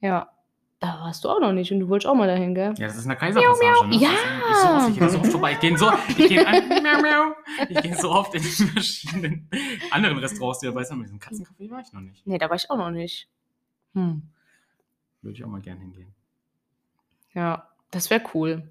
Ja, 0.00 0.30
da 0.80 1.00
warst 1.00 1.24
du 1.24 1.28
auch 1.28 1.40
noch 1.40 1.52
nicht 1.52 1.72
und 1.72 1.80
du 1.80 1.88
wolltest 1.88 2.06
auch 2.08 2.14
mal 2.14 2.28
dahin, 2.28 2.54
gell? 2.54 2.72
Ja, 2.78 2.86
das 2.86 2.96
ist 2.96 3.04
eine 3.06 3.16
Kaiserpassage, 3.16 3.88
ne? 3.88 3.96
Ja. 3.96 4.10
Ich 4.50 4.56
so 4.56 4.68
oft, 4.68 4.88
ich 4.90 4.98
gehe 4.98 5.08
so 5.08 5.18
oft 5.18 5.30
vorbei. 5.32 5.52
Ich 5.52 5.60
gehe 5.60 5.76
so, 5.76 5.90
ich 6.08 6.16
gehe 6.28 6.46
an, 6.46 6.68
miau, 6.82 7.00
miau. 7.02 7.34
Ich 7.68 7.82
gehe 7.82 7.96
so 7.96 8.10
oft 8.10 8.34
in 8.34 8.42
die 8.42 8.48
verschiedenen 8.48 9.50
anderen 9.90 10.18
Restaurants, 10.18 10.60
die 10.60 10.66
dabei 10.66 10.84
sind. 10.84 10.98
Mit 10.98 11.06
diesem 11.08 11.18
Katzencafé 11.18 11.68
war 11.70 11.80
ich 11.80 11.92
noch 11.92 12.00
nicht. 12.00 12.24
Nee, 12.26 12.38
da 12.38 12.48
war 12.48 12.56
ich 12.56 12.70
auch 12.70 12.76
noch 12.76 12.90
nicht. 12.90 13.28
Hm. 13.94 14.22
Würde 15.22 15.36
ich 15.36 15.44
auch 15.44 15.48
mal 15.48 15.60
gerne 15.60 15.80
hingehen. 15.80 16.14
Ja, 17.34 17.68
das 17.90 18.08
wäre 18.10 18.22
cool. 18.34 18.70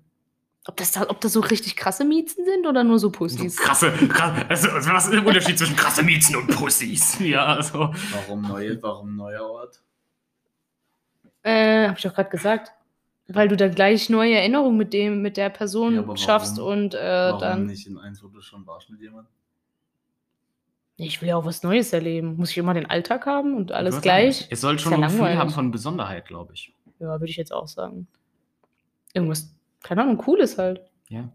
Ob 0.67 0.75
das, 0.77 0.91
da, 0.91 1.05
ob 1.09 1.21
das 1.21 1.31
so 1.33 1.39
richtig 1.39 1.75
krasse 1.77 2.03
Miezen 2.03 2.43
sind 2.45 2.67
oder 2.67 2.83
nur 2.83 2.99
so 2.99 3.07
So 3.07 3.11
Pussys? 3.11 3.55
krasse, 3.57 3.91
krasse 3.91 4.45
also, 4.49 4.69
also 4.69 4.89
was 4.91 5.05
ist 5.05 5.13
der 5.13 5.25
Unterschied 5.25 5.57
zwischen 5.57 5.75
krasse 5.77 6.03
Miezen 6.03 6.35
und 6.35 6.47
Pussys? 6.47 7.17
Ja, 7.21 7.45
also. 7.45 7.93
Warum 8.11 8.41
neue, 8.41 8.81
warum 8.83 9.15
neuer 9.15 9.43
Ort? 9.49 9.81
Äh, 11.43 11.87
hab 11.87 11.97
ich 11.97 12.03
doch 12.03 12.13
gerade 12.13 12.29
gesagt. 12.29 12.71
Weil 13.29 13.47
du 13.49 13.57
dann 13.57 13.73
gleich 13.75 14.09
neue 14.09 14.35
Erinnerungen 14.35 14.77
mit 14.77 14.93
dem, 14.93 15.21
mit 15.21 15.35
der 15.37 15.49
Person 15.49 15.95
Ja, 15.95 16.01
warum- 16.01 16.17
schaffst 16.17 16.59
und 16.59 16.93
äh, 16.95 16.97
Warum 16.99 17.39
dann. 17.39 17.65
nicht 17.65 17.87
in 17.87 17.97
eins, 17.97 18.23
wo 18.23 18.27
du 18.27 18.41
schon 18.41 18.65
warst 18.67 18.89
mit 18.89 19.01
jemandem? 19.01 19.27
Ich 20.97 21.21
will 21.21 21.29
ja 21.29 21.35
auch 21.35 21.45
was 21.45 21.61
Neues 21.63 21.93
erleben. 21.93 22.37
Muss 22.37 22.51
ich 22.51 22.57
immer 22.57 22.73
den 22.73 22.87
Alltag 22.87 23.25
haben 23.25 23.55
und 23.55 23.71
alles 23.71 24.01
gleich? 24.01 24.37
sagen, 24.37 24.47
Es 24.51 24.61
soll 24.61 24.79
schon 24.79 24.93
ein 24.95 25.01
Gefühl 25.01 25.37
haben 25.37 25.49
von 25.49 25.71
Besonderheit, 25.71 26.25
glaube 26.27 26.53
ich. 26.53 26.73
Ja, 26.99 27.07
würde 27.19 27.25
ich 27.27 27.35
jetzt 27.37 27.53
auch 27.53 27.67
sagen. 27.67 28.07
Irgendwas, 29.13 29.53
keine 29.87 30.01
Ahnung, 30.03 30.17
cooles 30.17 30.57
halt. 30.57 30.81
Ja. 31.09 31.31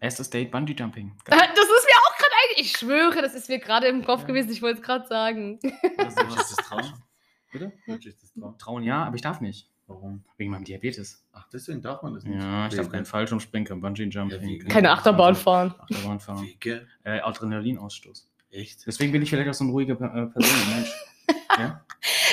Erstes 0.00 0.28
Date 0.30 0.50
Bungee 0.50 0.74
Jumping. 0.74 1.16
Das 1.28 1.36
ist 1.38 1.86
mir 1.88 1.96
auch 2.06 2.16
gerade 2.18 2.32
eigentlich. 2.44 2.66
Ich 2.66 2.72
schwöre, 2.78 3.22
das 3.22 3.34
ist 3.34 3.48
mir 3.48 3.58
gerade 3.58 3.86
im 3.88 4.04
Kopf 4.04 4.20
Ja. 4.22 4.26
gewesen. 4.28 4.50
Ich 4.50 4.62
wollte 4.62 4.80
es 4.80 4.84
gerade 4.84 5.06
sagen. 5.06 5.58
Sowas. 5.62 6.14
das 6.36 6.56
trauen? 6.56 6.92
Bitte? 7.52 7.72
Das 7.86 8.32
trauen? 8.34 8.58
Trauen 8.58 8.82
ja, 8.84 9.04
aber 9.04 9.16
ich 9.16 9.22
darf 9.22 9.40
nicht. 9.40 9.70
Warum? 9.86 10.22
Wegen 10.36 10.50
meinem 10.50 10.64
Diabetes. 10.64 11.24
Ach, 11.32 11.46
deswegen 11.52 11.80
darf 11.80 12.02
man 12.02 12.12
das 12.14 12.24
nicht. 12.24 12.40
Ja, 12.42 12.66
ich 12.68 12.74
darf 12.74 12.90
keinen 12.90 13.06
Fallschirmspringen, 13.06 13.66
kein 13.66 13.80
Bungee 13.80 14.04
Jumping. 14.04 14.60
Ja, 14.60 14.68
Keine 14.68 14.90
Achterbahn 14.90 15.34
fahren. 15.34 15.74
Achterbahn 15.78 16.20
fahren. 16.20 16.42
Wege? 16.42 16.86
Äh, 17.04 17.20
Adrenalinausstoß. 17.20 18.28
Echt? 18.50 18.86
Deswegen 18.86 19.12
bin 19.12 19.22
ich 19.22 19.30
vielleicht 19.30 19.48
auch 19.48 19.54
so 19.54 19.64
ein 19.64 19.70
ruhiger 19.70 19.94
äh, 19.94 20.26
Person, 20.26 20.74
Mensch. 20.74 20.92
ja? 21.58 21.84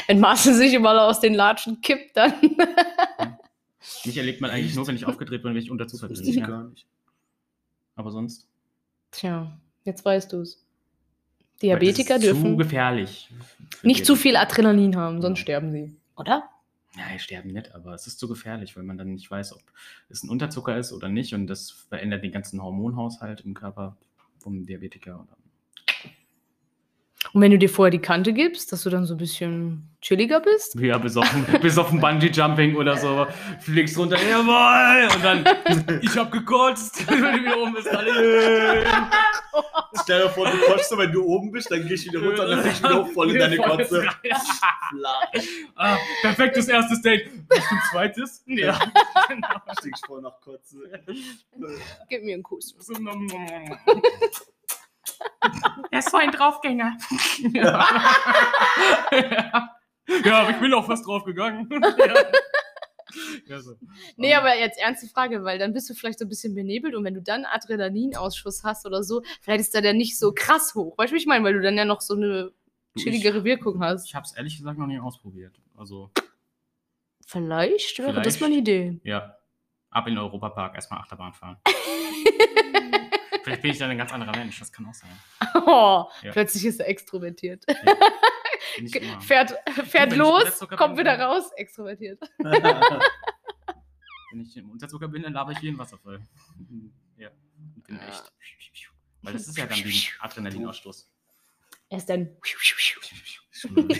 Wenn 0.07 0.19
Marcel 0.19 0.53
sich 0.53 0.73
immer 0.73 1.01
aus 1.03 1.19
den 1.21 1.33
Latschen 1.33 1.81
kippt, 1.81 2.15
dann. 2.17 2.33
Mich 4.05 4.17
erlebt 4.17 4.41
man 4.41 4.49
eigentlich 4.51 4.67
Echt? 4.67 4.75
nur, 4.75 4.87
wenn 4.87 4.95
ich 4.95 5.05
aufgedreht 5.05 5.43
bin, 5.43 5.53
wenn 5.53 5.61
ich 5.61 5.71
unter 5.71 5.87
Zufall 5.87 6.09
bin. 6.09 6.21
ich 6.27 6.35
Ja. 6.35 6.45
gar 6.47 6.63
nicht. 6.65 6.85
Aber 7.95 8.11
sonst. 8.11 8.47
Tja, 9.11 9.57
jetzt 9.83 10.03
weißt 10.03 10.31
du 10.33 10.41
es. 10.41 10.61
Diabetiker 11.61 12.15
ist 12.15 12.21
Zu 12.21 12.27
dürfen 12.33 12.57
gefährlich. 12.57 13.29
nicht 13.83 14.05
zu 14.05 14.15
viel. 14.15 14.35
Adrenalin 14.35 14.95
haben, 14.97 15.21
sonst 15.21 15.39
Ja. 15.39 15.43
sterben 15.43 15.71
sie. 15.71 15.95
Oder? 16.17 16.49
Ja, 16.97 17.03
die 17.13 17.19
sterben 17.19 17.51
nicht, 17.51 17.73
aber 17.73 17.93
es 17.93 18.07
ist 18.07 18.19
zu 18.19 18.27
gefährlich, 18.27 18.75
weil 18.75 18.83
man 18.83 18.97
dann 18.97 19.13
nicht 19.13 19.29
weiß, 19.29 19.53
ob 19.53 19.61
es 20.09 20.23
ein 20.23 20.29
Unterzucker 20.29 20.77
ist 20.77 20.91
oder 20.93 21.07
nicht. 21.09 21.33
Und 21.33 21.47
das 21.47 21.71
verändert 21.71 22.23
den 22.23 22.31
ganzen 22.31 22.61
Hormonhaushalt 22.61 23.41
im 23.41 23.53
Körper 23.53 23.95
vom 24.39 24.65
Diabetiker. 24.65 25.19
Und 25.19 25.27
Und 27.33 27.41
wenn 27.41 27.51
du 27.51 27.57
dir 27.57 27.69
vorher 27.69 27.91
die 27.91 27.99
Kante 27.99 28.33
gibst, 28.33 28.71
dass 28.71 28.83
du 28.83 28.89
dann 28.89 29.05
so 29.05 29.15
ein 29.15 29.17
bisschen 29.17 29.95
chilliger 30.01 30.39
bist? 30.39 30.75
Ja, 30.79 30.97
bis 30.97 31.17
auf, 31.17 31.25
ein- 31.33 31.59
bis 31.61 31.77
auf 31.77 31.91
ein 31.91 31.99
Bungee-Jumping 31.99 32.75
oder 32.75 32.95
so, 32.97 33.27
fliegst 33.59 33.97
runter, 33.97 34.17
jawohl! 34.21 35.07
Und 35.15 35.23
dann, 35.23 35.99
ich 36.01 36.17
hab 36.17 36.31
gekotzt, 36.31 37.07
wenn 37.09 37.21
du 37.21 37.39
wieder 37.41 37.57
oben 37.57 37.73
bist, 37.73 37.87
alle, 37.87 38.85
Stell 40.03 40.23
dir 40.23 40.29
vor, 40.29 40.45
du 40.49 40.83
so, 40.83 40.97
wenn 40.97 41.11
du 41.11 41.23
oben 41.23 41.51
bist, 41.51 41.71
dann 41.71 41.87
gehst 41.87 42.05
du 42.05 42.11
wieder 42.11 42.27
runter 42.27 42.43
und 42.43 42.49
dann 42.51 42.61
fliegst 42.61 42.83
du 42.83 42.89
wieder 42.89 43.03
hoch 43.05 43.11
voll 43.11 43.31
in 43.31 43.39
deine 43.39 43.57
Kotze. 43.57 44.07
ah, 45.75 45.97
perfektes 46.21 46.67
erstes 46.67 47.01
Date. 47.01 47.31
Bist 47.47 47.63
du 47.71 47.75
ein 47.75 47.81
zweites? 47.91 48.43
Ja. 48.45 48.77
genau. 49.27 49.47
Stinkst 49.79 50.05
voll 50.05 50.21
nach 50.21 50.39
Kotze. 50.41 50.77
Gib 52.09 52.23
mir 52.23 52.33
einen 52.35 52.43
Kuss. 52.43 52.75
Er 55.91 55.99
ist 55.99 56.11
so 56.11 56.17
ein 56.17 56.31
Draufgänger. 56.31 56.97
ja. 57.53 57.87
ja, 60.23 60.39
aber 60.39 60.49
ich 60.51 60.57
bin 60.57 60.73
auch 60.73 60.85
fast 60.85 61.05
draufgegangen. 61.05 61.69
ja. 61.97 62.13
Ja, 63.47 63.61
so. 63.61 63.75
Nee, 64.17 64.33
aber 64.33 64.57
jetzt 64.57 64.77
ernste 64.79 65.07
Frage, 65.07 65.43
weil 65.43 65.57
dann 65.57 65.71
bist 65.71 65.89
du 65.89 65.93
vielleicht 65.93 66.19
so 66.19 66.25
ein 66.25 66.29
bisschen 66.29 66.53
benebelt 66.53 66.95
und 66.95 67.03
wenn 67.05 67.13
du 67.13 67.21
dann 67.21 67.45
Adrenalinausschuss 67.45 68.63
hast 68.63 68.85
oder 68.85 69.03
so, 69.03 69.21
vielleicht 69.41 69.61
ist 69.61 69.73
der 69.73 69.81
dann 69.81 69.95
nicht 69.97 70.19
so 70.19 70.33
krass 70.33 70.75
hoch. 70.75 70.97
Weißt 70.97 71.11
du, 71.11 71.15
wie 71.15 71.19
ich 71.19 71.25
meine? 71.25 71.45
Weil 71.45 71.53
du 71.53 71.61
dann 71.61 71.77
ja 71.77 71.85
noch 71.85 72.01
so 72.01 72.15
eine 72.15 72.51
chilligere 72.97 73.43
Wirkung 73.45 73.81
hast. 73.81 74.05
Ich 74.07 74.15
habe 74.15 74.25
es 74.25 74.33
ehrlich 74.35 74.57
gesagt 74.57 74.77
noch 74.77 74.87
nie 74.87 74.99
ausprobiert. 74.99 75.55
Also, 75.77 76.11
Vielleicht 77.25 77.99
wäre 77.99 78.13
das 78.13 78.37
Vielleicht. 78.37 78.41
mal 78.41 78.47
eine 78.47 78.55
Idee. 78.57 78.99
ja. 79.03 79.35
Ab 79.91 80.07
in 80.07 80.15
den 80.15 80.19
Europapark, 80.19 80.75
erstmal 80.75 80.99
Achterbahn 80.99 81.31
fahren. 81.31 81.55
Vielleicht 83.55 83.61
bin 83.61 83.71
ich 83.71 83.77
dann 83.77 83.89
ein 83.91 83.97
ganz 83.97 84.11
anderer 84.11 84.35
Mensch, 84.35 84.59
das 84.59 84.71
kann 84.71 84.85
auch 84.85 84.93
sein. 84.93 85.09
Oh, 85.65 86.05
Ja. 86.23 86.31
Plötzlich 86.33 86.65
ist 86.65 86.79
er 86.81 86.87
extrovertiert. 86.89 87.63
Ich 88.77 88.93
immer. 89.01 89.21
Fährt, 89.21 89.53
fährt 89.85 90.11
ich 90.11 90.17
los, 90.17 90.59
kommt 90.77 90.97
wieder 90.97 91.15
dann- 91.17 91.29
raus, 91.31 91.51
extrovertiert. 91.55 92.19
Wenn 94.31 94.41
ich 94.41 94.57
im 94.57 94.69
Unterzucker 94.71 95.07
bin, 95.07 95.23
dann 95.23 95.31
laber 95.33 95.51
ich 95.53 95.61
wie 95.61 95.69
ein 95.69 95.77
Wasserfall. 95.77 96.19
Ja, 97.17 97.29
und 97.75 97.83
bin 97.87 97.95
Ja. 97.95 98.07
echt. 98.09 98.31
Weil 99.21 99.33
das 99.33 99.47
ist 99.47 99.57
ja 99.57 99.65
dann 99.65 99.77
wie 99.77 99.83
ein 99.83 100.03
Adrenalinausstoß. 100.19 101.09
Er 101.89 101.97
ist 101.97 102.09
dann. 102.09 102.29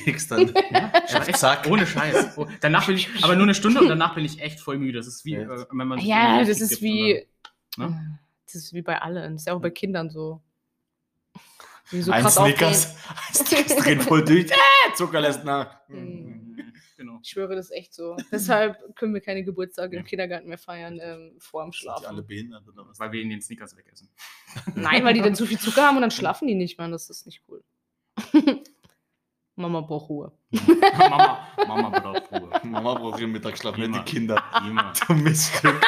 Legst 0.06 0.32
dann. 0.32 0.54
Ja, 0.72 0.91
echt, 0.91 1.38
Zack. 1.38 1.65
ohne 1.68 1.88
Scheiß. 1.88 2.38
Oh, 2.38 2.46
danach 2.62 2.86
bin 2.88 2.98
ich, 2.98 3.10
aber 3.24 3.36
nur 3.36 3.44
eine 3.44 3.56
Stunde 3.56 3.80
und 3.80 3.88
danach 3.88 4.13
bin 4.15 4.26
ich 4.26 4.41
echt 4.41 4.60
voll 4.60 4.78
müde. 4.78 4.98
Das 5.00 5.08
ist 5.08 5.24
wie, 5.26 5.36
Echt? 5.36 5.50
äh, 5.50 5.65
wenn 5.72 5.88
man. 5.88 6.00
Ja, 6.00 6.44
das 6.44 6.60
ist 6.62 6.82
wie. 6.82 7.26
oder- 7.78 7.89
ne? 7.89 8.20
Das 8.45 8.55
ist 8.55 8.73
wie 8.73 8.81
bei 8.81 9.01
allen. 9.01 9.34
Das 9.34 9.41
ist 9.41 9.47
ja 9.47 9.53
auch 9.53 9.62
bei 9.62 9.69
Kindern 9.71 10.10
so. 10.10 10.41
So 11.91 12.12
ein 12.12 12.21
krass 12.21 12.36
Snickers. 12.36 12.95
Ein 13.29 13.34
Snickers 13.45 13.75
dreht 13.77 14.03
voll 14.03 14.23
durch. 14.23 14.49
Äh, 14.88 14.93
Zucker 14.95 15.22
lässt 15.22 15.43
nach. 15.43 15.80
Mhm. 15.88 16.74
Genau. 16.97 17.20
Ich 17.22 17.30
schwöre, 17.30 17.55
das 17.55 17.65
ist 17.65 17.72
echt 17.72 17.93
so. 17.93 18.15
Deshalb 18.32 18.95
können 18.95 19.13
wir 19.13 19.22
keine 19.22 19.43
Geburtstage 19.43 19.97
im 19.97 20.05
Kindergarten 20.05 20.47
mehr 20.47 20.57
feiern 20.57 20.99
ähm, 21.01 21.36
vor 21.39 21.63
dem 21.63 21.72
Sind 21.74 21.84
die 21.84 21.89
alle 21.89 22.03
Schlafen. 22.05 22.28
behindert 22.28 22.67
oder 22.67 22.88
was? 22.88 22.99
Weil 22.99 23.11
wir 23.11 23.22
in 23.22 23.30
den 23.30 23.41
Snickers 23.41 23.76
wegessen. 23.76 24.09
Nein, 24.76 25.03
weil 25.03 25.13
die 25.13 25.22
dann 25.22 25.36
zu 25.36 25.45
viel 25.45 25.59
Zucker 25.59 25.84
haben 25.84 25.95
und 25.97 26.01
dann 26.01 26.11
schlafen 26.11 26.47
die 26.47 26.55
nicht, 26.55 26.78
Mann. 26.78 26.91
Das 26.91 27.09
ist 27.09 27.26
nicht 27.26 27.43
cool. 27.49 27.63
Mama 29.55 29.82
braucht 29.82 30.09
Ruhe. 30.09 30.32
Mama, 30.97 31.47
Mama 31.67 31.99
braucht 31.99 32.32
Ruhe. 32.32 32.49
Mama 32.63 32.93
braucht 32.95 33.20
ihren 33.20 33.32
Mittagsschlaf, 33.32 33.78
Immer. 33.78 33.99
die 33.99 34.11
Kinder. 34.11 34.41
Immer. 34.65 34.93
Du 35.07 35.13
Miststück. 35.13 35.82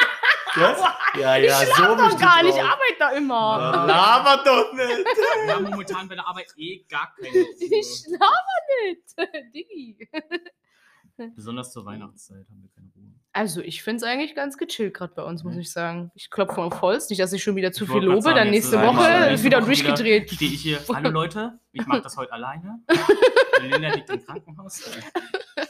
Was? 0.56 0.82
Ja, 1.18 1.36
ja, 1.36 1.62
ich 1.62 1.68
so 1.74 1.82
doch 1.82 2.18
gar 2.20 2.42
nicht, 2.42 2.54
ich 2.54 2.62
arbeite 2.62 2.96
da 2.98 3.10
immer. 3.10 3.58
Ja, 3.58 3.84
Laber 3.86 4.44
doch 4.44 4.72
nicht. 4.74 5.06
Wir 5.46 5.54
haben 5.54 5.64
momentan 5.64 6.06
bei 6.06 6.14
der 6.14 6.28
Arbeit 6.28 6.52
eh 6.56 6.84
gar 6.88 7.12
keine 7.16 7.28
Ich 7.60 7.72
Ruhe. 7.72 7.82
schlafe 7.82 8.84
nicht. 8.84 9.54
Diggi. 9.54 10.08
Besonders 11.34 11.72
zur 11.72 11.84
Weihnachtszeit 11.86 12.46
haben 12.48 12.62
wir 12.62 12.70
keine 12.70 12.90
Ruhe. 12.94 13.14
Also, 13.32 13.60
ich 13.62 13.82
finde 13.82 13.96
es 13.96 14.02
eigentlich 14.04 14.34
ganz 14.36 14.58
gechillt 14.58 14.94
gerade 14.94 15.14
bei 15.14 15.22
uns, 15.24 15.42
muss 15.44 15.56
ich 15.56 15.72
sagen. 15.72 16.12
Ich 16.14 16.30
klopfe 16.30 16.60
auf 16.60 16.80
Holz, 16.82 17.08
nicht, 17.08 17.20
dass 17.20 17.32
ich 17.32 17.42
schon 17.42 17.56
wieder 17.56 17.72
zu 17.72 17.84
Ich 17.84 17.90
viel 17.90 18.02
lobe, 18.02 18.22
sagen, 18.22 18.36
dann 18.36 18.50
nächste 18.50 18.80
Woche 18.80 19.30
ist 19.32 19.42
wieder 19.42 19.58
Woche 19.58 19.66
durchgedreht. 19.66 20.30
Stehe 20.30 20.52
ich 20.52 20.60
hier, 20.62 20.78
hallo 20.92 21.10
Leute, 21.10 21.58
ich 21.72 21.86
mache 21.86 22.02
das 22.02 22.16
heute 22.16 22.32
alleine. 22.32 22.80
Linda 23.60 23.88
liegt 23.94 24.10
im 24.10 24.24
Krankenhaus. 24.24 24.90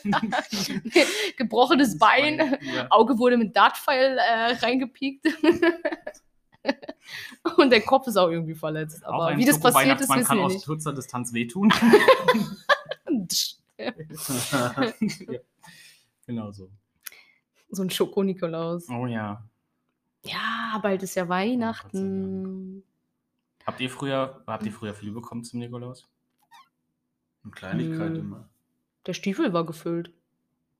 Gebrochenes 1.37 1.99
Bein, 1.99 2.59
Ja. 2.75 2.87
Auge 2.91 3.19
wurde 3.19 3.37
mit 3.37 3.55
Dartpfeil 3.57 4.19
äh, 4.19 4.53
reingepiekt. 4.55 5.27
Und 7.57 7.71
der 7.71 7.81
Kopf 7.83 8.07
ist 8.09 8.17
auch 8.17 8.29
irgendwie 8.29 8.55
verletzt. 8.55 9.05
Aber 9.05 9.37
wie 9.37 9.45
das 9.45 9.59
passiert 9.61 10.01
ist, 10.01 10.09
wissen 10.11 10.25
kann 10.25 10.39
wir 10.39 10.45
aus 10.45 10.53
nicht. 10.55 10.67
kurzer 10.67 10.93
Distanz 10.93 11.33
wehtun. 11.33 11.73
ja. 13.79 13.93
Genau 16.27 16.51
so. 16.53 16.69
So 17.71 17.83
ein 17.83 17.91
Schoko-Nikolaus. 17.91 18.89
Oh 18.91 19.07
ja. 19.07 19.43
Ja, 20.25 20.79
bald 20.83 21.03
ist 21.03 21.15
ja 21.15 21.29
Weihnachten. 21.29 22.83
Habt 23.65 23.81
ihr 23.81 23.91
früher, 23.91 24.43
habt 24.47 24.65
ihr 24.67 24.73
früher 24.73 24.95
viel 24.95 25.13
bekommen 25.13 25.45
zum 25.45 25.61
Nikolaus? 25.61 26.07
Eine 27.45 27.53
Kleinigkeit 27.53 28.09
Hm. 28.11 28.17
immer. 28.17 28.49
Der 29.09 29.15
Stiefel 29.15 29.55
war 29.55 29.65
gefüllt. 29.65 30.13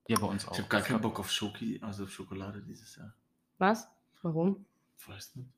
Ja, 0.07 0.19
bei 0.19 0.27
uns 0.27 0.47
auch. 0.47 0.51
Ich 0.53 0.59
habe 0.59 0.69
gar 0.69 0.81
keinen 0.81 1.01
Bock 1.01 1.19
auf 1.19 1.31
Schoki, 1.31 1.79
also 1.83 2.03
auf 2.03 2.11
Schokolade 2.11 2.61
dieses 2.61 2.95
Jahr. 2.95 3.11
Was? 3.57 3.87
Warum? 4.21 4.65
Weiß 5.07 5.35
nicht. 5.35 5.49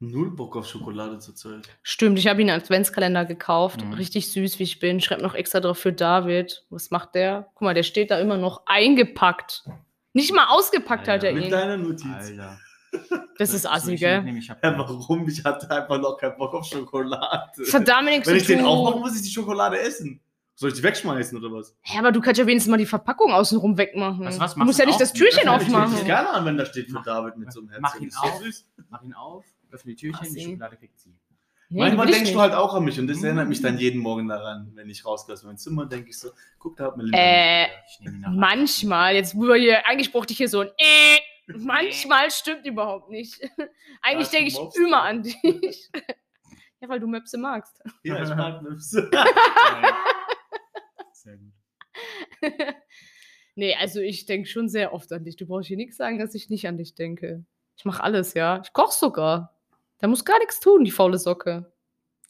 Null 0.00 0.30
Bock 0.32 0.54
auf 0.56 0.66
Schokolade 0.68 1.18
zurzeit. 1.18 1.66
Stimmt, 1.82 2.18
ich 2.18 2.26
habe 2.26 2.42
ihn 2.42 2.50
einen 2.50 2.60
Adventskalender 2.60 3.24
gekauft. 3.24 3.82
Mhm. 3.82 3.94
Richtig 3.94 4.30
süß, 4.30 4.58
wie 4.58 4.64
ich 4.64 4.80
bin. 4.80 5.00
Schreibt 5.00 5.22
noch 5.22 5.34
extra 5.34 5.60
drauf 5.60 5.78
für 5.78 5.94
David. 5.94 6.66
Was 6.68 6.90
macht 6.90 7.14
der? 7.14 7.48
Guck 7.54 7.62
mal, 7.62 7.72
der 7.74 7.84
steht 7.84 8.10
da 8.10 8.18
immer 8.18 8.36
noch 8.36 8.62
eingepackt. 8.66 9.64
Nicht 10.12 10.34
mal 10.34 10.48
ausgepackt 10.48 11.08
hat 11.08 11.22
er 11.24 11.30
Alter, 11.30 11.32
Mit 11.32 11.44
ihn. 11.46 11.50
deiner 11.50 11.76
Notiz. 11.78 12.04
Alter. 12.06 12.58
Das 13.38 13.54
ist 13.54 13.62
Soll 13.62 13.72
assi, 13.72 13.96
gell? 13.96 14.24
Ja, 14.62 14.78
warum? 14.78 15.26
Ich 15.26 15.42
hatte 15.42 15.70
einfach 15.70 15.98
noch 15.98 16.18
keinen 16.18 16.36
Bock 16.36 16.52
auf 16.52 16.66
Schokolade. 16.66 17.50
Das 17.56 17.72
hat 17.72 17.88
damit 17.88 18.12
nichts 18.12 18.28
Wenn 18.28 18.34
zu 18.36 18.40
ich 18.42 18.46
den 18.46 18.58
tun. 18.58 18.68
aufmache, 18.68 18.98
muss 19.00 19.16
ich 19.16 19.22
die 19.22 19.30
Schokolade 19.30 19.80
essen. 19.80 20.20
Soll 20.56 20.70
ich 20.70 20.76
die 20.76 20.82
wegschmeißen 20.84 21.36
oder 21.42 21.52
was? 21.56 21.76
Ja, 21.84 21.98
aber 21.98 22.12
du 22.12 22.20
kannst 22.20 22.38
ja 22.38 22.46
wenigstens 22.46 22.70
mal 22.70 22.76
die 22.76 22.86
Verpackung 22.86 23.32
außenrum 23.32 23.76
wegmachen. 23.76 24.20
Du 24.24 24.38
was, 24.38 24.54
du 24.54 24.60
musst 24.64 24.78
ja 24.78 24.84
nicht 24.86 24.94
auf. 24.94 25.00
das 25.00 25.12
Türchen 25.12 25.42
Ich 25.42 25.48
aufmachen. 25.48 25.94
es 25.94 26.04
gerne 26.04 26.30
an, 26.30 26.44
wenn 26.44 26.56
da 26.56 26.64
steht 26.64 26.86
für 26.88 26.94
Mach- 26.94 27.04
David 27.04 27.36
mit 27.36 27.52
so 27.52 27.60
einem 27.60 27.70
Herzen. 27.70 27.82
mach 27.82 27.96
ihn 28.00 28.10
auf. 28.16 28.40
süß. 28.42 28.66
Mach 28.88 29.02
ihn 29.02 29.14
auf, 29.14 29.44
öffne 29.72 29.90
die 29.92 29.96
Türchen, 29.96 30.20
Assi. 30.26 30.34
die 30.34 30.44
Schokolade 30.44 30.76
kriegt 30.76 30.98
sie. 31.00 31.12
Nee, 31.70 31.80
Manchmal 31.80 32.08
ich 32.08 32.14
denkst 32.16 32.32
du 32.32 32.40
halt 32.40 32.52
auch 32.52 32.74
an 32.74 32.84
mich 32.84 33.00
und 33.00 33.08
das 33.08 33.18
Mhm. 33.18 33.24
erinnert 33.24 33.48
mich 33.48 33.60
dann 33.62 33.78
jeden 33.78 34.00
Morgen 34.00 34.28
daran, 34.28 34.70
wenn 34.74 34.88
ich 34.90 35.04
rausgehe 35.04 35.32
aus 35.32 35.42
meinem 35.42 35.56
Zimmer, 35.56 35.86
denke 35.86 36.10
ich 36.10 36.18
so, 36.18 36.28
guck, 36.58 36.76
da 36.76 36.84
hat 36.84 36.96
Melinda. 36.98 37.18
Äh, 37.18 37.64
Ich 37.90 38.00
nehme 38.00 38.16
ihn 38.16 38.20
nach. 38.20 38.30
Manchmal, 38.30 39.14
jetzt 39.16 39.34
wo 39.34 39.42
wir 39.48 39.56
hier, 39.56 39.84
eigentlich 39.88 40.12
brauchte 40.12 40.32
ich 40.32 40.36
hier 40.38 40.48
so 40.48 40.60
ein 40.60 40.68
äh, 40.76 41.18
manchmal 41.58 42.30
stimmt 42.30 42.64
überhaupt 42.64 43.10
nicht. 43.10 43.40
Eigentlich 44.02 44.26
Was, 44.26 44.30
denke 44.30 44.48
ich 44.48 44.54
mobst 44.54 44.78
immer 44.78 45.02
an 45.02 45.22
dich. 45.24 45.90
Ja, 46.80 46.90
weil 46.90 47.00
du 47.00 47.06
Möpse 47.06 47.38
magst. 47.38 47.80
Ja, 48.02 48.22
ich 48.22 48.28
mag 48.28 48.60
Möpse. 48.60 49.10
Sehr 51.24 51.36
gut. 51.38 51.52
Nee, 53.56 53.76
also 53.76 54.00
ich 54.00 54.26
denke 54.26 54.48
schon 54.48 54.68
sehr 54.68 54.92
oft 54.92 55.12
an 55.12 55.22
dich. 55.22 55.36
Du 55.36 55.46
brauchst 55.46 55.68
hier 55.68 55.76
nichts 55.76 55.96
sagen, 55.96 56.18
dass 56.18 56.34
ich 56.34 56.50
nicht 56.50 56.66
an 56.66 56.76
dich 56.76 56.96
denke. 56.96 57.44
Ich 57.76 57.84
mache 57.84 58.02
alles, 58.02 58.34
ja. 58.34 58.60
Ich 58.64 58.72
koche 58.72 58.92
sogar. 58.92 59.54
Da 59.98 60.08
muss 60.08 60.24
gar 60.24 60.40
nichts 60.40 60.58
tun, 60.58 60.82
die 60.82 60.90
faule 60.90 61.18
Socke. 61.18 61.72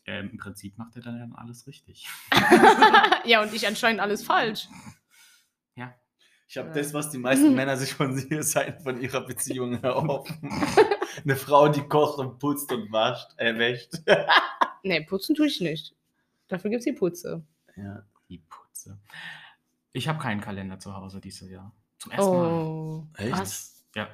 Ähm, 0.04 0.28
Im 0.32 0.36
Prinzip 0.36 0.76
macht 0.76 0.96
er 0.96 1.02
dann 1.02 1.16
ja 1.16 1.26
alles 1.38 1.66
richtig. 1.66 2.06
ja, 3.24 3.40
und 3.42 3.54
ich 3.54 3.66
anscheinend 3.66 4.02
alles 4.02 4.22
falsch. 4.22 4.68
Ja. 5.76 5.94
Ich 6.46 6.58
habe 6.58 6.68
Ja. 6.68 6.74
das, 6.74 6.92
was 6.92 7.10
die 7.10 7.16
meisten 7.16 7.54
Männer 7.54 7.78
sich 7.78 7.94
von 7.94 8.16
ihr 8.30 8.42
Seiten 8.42 8.82
von 8.82 9.00
ihrer 9.00 9.22
Beziehung 9.22 9.82
erhoffen. 9.82 10.36
Eine 11.24 11.36
Frau, 11.36 11.68
die 11.68 11.80
kocht 11.88 12.18
und 12.18 12.38
putzt 12.38 12.70
und 12.70 12.92
wascht, 12.92 13.30
äh, 13.38 13.56
wäscht. 13.58 13.94
Nee, 14.82 15.00
putzen 15.00 15.34
tue 15.34 15.46
ich 15.46 15.62
nicht. 15.62 15.96
Dafür 16.48 16.68
gibt 16.70 16.80
es 16.80 16.84
die 16.84 16.92
Putze. 16.92 17.42
Ja. 17.76 18.04
Die 18.28 18.38
Putze. 18.38 18.63
Ich 19.92 20.08
habe 20.08 20.18
keinen 20.18 20.40
Kalender 20.40 20.78
zu 20.78 20.96
Hause 20.96 21.20
dieses 21.20 21.50
Jahr. 21.50 21.72
Zum 21.98 22.12
ersten 22.12 22.32
Mal. 22.32 22.52
Oh. 22.52 23.06
Echt? 23.16 23.32
Was? 23.32 23.84
Ja. 23.94 24.08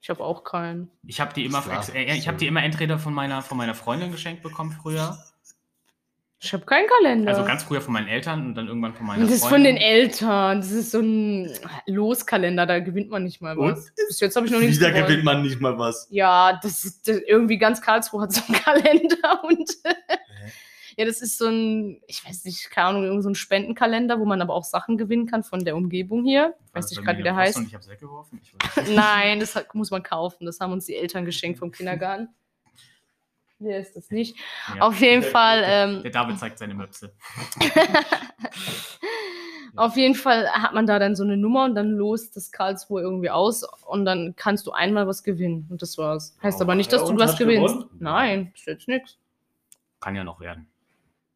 Ich 0.00 0.10
habe 0.10 0.24
auch 0.24 0.42
keinen. 0.42 0.90
Ich 1.06 1.20
habe 1.20 1.32
die 1.32 1.44
immer, 1.44 1.62
äh, 1.94 2.16
ich 2.16 2.26
habe 2.26 2.36
die 2.36 2.46
immer 2.46 2.62
entweder 2.64 2.98
von 2.98 3.14
meiner, 3.14 3.42
von 3.42 3.56
meiner 3.56 3.74
Freundin 3.74 4.10
geschenkt 4.10 4.42
bekommen 4.42 4.72
früher. 4.72 5.16
Ich 6.44 6.52
habe 6.52 6.64
keinen 6.64 6.88
Kalender. 6.88 7.30
Also 7.30 7.44
ganz 7.44 7.62
früher 7.62 7.80
von 7.80 7.92
meinen 7.92 8.08
Eltern 8.08 8.46
und 8.46 8.54
dann 8.56 8.66
irgendwann 8.66 8.94
von 8.94 9.06
meiner 9.06 9.22
das 9.22 9.32
ist 9.32 9.42
von 9.42 9.50
Freundin. 9.50 9.76
den 9.76 9.82
Eltern. 9.82 10.60
Das 10.60 10.72
ist 10.72 10.90
so 10.90 10.98
ein 10.98 11.48
Loskalender, 11.86 12.66
da 12.66 12.80
gewinnt 12.80 13.10
man 13.10 13.22
nicht 13.22 13.40
mal 13.40 13.56
was. 13.56 13.78
Und? 13.78 13.92
Bis 14.08 14.18
jetzt 14.18 14.34
habe 14.34 14.46
ich 14.46 14.52
noch 14.52 14.58
nichts 14.58 14.80
Wieder 14.80 14.90
gewonnen. 14.90 15.06
gewinnt 15.06 15.24
man 15.24 15.42
nicht 15.42 15.60
mal 15.60 15.78
was. 15.78 16.08
Ja, 16.10 16.58
das 16.60 16.84
ist 16.84 17.06
das, 17.06 17.18
irgendwie 17.18 17.58
ganz 17.58 17.80
Karlsruhe 17.80 18.22
hat 18.22 18.32
so 18.32 18.42
einen 18.48 18.60
Kalender 18.64 19.44
und 19.44 19.70
ja, 20.96 21.04
das 21.04 21.20
ist 21.22 21.38
so 21.38 21.46
ein, 21.46 22.00
ich 22.06 22.24
weiß 22.26 22.44
nicht, 22.44 22.70
keine 22.70 22.88
Ahnung, 22.88 23.04
irgend 23.04 23.22
so 23.22 23.28
ein 23.30 23.34
Spendenkalender, 23.34 24.18
wo 24.20 24.24
man 24.24 24.40
aber 24.42 24.54
auch 24.54 24.64
Sachen 24.64 24.96
gewinnen 24.98 25.26
kann 25.26 25.42
von 25.42 25.64
der 25.64 25.76
Umgebung 25.76 26.24
hier. 26.24 26.54
Weiß 26.72 26.86
das 26.86 26.90
nicht 26.92 27.04
gerade, 27.04 27.18
wie 27.18 27.22
der 27.22 27.36
heißt. 27.36 27.56
Und 27.56 27.66
ich 27.66 27.74
habe 27.74 27.82
es 27.82 27.88
weggeworfen. 27.88 28.40
Ich. 28.42 28.52
Nein, 28.94 29.40
das 29.40 29.54
hat, 29.56 29.74
muss 29.74 29.90
man 29.90 30.02
kaufen. 30.02 30.46
Das 30.46 30.60
haben 30.60 30.72
uns 30.72 30.86
die 30.86 30.96
Eltern 30.96 31.24
geschenkt 31.24 31.58
vom 31.58 31.70
Kindergarten. 31.70 32.28
Wer 33.58 33.78
ist 33.80 33.94
das 33.94 34.10
nicht? 34.10 34.36
Ja. 34.74 34.82
Auf 34.82 35.00
jeden 35.00 35.22
Der- 35.22 35.30
Fall. 35.30 35.60
Der 35.62 35.84
Ähm, 36.04 36.12
David 36.12 36.38
zeigt 36.38 36.58
seine 36.58 36.74
Möpse. 36.74 37.12
Auf 39.74 39.96
jeden 39.96 40.14
Fall 40.14 40.46
hat 40.50 40.74
man 40.74 40.86
da 40.86 40.98
dann 40.98 41.16
so 41.16 41.22
eine 41.24 41.36
Nummer 41.38 41.64
und 41.64 41.74
dann 41.74 41.92
lost 41.92 42.36
das 42.36 42.52
Karlsruhe 42.52 43.00
irgendwie 43.00 43.30
aus 43.30 43.64
und 43.86 44.04
dann 44.04 44.34
kannst 44.36 44.66
du 44.66 44.72
einmal 44.72 45.06
was 45.06 45.22
gewinnen 45.22 45.66
und 45.70 45.80
das 45.80 45.96
war's. 45.96 46.36
Heißt 46.42 46.58
Oh, 46.60 46.64
aber 46.64 46.74
nicht, 46.74 46.92
dass 46.92 47.02
ja, 47.02 47.08
du 47.14 47.18
was 47.18 47.38
gewinnst. 47.38 47.74
gewonnen? 47.74 47.90
Nein, 47.98 48.52
ist 48.54 48.66
jetzt 48.66 48.86
nichts. 48.86 49.16
Kann 50.00 50.14
ja 50.14 50.24
noch 50.24 50.40
werden. 50.40 50.66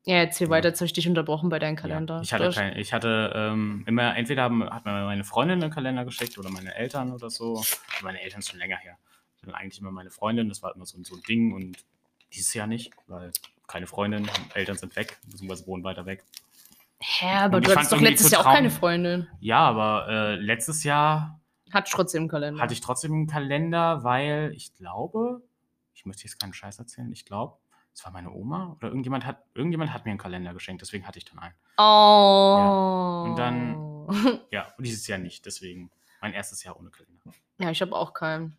Ja, 0.07 0.19
erzähl 0.19 0.47
Ja. 0.47 0.51
weiter, 0.53 0.69
jetzt 0.69 0.79
habe 0.81 0.87
ich 0.87 0.93
dich 0.93 1.09
unterbrochen 1.09 1.49
bei 1.49 1.59
deinem 1.59 1.75
Kalender. 1.75 2.17
Ja, 2.17 2.23
ich 2.23 2.33
hatte, 2.33 2.51
kein, 2.51 2.77
ich 2.79 2.93
hatte 2.93 3.33
ähm, 3.35 3.83
immer, 3.87 4.17
entweder 4.17 4.45
haben, 4.45 4.63
hat 4.71 4.85
mir 4.85 4.93
meine 5.05 5.25
Freundin 5.25 5.61
einen 5.61 5.73
Kalender 5.73 6.05
geschickt 6.05 6.39
oder 6.39 6.49
meine 6.49 6.75
Eltern 6.77 7.13
oder 7.13 7.29
so. 7.29 7.65
Meine 8.03 8.21
Eltern 8.23 8.39
ist 8.39 8.51
schon 8.51 8.61
länger 8.61 8.77
her. 8.77 8.97
Dann 9.43 9.53
eigentlich 9.55 9.81
immer 9.81 9.91
meine 9.91 10.11
Freundin, 10.11 10.49
das 10.49 10.63
war 10.63 10.75
immer 10.77 10.87
so, 10.87 10.97
so 11.03 11.17
ein 11.17 11.23
Ding 11.23 11.53
und 11.53 11.77
dieses 12.33 12.55
Jahr 12.55 12.69
nicht, 12.69 12.93
weil 13.09 13.33
keine 13.67 13.89
Freundin, 13.89 14.29
Eltern 14.55 14.77
sind 14.77 14.95
weg, 14.95 15.19
beziehungsweise 15.27 15.67
wohnen 15.67 15.83
weiter 15.83 16.07
weg. 16.07 16.25
Hä, 17.01 17.27
aber 17.39 17.57
Und 17.57 17.67
du 17.67 17.73
hattest 17.75 17.93
doch 17.93 18.01
letztes 18.01 18.31
Jahr 18.31 18.43
auch 18.43 18.53
keine 18.53 18.71
Freundin. 18.71 19.27
Ja, 19.41 19.59
aber 19.59 20.07
äh, 20.09 20.35
letztes 20.37 20.85
Jahr 20.85 21.41
Hatte 21.73 21.89
ich 21.89 21.95
trotzdem 21.95 22.23
einen 22.23 22.29
Kalender. 22.29 22.63
hatte 22.63 22.75
ich 22.75 22.81
trotzdem 22.81 23.13
einen 23.13 23.27
Kalender, 23.27 24.05
weil 24.05 24.53
ich 24.55 24.73
glaube, 24.77 25.43
ich 25.95 26.07
möchte 26.07 26.25
jetzt 26.25 26.39
keinen 26.39 26.55
Scheiß 26.55 26.79
erzählen, 26.79 27.11
ich 27.11 27.25
glaube, 27.25 27.59
es 27.97 28.05
war 28.05 28.13
meine 28.13 28.31
Oma 28.31 28.75
oder 28.77 28.89
irgendjemand 28.89 29.25
hat, 29.25 29.43
irgendjemand 29.55 29.93
hat 29.95 30.05
mir 30.05 30.11
einen 30.11 30.19
Kalender 30.19 30.53
geschenkt, 30.53 30.83
deswegen 30.83 31.07
hatte 31.09 31.19
ich 31.19 31.25
dann 31.25 31.39
einen. 31.39 31.55
Oh. 31.79 33.25
Und 33.31 33.37
dann- 33.39 34.41
Ja, 34.51 34.67
und 34.77 34.87
dieses 34.87 35.07
Jahr 35.07 35.19
nicht, 35.19 35.47
deswegen 35.47 35.91
mein 36.21 36.33
erstes 36.35 36.63
Jahr 36.63 36.79
ohne 36.79 36.91
Kalender. 36.91 37.33
Ja, 37.59 37.71
ich 37.71 37.81
habe 37.81 37.93
auch 37.97 38.13
keinen. 38.13 38.57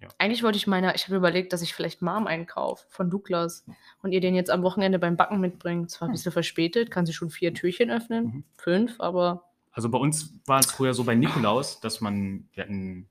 Ja. 0.00 0.08
Eigentlich 0.18 0.42
wollte 0.42 0.56
ich 0.56 0.66
meiner, 0.66 0.94
ich 0.94 1.04
habe 1.04 1.16
überlegt, 1.16 1.52
dass 1.52 1.62
ich 1.62 1.74
vielleicht 1.74 2.02
Mom 2.02 2.26
einkaufe 2.26 2.84
von 2.88 3.10
Douglas 3.10 3.64
und 4.02 4.12
ihr 4.12 4.20
den 4.20 4.34
jetzt 4.34 4.50
am 4.50 4.62
Wochenende 4.62 4.98
beim 4.98 5.16
Backen 5.16 5.40
mitbringt. 5.40 5.90
Zwar 5.90 6.08
ein 6.08 6.12
bisschen 6.12 6.32
verspätet, 6.32 6.90
kann 6.90 7.04
sie 7.06 7.12
schon 7.12 7.30
vier 7.30 7.52
Türchen 7.54 7.90
öffnen, 7.90 8.24
Mhm. 8.24 8.44
fünf, 8.56 9.00
aber 9.00 9.44
Also 9.72 9.88
bei 9.90 9.98
uns 9.98 10.32
war 10.46 10.60
es 10.60 10.70
früher 10.70 10.94
so 10.94 11.04
bei 11.04 11.14
Nikolaus, 11.14 11.80
dass 11.80 12.00
man, 12.00 12.48
wir 12.52 12.64
hatten 12.64 13.08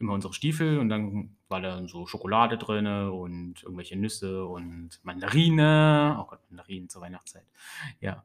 immer 0.00 0.12
unsere 0.12 0.32
Stiefel 0.32 0.78
und 0.78 0.88
dann 0.88 1.36
war 1.48 1.60
da 1.60 1.86
so 1.88 2.06
Schokolade 2.06 2.56
drin 2.58 2.86
und 2.86 3.62
irgendwelche 3.62 3.96
Nüsse 3.96 4.44
und 4.46 4.90
Mandarine. 5.02 6.16
Oh 6.20 6.24
Gott, 6.24 6.40
Mandarinen 6.50 6.88
zur 6.88 7.02
Weihnachtszeit. 7.02 7.44
Ja. 8.00 8.22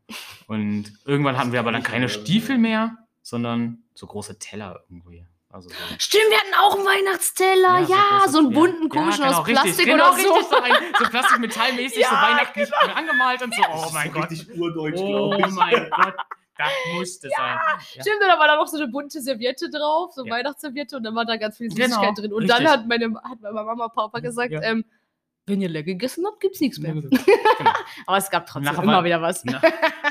Und 0.48 0.92
irgendwann 1.06 1.38
hatten 1.38 1.52
wir 1.52 1.60
aber 1.60 1.72
dann 1.72 1.84
keine 1.84 2.10
Stiefel 2.10 2.58
mehr, 2.58 2.98
sondern 3.22 3.84
so 3.96 4.06
große 4.08 4.38
Teller 4.40 4.84
irgendwie. 4.90 5.26
Also 5.50 5.70
so. 5.70 5.76
Stimmt, 6.00 6.24
wir 6.32 6.38
hatten 6.40 6.54
auch 6.60 6.76
einen 6.76 6.86
Weihnachtsteller. 6.86 7.82
Ja, 7.88 8.22
große- 8.26 8.30
so 8.30 8.38
einen 8.40 8.52
ja. 8.52 8.60
bunten 8.60 8.90
komischen 8.90 9.24
genau, 9.24 9.40
aus 9.40 9.48
richtig, 9.48 9.62
Plastik 9.64 9.86
genau, 9.86 10.12
oder 10.12 10.22
so. 10.22 10.34
Richtig, 10.34 10.50
so, 10.50 10.62
ein, 10.62 10.74
so 10.98 11.06
Plastikmetallmäßig, 11.06 12.06
so 12.06 12.12
Ja, 12.16 12.22
weihnachtlich 12.24 12.70
angemalt 12.96 13.42
und 13.44 13.54
so. 13.54 13.62
Oh 13.72 13.90
mein 13.94 14.12
Gott. 14.12 14.32
Richtig 14.32 14.60
urdeutsch, 14.60 15.00
Oh 15.00 15.30
glaube 15.30 15.48
ich. 15.48 15.54
mein 15.56 15.90
Gott. 15.92 16.16
Das 16.58 16.68
musste 16.94 17.30
sein. 17.30 17.58
Ja. 17.96 18.02
Stimmt, 18.02 18.18
da 18.22 18.38
war 18.38 18.48
da 18.48 18.56
noch 18.58 18.68
so 18.68 18.78
eine 18.78 18.88
bunte 18.88 19.20
Serviette 19.22 19.70
drauf, 19.70 20.14
so 20.14 20.24
Ja. 20.26 20.34
Weihnachtsserviette 20.36 20.96
und 20.98 21.04
dann 21.04 21.16
war 21.16 21.26
da 21.26 21.36
ganz 21.38 21.58
viel 21.58 21.68
Genau, 21.70 21.86
Süßigkeit 21.88 22.18
drin. 22.18 22.34
Und 22.34 22.48
dann 22.48 22.58
richtig. 22.60 22.78
hat 22.80 22.88
meine, 22.88 23.06
hat 23.24 23.42
meine 23.42 23.54
Mama 23.54 23.88
Papa 23.90 24.20
gesagt, 24.20 24.52
Ja. 24.52 24.62
ähm, 24.62 24.86
wenn 25.48 25.62
ihr 25.62 25.70
leer 25.70 25.84
gegessen 25.84 26.26
habt, 26.28 26.40
gibt's 26.40 26.62
nichts 26.62 26.78
mehr. 26.80 26.94
Genau. 26.94 27.10
Aber 28.06 28.18
es 28.18 28.30
gab 28.30 28.46
trotzdem 28.46 28.64
Nachher 28.72 28.84
immer 28.84 28.94
war- 28.94 29.04
wieder 29.04 29.22
was. 29.22 29.44
Na, 29.46 29.60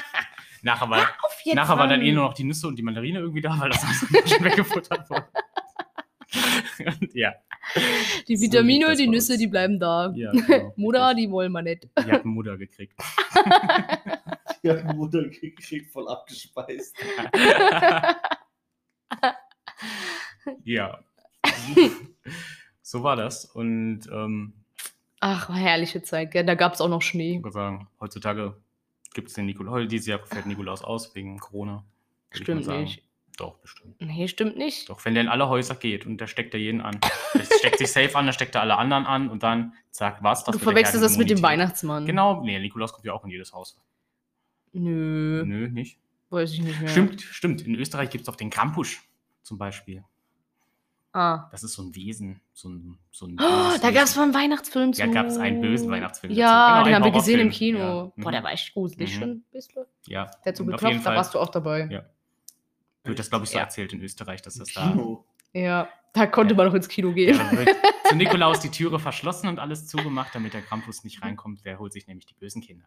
nachher 0.62 0.90
war, 0.90 1.09
nachher 1.55 1.78
war 1.78 1.86
dann 1.88 2.03
eh 2.03 2.12
nur 2.12 2.24
noch 2.24 2.34
die 2.34 2.45
Nüsse 2.45 2.66
und 2.66 2.76
die 2.76 2.82
Mandarine 2.82 3.20
irgendwie 3.20 3.40
da, 3.40 3.59
weil 3.59 3.70
das 3.70 3.82
alles 3.84 4.30
schon 4.30 4.45
weggefuttert 4.45 5.09
wurde. 5.11 5.26
und 6.86 7.11
ja, 7.14 7.32
Die 8.28 8.36
So 8.36 8.43
Vitamine 8.43 8.86
das 8.86 8.99
die 8.99 9.07
Nüsse, 9.07 9.38
die 9.38 9.47
bleiben 9.47 9.78
da. 9.78 10.12
ja 10.14 10.32
genau. 10.32 10.72
Mutter, 10.76 11.14
die 11.14 11.30
wollen 11.30 11.53
wir 11.53 11.62
nicht. 11.62 11.88
Die 12.05 12.11
hat 12.12 12.24
Mutter 12.24 12.57
gekriegt. 12.59 12.95
Ja, 14.64 14.92
Mutter 14.92 15.24
gekriegt, 15.24 15.90
voll 15.90 16.08
abgespeist. 16.08 16.94
ja. 20.64 21.00
so 22.80 23.02
war 23.02 23.16
das. 23.16 23.44
Und 23.44 24.02
ähm, 24.12 24.52
Ach, 25.18 25.48
herrliche 25.48 26.02
Zeit, 26.02 26.30
gell? 26.30 26.44
Da 26.44 26.54
gab 26.54 26.74
es 26.74 26.80
auch 26.80 26.88
noch 26.88 27.02
Schnee. 27.02 27.38
ich 27.38 27.42
würde 27.42 27.54
sagen, 27.54 27.88
heutzutage 28.00 28.56
gibt 29.14 29.28
es 29.28 29.34
den 29.34 29.46
Nikolaus. 29.46 29.88
Dieses 29.88 30.06
Jahr 30.06 30.20
fällt 30.20 30.46
Nikolaus 30.46 30.82
aus 30.82 31.14
wegen 31.14 31.38
Corona. 31.38 31.84
Stimmt 32.30 32.66
nicht. 32.66 33.04
Doch, 33.36 33.58
bestimmt. 33.58 34.00
Nee, 34.00 34.28
stimmt 34.28 34.56
nicht. 34.56 34.90
Doch, 34.90 35.04
wenn 35.04 35.14
der 35.14 35.22
in 35.22 35.28
alle 35.28 35.48
Häuser 35.48 35.74
geht 35.74 36.06
und 36.06 36.18
da 36.18 36.26
steckt 36.26 36.54
er 36.54 36.60
jeden 36.60 36.80
an. 36.80 37.00
Der 37.34 37.44
steckt 37.44 37.78
sich 37.78 37.90
safe 37.90 38.16
an, 38.16 38.26
da 38.26 38.32
steckt 38.32 38.54
er 38.54 38.60
alle 38.60 38.76
anderen 38.76 39.06
an 39.06 39.30
und 39.30 39.42
dann 39.42 39.72
zack, 39.90 40.22
was? 40.22 40.44
du 40.44 40.58
verwechselst 40.58 41.02
das 41.02 41.16
mit 41.16 41.30
dem 41.30 41.42
Weihnachtsmann. 41.42 42.04
Genau, 42.04 42.42
nee, 42.42 42.58
Nikolaus 42.58 42.92
kommt 42.92 43.06
ja 43.06 43.12
auch 43.12 43.24
in 43.24 43.30
jedes 43.30 43.52
Haus. 43.52 43.80
Nö, 44.73 45.45
Nö, 45.45 45.68
nicht. 45.68 45.99
weiß 46.31 46.53
ich 46.53 46.61
nicht 46.62 46.81
mehr. 46.81 46.89
Stimmt, 46.89 47.20
stimmt. 47.20 47.62
In 47.66 47.75
Österreich 47.75 48.11
gibt 48.11 48.23
es 48.23 48.27
doch 48.27 48.37
den 48.37 48.51
Krampus 48.51 48.97
zum 49.43 49.59
Beispiel. 49.59 50.05
Ah. 51.14 51.49
Das 51.51 51.62
ist 51.62 51.75
so 51.75 51.83
ein 51.83 51.95
Wesen. 51.95 52.41
So 52.55 52.70
ein, 52.70 52.99
so 53.11 53.27
ein 53.27 53.37
Oh, 53.39 53.77
da 53.83 53.91
gab 53.91 54.05
es 54.05 54.16
mal 54.16 54.23
einen 54.23 54.35
Weihnachtsfilm 54.35 54.95
zu. 54.95 55.03
Ja, 55.03 55.09
gab 55.09 55.27
es 55.27 55.37
einen 55.37 55.61
bösen 55.61 55.91
Weihnachtsfilm. 55.91 56.33
Ja. 56.33 56.73
Genau, 56.73 56.85
den 56.87 56.95
haben 56.95 57.05
wir 57.05 57.11
gesehen 57.12 57.41
im. 57.41 57.51
Kino. 57.51 57.79
Ja. 57.79 58.12
Boah, 58.16 58.31
der 58.31 58.41
mhm. 58.41 58.45
war 58.45 58.53
echt 58.53 58.73
gruselig 58.73 59.14
Mhm. 59.16 59.20
schon 59.20 59.31
ein 59.31 59.45
bisschen. 59.53 59.85
Ja. 60.07 60.31
Der 60.45 60.53
hat 60.53 60.57
so 60.57 60.64
geklopft, 60.64 61.05
da 61.05 61.14
warst 61.14 61.35
du 61.35 61.39
auch 61.39 61.51
dabei. 61.51 61.87
Ja. 61.91 62.05
wird 63.05 63.18
das, 63.18 63.29
glaube 63.29 63.45
ich, 63.45 63.51
so 63.51 63.57
Ja. 63.59 63.64
erzählt 63.64 63.93
in 63.93 64.01
Österreich, 64.01 64.41
dass 64.43 64.55
das 64.55 64.73
da. 64.73 64.89
Kino. 64.91 65.27
Ja, 65.53 65.89
da 66.14 66.27
konnte 66.27 66.55
Ja. 66.55 66.57
man 66.57 66.68
noch 66.68 66.75
ins 66.75 66.89
Kino 66.89 67.09
Ja, 67.09 67.14
gehen. 67.14 67.39
wird 67.59 67.68
zu 68.09 68.14
Nikolaus 68.16 68.61
die 68.61 68.70
Türe 68.70 68.99
verschlossen 68.99 69.49
und 69.49 69.59
alles 69.59 69.89
zugemacht, 69.89 70.35
damit 70.35 70.55
der 70.55 70.62
Krampus 70.62 71.03
nicht 71.05 71.20
reinkommt. 71.20 71.64
Der 71.66 71.79
holt 71.79 71.93
sich 71.93 72.07
nämlich 72.07 72.25
die 72.27 72.35
bösen 72.35 72.62
Kinder. 72.62 72.87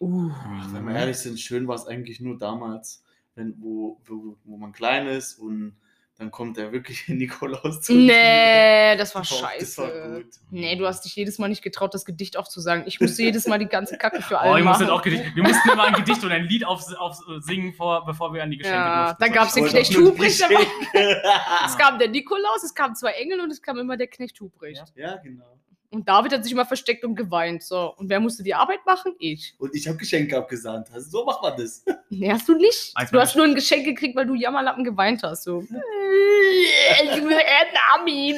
Uh. 0.00 0.30
Wenn 0.72 0.86
wir 0.86 0.94
ehrlich 0.94 1.16
sind, 1.18 1.38
schön 1.40 1.66
war 1.68 1.74
es 1.74 1.86
eigentlich 1.86 2.20
nur 2.20 2.38
damals, 2.38 3.02
wenn, 3.34 3.54
wo, 3.58 4.00
wo, 4.06 4.36
wo 4.44 4.56
man 4.56 4.72
klein 4.72 5.06
ist 5.08 5.34
und 5.34 5.76
dann 6.16 6.30
kommt 6.30 6.56
der 6.56 6.70
wirkliche 6.70 7.12
Nikolaus 7.14 7.80
zu. 7.80 7.92
Nee, 7.92 8.96
das 8.96 9.14
war 9.16 9.22
war- 9.22 9.24
scheiße. 9.24 9.58
das 9.58 9.78
war 9.78 10.10
gut. 10.20 10.26
Nee, 10.50 10.76
du 10.76 10.86
hast 10.86 11.04
dich 11.04 11.16
jedes 11.16 11.38
Mal 11.40 11.48
nicht 11.48 11.62
getraut, 11.62 11.92
das 11.92 12.04
Gedicht 12.04 12.36
aufzusagen. 12.36 12.84
Ich 12.86 13.00
musste 13.00 13.24
jedes 13.24 13.48
Mal 13.48 13.58
die 13.58 13.66
ganze 13.66 13.98
Kacke 13.98 14.22
für 14.22 14.38
alle 14.40 14.52
Oh, 14.52 14.56
ich 14.56 14.64
machen. 14.64 14.88
auch 14.90 15.02
Gedicht, 15.02 15.34
wir 15.34 15.42
mussten 15.42 15.68
immer 15.68 15.82
ein 15.84 15.94
Gedicht 15.94 16.22
oder 16.22 16.34
ein 16.34 16.44
Lied 16.44 16.64
auf, 16.64 16.84
auf 16.96 17.18
singen, 17.40 17.74
vor, 17.74 18.04
bevor 18.06 18.32
wir 18.32 18.44
an 18.44 18.52
die 18.52 18.58
Geschenke 18.58 18.78
Ja, 18.78 19.06
durften. 19.06 19.24
da 19.24 19.28
gab's 19.28 19.54
den 19.54 19.66
Ich 19.66 19.74
wollte 19.74 20.12
Knecht 20.14 20.48
Geschenke. 20.48 21.22
Es 21.66 21.76
kam 21.76 21.98
der 21.98 22.08
Nikolaus, 22.08 22.62
es 22.64 22.72
kamen 22.74 22.94
zwei 22.94 23.10
Engel 23.10 23.40
und 23.40 23.50
es 23.50 23.60
kam 23.60 23.76
immer 23.78 23.96
der 23.96 24.06
Knecht 24.06 24.38
Hubricht. 24.40 24.84
Ja, 24.94 25.16
genau. 25.16 25.53
Und 25.94 26.08
David 26.08 26.32
hat 26.32 26.42
sich 26.44 26.52
immer 26.52 26.66
versteckt 26.66 27.04
und 27.04 27.14
geweint. 27.14 27.62
So. 27.62 27.94
Und 27.96 28.08
wer 28.08 28.20
musste 28.20 28.42
die 28.42 28.54
Arbeit 28.54 28.80
machen? 28.84 29.14
Ich. 29.18 29.54
Und 29.58 29.74
ich 29.74 29.86
habe 29.86 29.96
Geschenke 29.96 30.36
abgesandt. 30.36 30.88
Also 30.92 31.08
so 31.10 31.24
macht 31.24 31.42
man 31.42 31.56
das. 31.56 31.84
Nee, 32.10 32.30
hast 32.30 32.48
du 32.48 32.54
nicht. 32.54 32.92
Als 32.94 33.10
Du 33.10 33.18
hast 33.18 33.34
nur 33.34 33.44
ein 33.44 33.56
Geschenk 33.56 33.84
gekriegt, 33.84 34.14
weil 34.14 34.26
du 34.26 34.34
Jammerlappen 34.34 34.84
geweint 34.84 35.22
hast. 35.24 35.42
So. 35.42 35.62
Ich 35.62 37.22
will 37.24 37.38
Namen. 37.74 38.36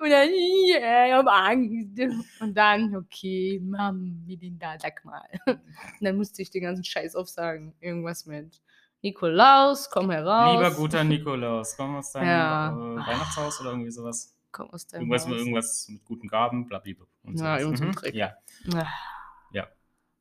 Und 0.00 0.10
dann, 0.10 0.28
ja, 0.68 1.06
ich 1.06 1.12
hab 1.12 1.26
Angst. 1.28 2.00
Und 2.40 2.54
dann, 2.56 2.96
okay, 2.96 3.60
Mom, 3.62 4.20
wie 4.24 4.36
den 4.36 4.58
da, 4.58 4.76
sag 4.80 5.04
mal. 5.04 5.22
Und 5.46 5.60
dann 6.00 6.16
musste 6.16 6.42
ich 6.42 6.50
den 6.50 6.62
ganzen 6.62 6.84
Scheiß 6.84 7.14
aufsagen. 7.14 7.74
Irgendwas 7.80 8.26
mit 8.26 8.60
Nikolaus, 9.02 9.90
komm 9.90 10.10
heraus. 10.10 10.54
Lieber 10.56 10.70
guter 10.74 11.04
Nikolaus, 11.04 11.76
komm 11.76 11.96
aus 11.96 12.12
deinem 12.12 12.28
Ja. 12.28 12.68
äh, 12.70 13.06
Weihnachtshaus 13.06 13.60
oder 13.60 13.70
irgendwie 13.70 13.90
sowas. 13.90 14.34
Komm 14.52 14.70
aus 14.70 14.86
deinem 14.86 15.02
Irgendwas 15.02 15.26
mit, 15.26 15.34
Haus. 15.34 15.40
irgendwas 15.40 15.88
mit 15.88 16.04
guten 16.04 16.28
Gaben, 16.28 16.66
blablabla. 16.66 17.06
und 17.24 17.40
Ja, 17.40 17.58
irgend 17.58 17.78
so 17.78 17.84
ein 17.84 17.90
Mhm. 17.90 17.94
Trick. 17.94 18.14
Ja, 18.14 18.36
Ah. 18.74 18.86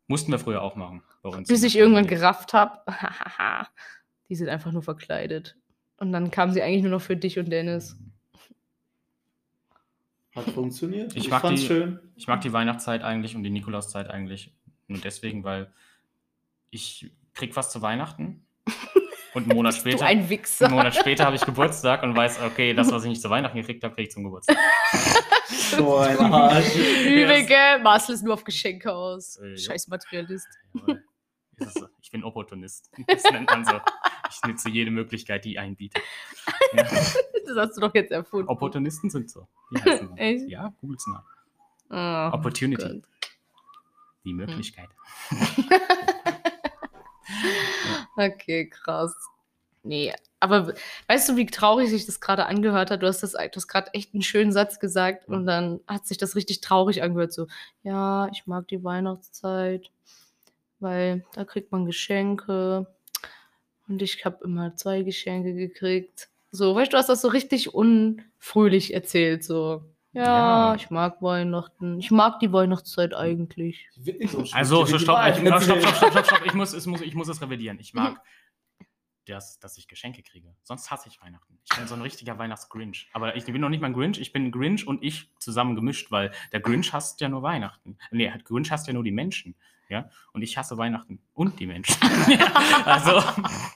mussten 0.07 0.31
wir 0.31 0.39
früher 0.39 0.61
auch 0.61 0.75
machen. 0.75 1.03
Bei 1.21 1.29
uns 1.29 1.47
Bis 1.47 1.63
ich 1.63 1.75
irgendwann 1.77 2.03
Familie. 2.05 2.19
gerafft 2.19 2.53
habe, 2.53 2.81
die 4.29 4.35
sind 4.35 4.49
einfach 4.49 4.71
nur 4.71 4.81
verkleidet. 4.83 5.55
Und 5.97 6.11
dann 6.11 6.31
kamen 6.31 6.51
sie 6.53 6.61
eigentlich 6.63 6.81
nur 6.81 6.91
noch 6.91 7.01
für 7.01 7.15
dich 7.15 7.37
und 7.39 7.49
Dennis. 7.49 7.95
Hat 10.35 10.45
funktioniert. 10.51 11.15
Ich 11.15 11.29
mag 11.29 11.41
fand's 11.41 11.61
die- 11.61 11.67
schön. 11.67 11.99
Ich 12.15 12.27
mag 12.27 12.41
die 12.41 12.53
Weihnachtszeit 12.53 13.03
eigentlich 13.03 13.35
und 13.35 13.43
die 13.43 13.49
Nikolauszeit 13.49 14.09
eigentlich 14.09 14.53
nur 14.87 14.99
deswegen, 14.99 15.43
weil 15.43 15.71
ich 16.69 17.11
krieg 17.33 17.55
was 17.55 17.69
zu 17.71 17.81
Weihnachten 17.81 18.45
und 19.33 19.43
einen 19.43 19.55
Monat 19.55 19.75
später, 19.75 20.05
ein 20.05 20.29
Wichser. 20.29 20.65
einen 20.65 20.75
Monat 20.75 20.95
später 20.95 21.25
habe 21.25 21.35
ich 21.35 21.45
Geburtstag 21.45 22.03
und 22.03 22.15
weiß, 22.15 22.41
okay, 22.43 22.73
das, 22.73 22.91
was 22.91 23.03
ich 23.03 23.09
nicht 23.09 23.21
zu 23.21 23.29
Weihnachten 23.29 23.57
gekriegt 23.57 23.83
habe, 23.83 23.93
kriege 23.95 24.07
ich 24.07 24.13
zum 24.13 24.23
Geburtstag. 24.23 24.57
So 25.51 25.97
ein 25.97 26.17
Arsch. 26.33 26.75
Übel, 26.75 27.45
gell? 27.45 27.79
Marcel 27.81 28.15
ist 28.15 28.23
nur 28.23 28.33
auf 28.33 28.43
Geschenke 28.45 28.91
aus. 28.93 29.37
Äh. 29.37 29.57
Scheiß 29.57 29.89
Materialist. 29.89 30.47
So. 31.57 31.87
Ich 32.01 32.09
bin 32.09 32.23
Opportunist. 32.23 32.89
Das 33.07 33.23
nennt 33.31 33.49
man 33.49 33.65
so. 33.65 33.79
Ich 34.29 34.41
nutze 34.47 34.69
jede 34.69 34.91
Möglichkeit, 34.91 35.43
die 35.45 35.59
einen 35.59 35.75
bietet. 35.75 36.01
Ja. 36.73 36.85
Das 37.53 37.67
hast 37.67 37.75
du 37.75 37.81
doch 37.81 37.93
jetzt 37.93 38.11
erfunden. 38.11 38.47
Opportunisten 38.47 39.09
sind 39.09 39.29
so. 39.29 39.45
Die 39.71 39.81
heißen 39.81 40.07
so. 40.07 40.15
Echt? 40.15 40.47
Ja, 40.47 40.71
googles 40.79 41.05
nach. 41.07 41.23
Oh, 42.31 42.35
Opportunity. 42.37 42.81
Gott. 42.81 43.01
Die 44.23 44.33
Möglichkeit. 44.33 44.87
Okay, 48.17 48.69
krass. 48.69 49.15
Nee, 49.83 50.13
aber 50.39 50.73
weißt 51.07 51.29
du, 51.29 51.35
wie 51.37 51.45
traurig 51.45 51.89
sich 51.89 52.05
das 52.05 52.19
gerade 52.19 52.45
angehört 52.45 52.91
hat? 52.91 53.01
Du 53.01 53.07
hast 53.07 53.23
das, 53.23 53.33
du 53.33 53.55
hast 53.55 53.67
gerade 53.67 53.93
echt 53.93 54.13
einen 54.13 54.21
schönen 54.21 54.51
Satz 54.51 54.79
gesagt 54.79 55.27
und 55.27 55.45
dann 55.45 55.79
hat 55.87 56.05
sich 56.07 56.17
das 56.17 56.35
richtig 56.35 56.61
traurig 56.61 57.01
angehört. 57.03 57.33
So, 57.33 57.47
ja, 57.83 58.27
ich 58.31 58.45
mag 58.47 58.67
die 58.67 58.83
Weihnachtszeit, 58.83 59.89
weil 60.79 61.25
da 61.33 61.45
kriegt 61.45 61.71
man 61.71 61.85
Geschenke 61.85 62.87
und 63.87 64.01
ich 64.01 64.23
habe 64.25 64.43
immer 64.43 64.75
zwei 64.75 65.01
Geschenke 65.03 65.53
gekriegt. 65.53 66.29
So, 66.51 66.75
weißt 66.75 66.91
du, 66.91 66.95
du 66.95 66.97
hast 66.97 67.09
das 67.09 67.21
so 67.21 67.29
richtig 67.29 67.73
unfröhlich 67.73 68.93
erzählt. 68.93 69.43
So, 69.43 69.83
ja, 70.13 70.23
Ja. 70.23 70.75
ich 70.75 70.89
mag 70.89 71.21
Weihnachten. 71.21 71.99
Ich 71.99 72.11
mag 72.11 72.39
die 72.39 72.51
Weihnachtszeit 72.51 73.13
eigentlich. 73.13 73.87
Wird 73.95 74.19
nicht 74.19 74.31
so 74.31 74.43
Also, 74.53 74.85
schlecht. 74.85 75.03
stopp, 75.03 75.19
Die 75.35 75.41
stopp, 75.45 75.61
stopp, 75.63 75.81
stopp, 75.81 75.95
stopp, 75.95 76.11
stopp, 76.11 76.25
stopp. 76.25 76.45
Ich 76.45 76.53
muss, 76.53 76.73
es 76.73 76.85
muss, 76.85 77.01
ich 77.01 77.15
muss 77.15 77.27
es 77.27 77.41
revidieren. 77.41 77.79
Ich 77.79 77.93
mag 77.93 78.21
das, 79.25 79.59
dass 79.59 79.77
ich 79.77 79.87
Geschenke 79.87 80.23
kriege. 80.23 80.53
Sonst 80.63 80.89
hasse 80.91 81.07
ich 81.07 81.21
Weihnachten. 81.21 81.59
Ich 81.69 81.77
bin 81.77 81.87
so 81.87 81.93
ein 81.95 82.01
richtiger 82.01 82.37
Weihnachtsgrinch. 82.37 83.09
Aber 83.13 83.35
ich 83.35 83.45
bin 83.45 83.61
noch 83.61 83.69
nicht 83.69 83.79
mal 83.79 83.87
ein 83.87 83.93
Grinch, 83.93 84.19
ich 84.19 84.33
bin 84.33 84.45
ein 84.47 84.51
Grinch 84.51 84.85
und 84.87 85.03
ich 85.03 85.29
zusammen 85.39 85.75
gemischt, 85.75 86.11
weil 86.11 86.31
der 86.51 86.59
Grinch 86.59 86.91
hasst 86.91 87.21
ja 87.21 87.29
nur 87.29 87.43
Weihnachten. 87.43 87.97
Nee, 88.09 88.29
der 88.29 88.39
Grinch 88.39 88.71
hasst 88.71 88.87
ja 88.87 88.93
nur 88.93 89.03
die 89.03 89.11
Menschen. 89.11 89.55
Ja, 89.91 90.09
und 90.31 90.41
ich 90.41 90.57
hasse 90.57 90.77
Weihnachten 90.77 91.19
und 91.33 91.59
die 91.59 91.67
Menschen. 91.67 91.97
also. 92.85 93.21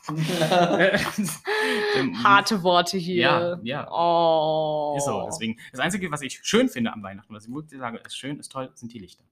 ähm, 1.97 2.24
Harte 2.24 2.63
Worte 2.63 2.97
hier. 2.97 3.59
Ja, 3.61 3.82
ja. 3.82 3.91
Oh. 3.91 4.95
Ist 4.97 5.03
so. 5.03 5.26
Deswegen, 5.26 5.59
das 5.74 5.82
Einzige, 5.82 6.09
was 6.09 6.22
ich 6.22 6.39
schön 6.41 6.70
finde 6.70 6.93
am 6.93 7.03
Weihnachten, 7.03 7.36
was 7.36 7.47
ich 7.47 7.53
wirklich 7.53 7.82
sage, 7.82 7.97
ist 7.97 8.16
schön, 8.16 8.39
ist 8.39 8.49
toll, 8.49 8.72
sind 8.76 8.93
die 8.93 8.99
Lichter. 8.99 9.26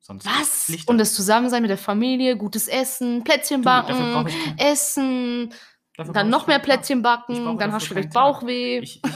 Sonst 0.00 0.24
Was? 0.24 0.68
Lichter. 0.68 0.90
Und 0.90 0.96
das 0.96 1.12
Zusammensein 1.12 1.60
mit 1.60 1.70
der 1.70 1.76
Familie, 1.76 2.38
gutes 2.38 2.66
Essen, 2.66 3.22
Plätzchen 3.22 3.60
backen, 3.60 4.26
Essen, 4.56 5.52
dafür 5.98 6.14
dann 6.14 6.30
noch 6.30 6.46
mehr. 6.46 6.60
Plätzchen 6.60 7.02
backen, 7.02 7.58
dann 7.58 7.72
hast 7.72 7.84
du 7.84 7.88
vielleicht. 7.90 8.14
Bauchweh. 8.14 8.78
Ich, 8.78 9.02
ich, 9.04 9.12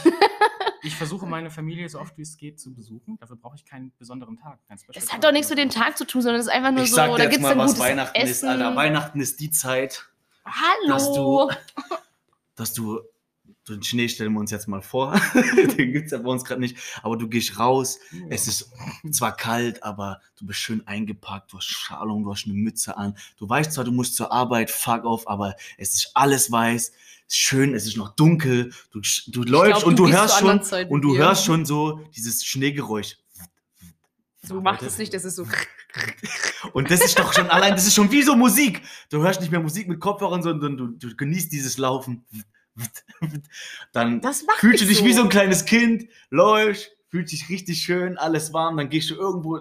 ich 0.82 0.94
versuche 0.94 1.26
meine 1.26 1.50
Familie 1.50 1.88
so 1.88 1.98
oft 2.00 2.16
wie 2.18 2.22
es 2.22 2.36
geht 2.36 2.58
zu 2.60 2.72
besuchen. 2.74 3.16
Dafür 3.18 3.36
brauche 3.36 3.56
ich 3.56 3.64
keinen 3.64 3.92
besonderen 3.98 4.36
Tag. 4.36 4.58
Special 4.66 4.92
das 4.94 5.12
hat 5.12 5.24
doch 5.24 5.32
nichts 5.32 5.48
mit 5.50 5.58
dem. 5.58 5.70
Tag 5.70 5.96
zu 5.98 6.06
tun, 6.06 6.22
sondern 6.22 6.40
es 6.40 6.46
ist 6.46 6.52
einfach 6.52 6.70
nur 6.72 6.82
Ich 6.84 6.90
so, 6.90 6.96
sag 6.96 7.10
da 7.10 7.16
dir 7.16 7.22
jetzt 7.24 7.32
gibt 7.32 7.44
es 7.44 7.48
mal, 7.54 7.58
was 7.58 7.70
gutes 7.72 7.84
Weihnachten 7.84 8.16
Essen. 8.16 8.30
ist, 8.30 8.44
Alter. 8.44 8.76
Weihnachten 8.76 9.20
ist 9.20 9.40
die 9.40 9.50
Zeit, 9.50 10.06
Hallo. 10.44 10.88
dass 10.88 11.12
du- 11.12 11.50
dass 12.56 12.72
du, 12.72 13.00
den 13.68 13.82
Schnee 13.82 14.08
stellen 14.08 14.32
wir 14.32 14.40
uns 14.40 14.50
jetzt 14.50 14.66
mal 14.66 14.80
vor, 14.82 15.12
den 15.76 15.92
gibt 15.92 16.06
es 16.06 16.12
ja 16.12 16.18
bei 16.18 16.30
uns 16.30 16.44
gerade 16.44 16.60
nicht, 16.60 16.76
aber 17.02 17.16
du 17.16 17.28
gehst 17.28 17.58
raus, 17.58 17.98
Ja. 18.10 18.26
es 18.30 18.48
ist 18.48 18.72
zwar 19.12 19.36
kalt, 19.36 19.82
aber 19.82 20.20
du 20.38 20.46
bist 20.46 20.58
schön 20.58 20.84
eingepackt, 20.86 21.52
du 21.52 21.58
hast 21.58 21.66
Schalung, 21.66 22.24
du 22.24 22.32
hast 22.32 22.46
eine 22.46 22.54
Mütze 22.54 22.96
an, 22.96 23.16
du 23.36 23.48
weißt 23.48 23.72
zwar, 23.72 23.84
du 23.84 23.92
musst 23.92 24.16
zur 24.16 24.32
Arbeit, 24.32 24.70
fuck 24.70 25.04
off, 25.04 25.28
aber 25.28 25.54
es 25.76 25.94
ist 25.94 26.10
alles 26.14 26.50
weiß, 26.50 26.92
schön, 27.28 27.74
es 27.74 27.86
ist 27.86 27.96
noch 27.96 28.14
dunkel, 28.14 28.72
du, 28.90 29.00
du 29.28 29.42
läufst 29.42 29.82
glaub, 29.82 29.86
und 29.86 29.98
du 29.98 30.04
gehst 30.06 30.18
hörst 30.18 30.38
schon, 30.38 30.62
Zeit 30.62 30.90
und 30.90 31.02
du 31.02 31.12
mir. 31.12 31.18
hörst 31.18 31.44
schon 31.44 31.66
so 31.66 32.00
dieses 32.16 32.44
Schneegeräusch. 32.44 33.16
Du 34.48 34.60
machst 34.60 34.82
es 34.82 34.98
nicht, 34.98 35.12
das 35.12 35.24
ist 35.24 35.36
so. 35.36 35.46
Und 36.72 36.90
das 36.90 37.00
ist 37.00 37.18
doch 37.18 37.32
schon 37.32 37.48
allein, 37.50 37.72
das 37.72 37.86
ist 37.86 37.94
schon 37.94 38.10
wie 38.10 38.22
so 38.22 38.34
Musik. 38.34 38.82
Du 39.10 39.22
hörst 39.22 39.40
nicht 39.40 39.50
mehr 39.50 39.60
Musik 39.60 39.88
mit 39.88 40.00
Kopfhörern, 40.00 40.42
sondern 40.42 40.76
du, 40.76 40.86
du 40.88 41.14
genießt 41.14 41.52
dieses 41.52 41.78
Laufen. 41.78 42.24
Dann 43.92 44.20
Das 44.20 44.44
macht 44.44 44.58
fühlst 44.58 44.82
du 44.82 44.86
dich 44.86 45.04
wie 45.04 45.12
so 45.12 45.22
ein 45.22 45.28
kleines 45.28 45.64
Kind, 45.64 46.08
läufst, 46.30 46.96
fühlst 47.08 47.32
dich 47.32 47.48
richtig 47.48 47.82
schön, 47.82 48.16
alles 48.18 48.52
warm, 48.52 48.76
dann 48.76 48.88
gehst 48.88 49.10
du 49.10 49.14
irgendwo 49.14 49.60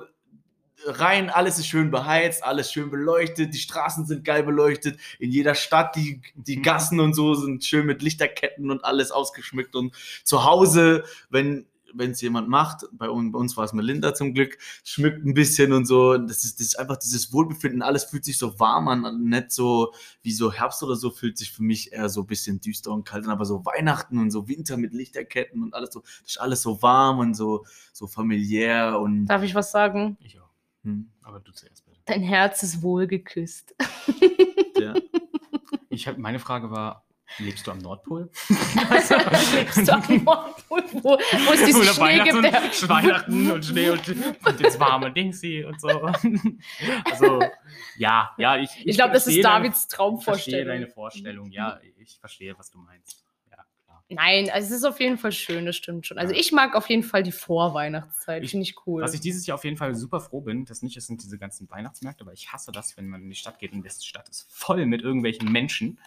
rein, 0.86 1.30
alles 1.30 1.58
ist 1.58 1.68
schön 1.68 1.92
beheizt, 1.92 2.44
alles 2.44 2.72
schön 2.72 2.92
beleuchtet, 2.92 3.54
die 3.54 3.60
Straßen 3.60 4.06
sind 4.06 4.24
geil 4.24 4.44
beleuchtet, 4.44 5.00
in 5.20 5.32
jeder 5.32 5.56
Stadt, 5.56 5.96
die, 5.96 6.22
die 6.36 6.62
Gassen 6.62 7.00
und 7.00 7.14
so 7.14 7.34
sind 7.34 7.64
schön 7.64 7.86
mit 7.86 8.02
Lichterketten 8.02 8.72
und 8.72 8.86
alles 8.86 9.12
ausgeschmückt 9.12 9.76
und 9.76 9.96
zu 10.24 10.44
Hause, 10.44 11.04
wenn 11.30 11.66
wenn 11.94 12.12
es 12.12 12.22
jemand 12.22 12.50
macht, 12.50 12.86
bei 12.92 13.10
uns, 13.10 13.32
bei 13.32 13.40
uns 13.40 13.58
war 13.58 13.66
es 13.66 13.74
Melinda 13.74 14.14
zum 14.14 14.34
Glück, 14.34 14.58
schmückt 14.84 15.26
ein 15.26 15.34
bisschen 15.34 15.74
und 15.74 15.86
so. 15.86 16.18
Das 16.18 16.44
ist, 16.44 16.60
das 16.60 16.68
ist 16.68 16.80
einfach 16.80 16.98
dieses 16.98 17.34
Wohlbefinden. 17.34 17.82
Alles 17.82 18.06
fühlt 18.06 18.26
sich 18.26 18.38
so 18.38 18.60
warm 18.60 18.88
an, 18.88 19.24
nicht 19.24 19.52
so 19.52 19.94
wie 20.22 20.32
so 20.32 20.52
Herbst 20.52 20.84
oder 20.84 20.96
so, 20.96 21.10
fühlt 21.10 21.38
sich 21.38 21.52
für 21.52 21.64
mich 21.64 21.94
eher 21.94 22.10
so 22.10 22.22
ein 22.22 22.28
bisschen 22.28 22.60
düster 22.60 22.92
und 22.92 23.06
kalt 23.06 23.26
an. 23.26 23.32
Aber 23.32 23.46
so 23.46 23.66
Weihnachten 23.66 24.20
und 24.20 24.32
so 24.32 24.48
Winter 24.48 24.78
mit 24.78 24.94
Lichterketten 24.94 25.64
und 25.64 25.74
alles 25.74 25.92
so, 25.94 26.02
das 26.02 26.32
ist 26.32 26.42
alles 26.42 26.62
so 26.62 26.82
warm 26.82 27.20
und 27.20 27.34
so, 27.36 27.66
so 27.94 28.08
familiär 28.08 29.00
und. 29.00 29.26
Darf 29.26 29.44
ich 29.44 29.56
was 29.56 29.72
sagen? 29.72 30.18
Ich 30.22 30.40
auch. 30.40 30.47
Hm, 30.88 31.10
Aber 31.22 31.42
du 31.42 31.52
zuerst 31.52 31.86
bitte. 31.86 32.00
Dein 32.06 32.22
Herz 32.24 32.64
ist 32.64 32.82
wohl 32.82 33.08
geküsst. 33.08 33.76
ja. 34.80 34.94
Ich 35.90 36.08
hab, 36.08 36.18
meine 36.18 36.40
Frage 36.40 36.72
war, 36.72 37.06
lebst 37.40 37.68
du 37.68 37.72
am 37.72 37.80
Nordpol? 37.80 38.30
Lebst 39.54 39.86
du 39.86 39.92
am 39.94 40.24
Nordpol, 40.24 40.84
wo, 40.94 41.02
wo 41.10 41.54
es 41.54 41.66
diesen 41.66 41.84
Schnee 41.84 42.24
gibt, 42.24 42.36
der 42.36 42.54
Weihnachten, 42.54 42.90
Weihnachten 42.90 43.52
und 43.52 43.66
Schnee 43.66 43.90
und, 43.90 44.08
und 44.08 44.64
das 44.64 44.80
warme 44.80 45.12
Dingsy 45.12 45.66
und 45.66 45.82
so. 45.82 45.90
Also, 47.04 47.42
ja, 47.98 48.32
ja, 48.38 48.56
ich. 48.58 48.70
Ich 48.86 48.96
glaube, 48.96 49.12
das 49.14 49.28
ist 49.28 49.44
deine- 49.44 49.66
Davids 49.66 49.80
Ich 49.80 49.82
verstehe 49.84 49.98
Traumvorstellung. 49.98 50.68
deine 50.68 50.88
Vorstellung, 50.88 51.52
ja, 51.52 51.80
ich 51.98 52.18
verstehe, 52.18 52.58
was 52.58 52.72
du 52.72 52.78
meinst. 52.80 53.26
Nein, 54.10 54.50
also 54.50 54.68
es 54.68 54.72
ist 54.72 54.86
auf 54.86 55.02
jeden 55.02 55.18
Fall 55.18 55.34
schön, 55.34 55.66
das 55.66 55.76
stimmt 55.76 56.08
schon. 56.08 56.18
Also 56.18 56.34
ich 56.34 56.54
mag 56.54 56.76
auf 56.76 56.90
jeden 56.90 57.04
Fall 57.04 57.24
die 57.24 57.34
Vorweihnachtszeit, 57.34 58.48
finde 58.48 58.64
ich 58.64 58.76
cool. 58.86 59.02
Was 59.02 59.14
ich 59.14 59.20
dieses 59.20 59.46
Jahr 59.46 59.56
auf 59.56 59.66
jeden 59.66 59.76
Fall 59.76 59.96
super 59.96 60.22
froh 60.22 60.40
bin, 60.40 60.64
das 60.64 60.82
nicht 60.82 60.96
es 60.96 61.08
sind 61.08 61.22
diese 61.22 61.38
ganzen 61.38 61.70
Weihnachtsmärkte, 61.70 62.24
aber 62.24 62.32
ich 62.32 62.54
hasse 62.54 62.72
das, 62.72 62.96
wenn 62.96 63.10
man 63.10 63.24
in 63.24 63.30
die 63.30 63.36
Stadt 63.36 63.60
geht 63.60 63.74
und 63.74 63.84
die 63.84 63.90
Stadt 63.90 64.30
ist 64.30 64.48
voll 64.50 64.86
mit 64.86 65.02
irgendwelchen 65.02 65.52
Menschen. 65.52 66.00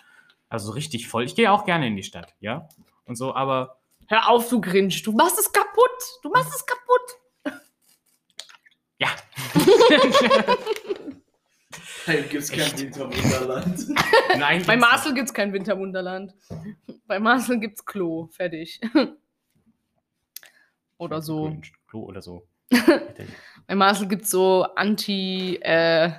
Also 0.49 0.73
richtig 0.73 1.09
voll. 1.09 1.25
Ich 1.25 1.35
gehe 1.35 1.53
auch 1.53 1.67
gerne 1.67 1.87
in 1.87 1.97
die 1.97 2.03
Stadt, 2.03 2.35
ja. 2.41 2.69
Und 3.05 3.17
so, 3.17 3.35
aber 3.35 3.77
Hör 4.09 4.29
auf, 4.29 4.49
du 4.49 4.61
Grinch, 4.61 5.03
du 5.03 5.13
machst 5.13 5.39
es 5.39 5.53
kaputt. 5.53 6.19
Du 6.23 6.31
machst 6.31 6.53
es 6.55 6.67
kaputt. 6.67 7.61
ja. 8.99 9.09
Hey, 12.11 12.25
gibt's 12.29 12.51
kein 12.51 12.77
Winterwunderland. 12.77 13.87
Nein, 14.39 14.65
Bei 14.67 14.77
Marcel 14.77 15.15
gibt 15.15 15.29
es 15.29 15.35
kein 15.35 15.53
Winterwunderland. 15.53 16.35
Bei 17.07 17.21
Marcel 17.21 17.61
gibt 17.61 17.79
es 17.79 17.85
Klo. 17.85 18.27
Fertig. 18.33 18.81
Oder 20.99 21.23
so. 21.23 21.57
Klo 21.89 22.03
oder 22.07 22.21
so. 22.21 22.49
Bei 23.69 23.75
Marcel 23.77 24.09
gibt 24.09 24.25
es 24.25 24.31
so 24.31 24.65
Anti- 24.75 25.61
äh, 25.63 26.11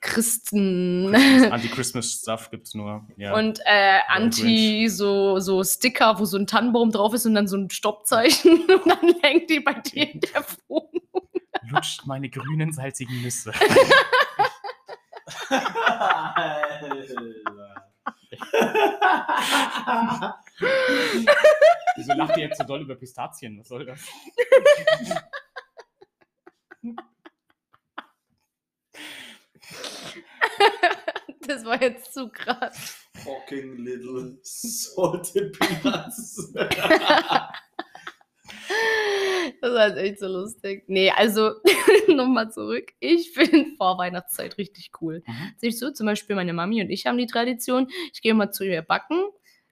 Christen 0.00 1.14
Anti-Christmas-Stuff 1.14 2.50
gibt 2.50 2.68
es 2.68 2.74
nur. 2.74 3.06
Ja. 3.18 3.34
und 3.34 3.60
äh, 3.66 3.98
Anti 4.08 4.88
so, 4.88 5.38
so 5.38 5.62
Sticker, 5.62 6.18
wo 6.18 6.24
so 6.24 6.38
ein 6.38 6.46
Tannenbaum 6.46 6.90
drauf 6.92 7.12
ist 7.12 7.26
und 7.26 7.34
dann 7.34 7.46
so 7.46 7.58
ein 7.58 7.68
Stoppzeichen 7.68 8.64
und 8.64 8.86
dann 8.86 9.14
hängt 9.22 9.50
die 9.50 9.60
bei 9.60 9.74
dir 9.74 10.14
in 10.14 10.20
der 10.20 10.46
Wohnung. 10.68 11.02
lutscht 11.68 12.06
meine 12.06 12.30
grünen, 12.30 12.72
salzigen 12.72 13.20
Nüsse. 13.20 13.52
Wieso 21.96 22.12
lacht 22.14 22.36
ihr 22.36 22.44
jetzt 22.44 22.58
so 22.58 22.64
doll 22.64 22.82
über 22.82 22.96
Pistazien? 22.96 23.58
Was 23.58 23.68
soll 23.68 23.86
das? 23.86 24.00
Das 31.50 31.64
war 31.64 31.82
jetzt 31.82 32.14
zu 32.14 32.28
krass. 32.28 32.96
Fucking 33.24 33.78
little 33.78 34.38
salted 34.42 35.58
peanuts. 35.58 36.54
Das 39.60 39.72
war 39.72 39.88
jetzt 39.88 39.98
echt 39.98 40.20
so 40.20 40.28
lustig. 40.28 40.84
Nee, 40.86 41.10
also 41.10 41.52
nochmal 42.08 42.50
zurück. 42.50 42.92
Ich 43.00 43.32
finde 43.32 43.76
Vorweihnachtszeit 43.76 44.58
richtig 44.58 44.90
cool. 45.00 45.22
Mhm. 45.26 45.52
Sehe 45.56 45.68
ich 45.70 45.78
so, 45.78 45.90
zum 45.90 46.06
Beispiel 46.06 46.36
meine 46.36 46.52
Mami 46.52 46.82
und 46.82 46.90
ich 46.90 47.06
haben 47.06 47.18
die 47.18 47.26
Tradition. 47.26 47.88
Ich 48.12 48.22
gehe 48.22 48.32
immer 48.32 48.50
zu 48.50 48.64
ihr 48.64 48.82
backen. 48.82 49.22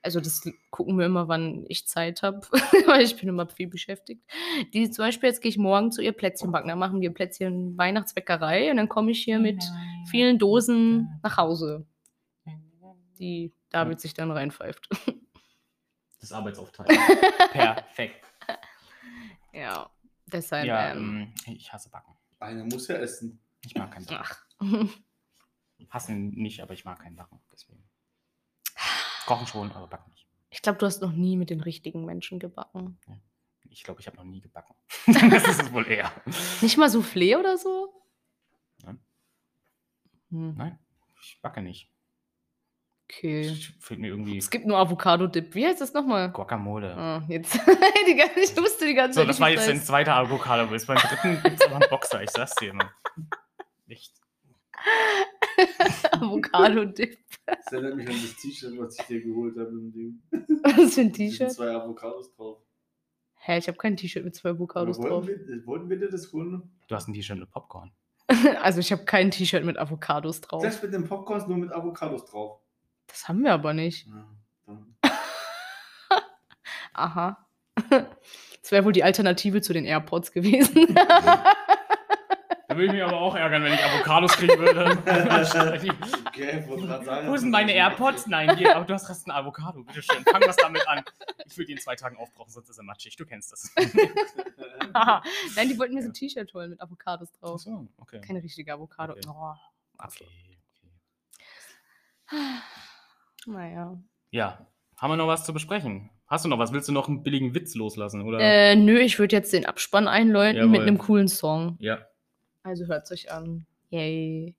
Also 0.03 0.21
das 0.21 0.49
gucken 0.71 0.99
wir 0.99 1.07
immer, 1.07 1.29
wann 1.29 1.65
ich 1.69 1.89
Zeit 1.89 2.23
habe, 2.23 2.41
weil 2.87 3.03
ich 3.03 3.17
bin 3.17 3.29
immer 3.29 3.49
viel 3.49 3.67
beschäftigt. 3.67 4.23
Die 4.73 4.91
zum 4.91 5.05
Beispiel, 5.05 5.29
jetzt 5.29 5.41
gehe 5.41 5.51
ich 5.51 5.59
morgen 5.59 5.91
zu 5.91 6.03
ihr 6.03 6.13
Plätzchen 6.13 6.53
backen. 6.53 6.69
Dann 6.69 6.79
machen 6.79 7.01
wir 7.01 7.13
Plätzchen 7.13 7.77
Weihnachtsbäckerei 7.77 8.71
und 8.71 8.77
dann 8.77 8.89
komme 8.89 9.11
ich 9.11 9.23
hier 9.23 9.39
mit 9.39 9.63
vielen 10.11 10.39
Dosen 10.39 11.09
nach 11.23 11.37
Hause, 11.37 11.87
die 13.19 13.53
David 13.71 14.01
sich 14.01 14.15
dann 14.15 14.31
reinpfeift. 14.31 14.89
Das 16.21 16.33
Arbeitsaufteilung. 16.33 17.01
Perfekt. 17.53 18.27
Ja, 19.53 19.91
deshalb. 20.27 20.67
Ja, 20.67 20.93
ähm, 20.93 21.33
ähm, 21.47 21.55
ich 21.55 21.73
hasse 21.73 21.91
Backen. 21.91 22.15
Einer 22.41 22.65
muss 22.65 22.89
ja 22.89 22.97
essen. 22.97 23.41
Ich 23.65 23.75
mag 23.75 23.91
kein 23.91 24.05
Backen. 24.05 24.25
ach. 24.25 24.45
Hassen 25.91 26.31
nicht, 26.31 26.61
aber 26.61 26.75
ich 26.75 26.85
mag 26.85 27.01
kein 27.01 27.15
Backen. 27.15 27.41
Deswegen. 27.53 27.83
Kochen 29.27 29.47
schon, 29.47 29.71
aber 29.73 29.87
backen 29.87 30.11
nicht. 30.11 30.27
Ich 30.51 30.63
glaube, 30.63 30.79
du 30.79 30.87
hast 30.87 31.03
noch 31.03 31.13
nie 31.13 31.37
mit 31.37 31.51
den 31.51 31.61
richtigen 31.61 32.05
Menschen 32.05 32.39
gebacken. 32.39 32.99
Ich 33.71 33.85
glaube, 33.85 34.01
ich 34.01 34.07
habe 34.07 34.17
noch 34.17 34.25
nie 34.25 34.41
gebacken. 34.41 34.75
das 35.07 35.47
ist 35.47 35.63
es 35.63 35.73
wohl 35.73 35.87
eher. 35.87 36.11
Nicht 36.63 36.79
mal 36.79 36.89
Soufflé 36.89 37.39
oder 37.39 37.59
so? 37.59 37.93
Nein. 38.83 38.99
Hm, 40.31 40.55
Nein, 40.57 40.79
ich 41.23 41.39
backe 41.43 41.63
nicht. 41.63 41.93
Okay. 43.11 43.55
Fehlt 43.81 44.01
mir 44.01 44.09
irgendwie 44.09 44.39
Es 44.39 44.51
gibt 44.51 44.67
nur 44.67 44.77
Avocado-Dip. 44.79 45.55
Wie 45.55 45.67
heißt 45.67 45.81
das 45.81 45.93
nochmal? 45.95 46.31
Guacamole. 46.31 46.95
Ah, 46.97 47.23
jetzt. 47.29 47.55
die 48.09 48.15
ganze, 48.17 48.41
ich 48.41 48.57
wusste 48.57 48.87
die 48.87 48.95
ganze 48.95 49.15
So, 49.15 49.21
Zeit. 49.23 49.29
das 49.31 49.37
nicht, 49.37 49.41
war 49.41 49.51
jetzt 49.51 49.69
dein 49.69 49.81
zweiter 49.81 50.15
Avocado. 50.17 50.67
Beim 50.69 50.79
dritten 50.99 51.43
gibt 51.43 51.61
es 51.61 51.67
aber 51.67 51.77
einen 51.77 51.91
Boxer, 51.91 52.23
ich 52.23 52.31
sag's 52.31 52.55
dir 52.57 52.71
immer. 52.71 52.91
Nicht. 53.87 54.13
Avocado-Dip. 56.13 57.19
Das 57.47 57.73
erinnert 57.73 57.97
mich 57.97 58.09
an 58.09 58.15
das 58.15 58.37
T-Shirt, 58.37 58.75
was 58.79 58.99
ich 58.99 59.07
dir 59.07 59.23
geholt 59.23 59.57
habe 59.59 59.71
im 59.71 59.93
Ding. 59.93 60.23
Was 60.63 60.95
für 60.95 61.01
ein 61.03 61.13
T-Shirt? 61.13 61.51
zwei 61.53 61.71
Avocados 61.71 62.33
drauf. 62.35 62.59
Hä, 63.41 63.59
ich 63.59 63.67
habe 63.69 63.79
kein 63.79 63.97
T-Shirt 63.97 64.25
mit 64.25 64.35
zwei 64.35 64.51
Avocados 64.51 64.99
drauf. 64.99 65.27
wollten, 65.27 65.49
wir, 65.49 65.67
wollten 65.67 65.89
wir 65.91 65.99
dir 65.99 66.11
das 66.11 66.33
holen? 66.33 66.71
Du 66.87 66.95
hast 66.95 67.09
ein 67.09 67.15
T-Shirt 67.15 67.39
mit 67.39 67.51
Popcorn. 67.51 67.91
Also 68.61 68.81
ich 68.81 68.93
habe 68.93 69.05
kein 69.05 69.31
T-Shirt 69.31 69.65
mit 69.65 69.79
Avocados 69.79 70.43
drauf. 70.43 70.63
Das 70.63 70.83
mit 70.83 70.93
den 70.93 71.05
Popcorns 71.09 71.47
nur 71.47 71.57
mit 71.57 71.73
Avocados 71.73 72.27
drauf. 72.27 72.61
Das 73.09 73.29
haben 73.29 73.43
wir 73.43 73.53
aber 73.53 73.75
nicht. 73.75 74.07
Ja. 74.07 74.29
Aha. 76.93 77.49
Das 77.91 78.71
wäre 78.71 78.85
wohl 78.85 78.93
die 78.93 79.03
Alternative 79.05 79.61
zu 79.61 79.73
den 79.73 79.85
AirPods 79.85 80.33
gewesen. 80.33 80.95
Da 82.69 82.77
würde 82.77 82.85
ich 82.87 82.93
mich 82.93 83.03
aber 83.03 83.19
auch 83.19 83.35
ärgern, 83.35 83.65
wenn 83.65 83.73
ich 83.73 83.83
Avocados 83.83 84.33
kriegen 84.33 84.59
würde. 84.59 84.99
Okay, 86.29 86.63
sagen. 87.05 87.29
Wo 87.29 87.37
sind 87.37 87.51
meine 87.51 87.73
AirPods? 87.73 88.27
Nein, 88.29 88.57
hier, 88.57 88.77
aber 88.77 88.85
du 88.85 88.95
hast 88.95 89.09
hast 89.09 89.27
ein 89.27 89.33
Avocado. 89.33 89.83
Bitte 89.83 90.03
schön, 90.03 90.23
fang 90.23 90.43
was 90.47 90.55
damit 90.57 90.87
an. 90.87 91.03
Ich 91.47 91.59
will 91.59 91.65
die 91.65 91.73
in 91.73 91.79
zwei 91.79 91.97
Tagen 91.97 92.17
aufbrauchen, 92.17 92.53
sonst 92.53 92.69
ist 92.69 92.79
er 92.79 92.85
matschig. 92.85 93.17
Du 93.17 93.27
kennst 93.27 93.51
das. 93.51 93.73
Nein, 95.57 95.69
die 95.69 95.79
wollten 95.79 95.95
mir 95.95 96.03
so 96.03 96.11
ein 96.11 96.13
T-Shirt 96.13 96.55
holen 96.55 96.71
mit 96.71 96.81
Avocados 96.81 97.31
Ach 97.35 97.39
drauf. 97.41 97.61
so, 97.63 97.89
okay. 97.97 98.21
Keine 98.21 98.41
richtige 98.43 98.73
Avocado. 98.73 99.15
Okay. 99.15 99.23
Oh. 99.27 99.55
Okay, 99.99 100.29
okay. 102.31 102.51
Naja. 103.49 103.99
Ja, 104.31 104.67
haben 104.99 105.11
wir 105.13 105.17
noch 105.17 105.27
was 105.27 105.45
zu 105.45 105.55
besprechen? 105.55 106.11
Hast 106.27 106.45
du 106.45 106.51
noch 106.51 106.59
was? 106.59 106.71
Willst 106.73 106.87
du 106.89 106.93
noch 106.93 107.09
einen 107.09 107.23
billigen 107.23 107.55
Witz 107.55 107.75
loslassen? 107.75 108.21
Oder? 108.23 108.39
Äh, 108.41 108.77
nö, 108.77 108.99
ich 108.99 109.19
würde 109.19 109.35
jetzt 109.35 109.55
den 109.55 109.65
Abspann 109.65 110.07
einläuten 110.07 110.71
mit 110.71 110.81
Jawohl. 110.81 110.87
einem 110.89 110.99
coolen 110.99 111.29
Song. 111.29 111.77
Ja. 111.81 111.99
Also 112.63 112.87
hört's 112.87 113.11
euch 113.11 113.33
an. 113.33 113.65
Yay. 113.89 114.55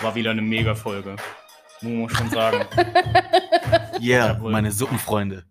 War 0.00 0.14
wieder 0.14 0.30
eine 0.30 0.40
Mega-Folge. 0.42 1.16
Muss 1.82 1.92
man 1.92 2.08
schon 2.08 2.30
sagen. 2.30 2.64
Yeah, 4.00 4.34
Jawohl. 4.34 4.52
meine 4.52 4.70
Suppenfreunde. 4.72 5.44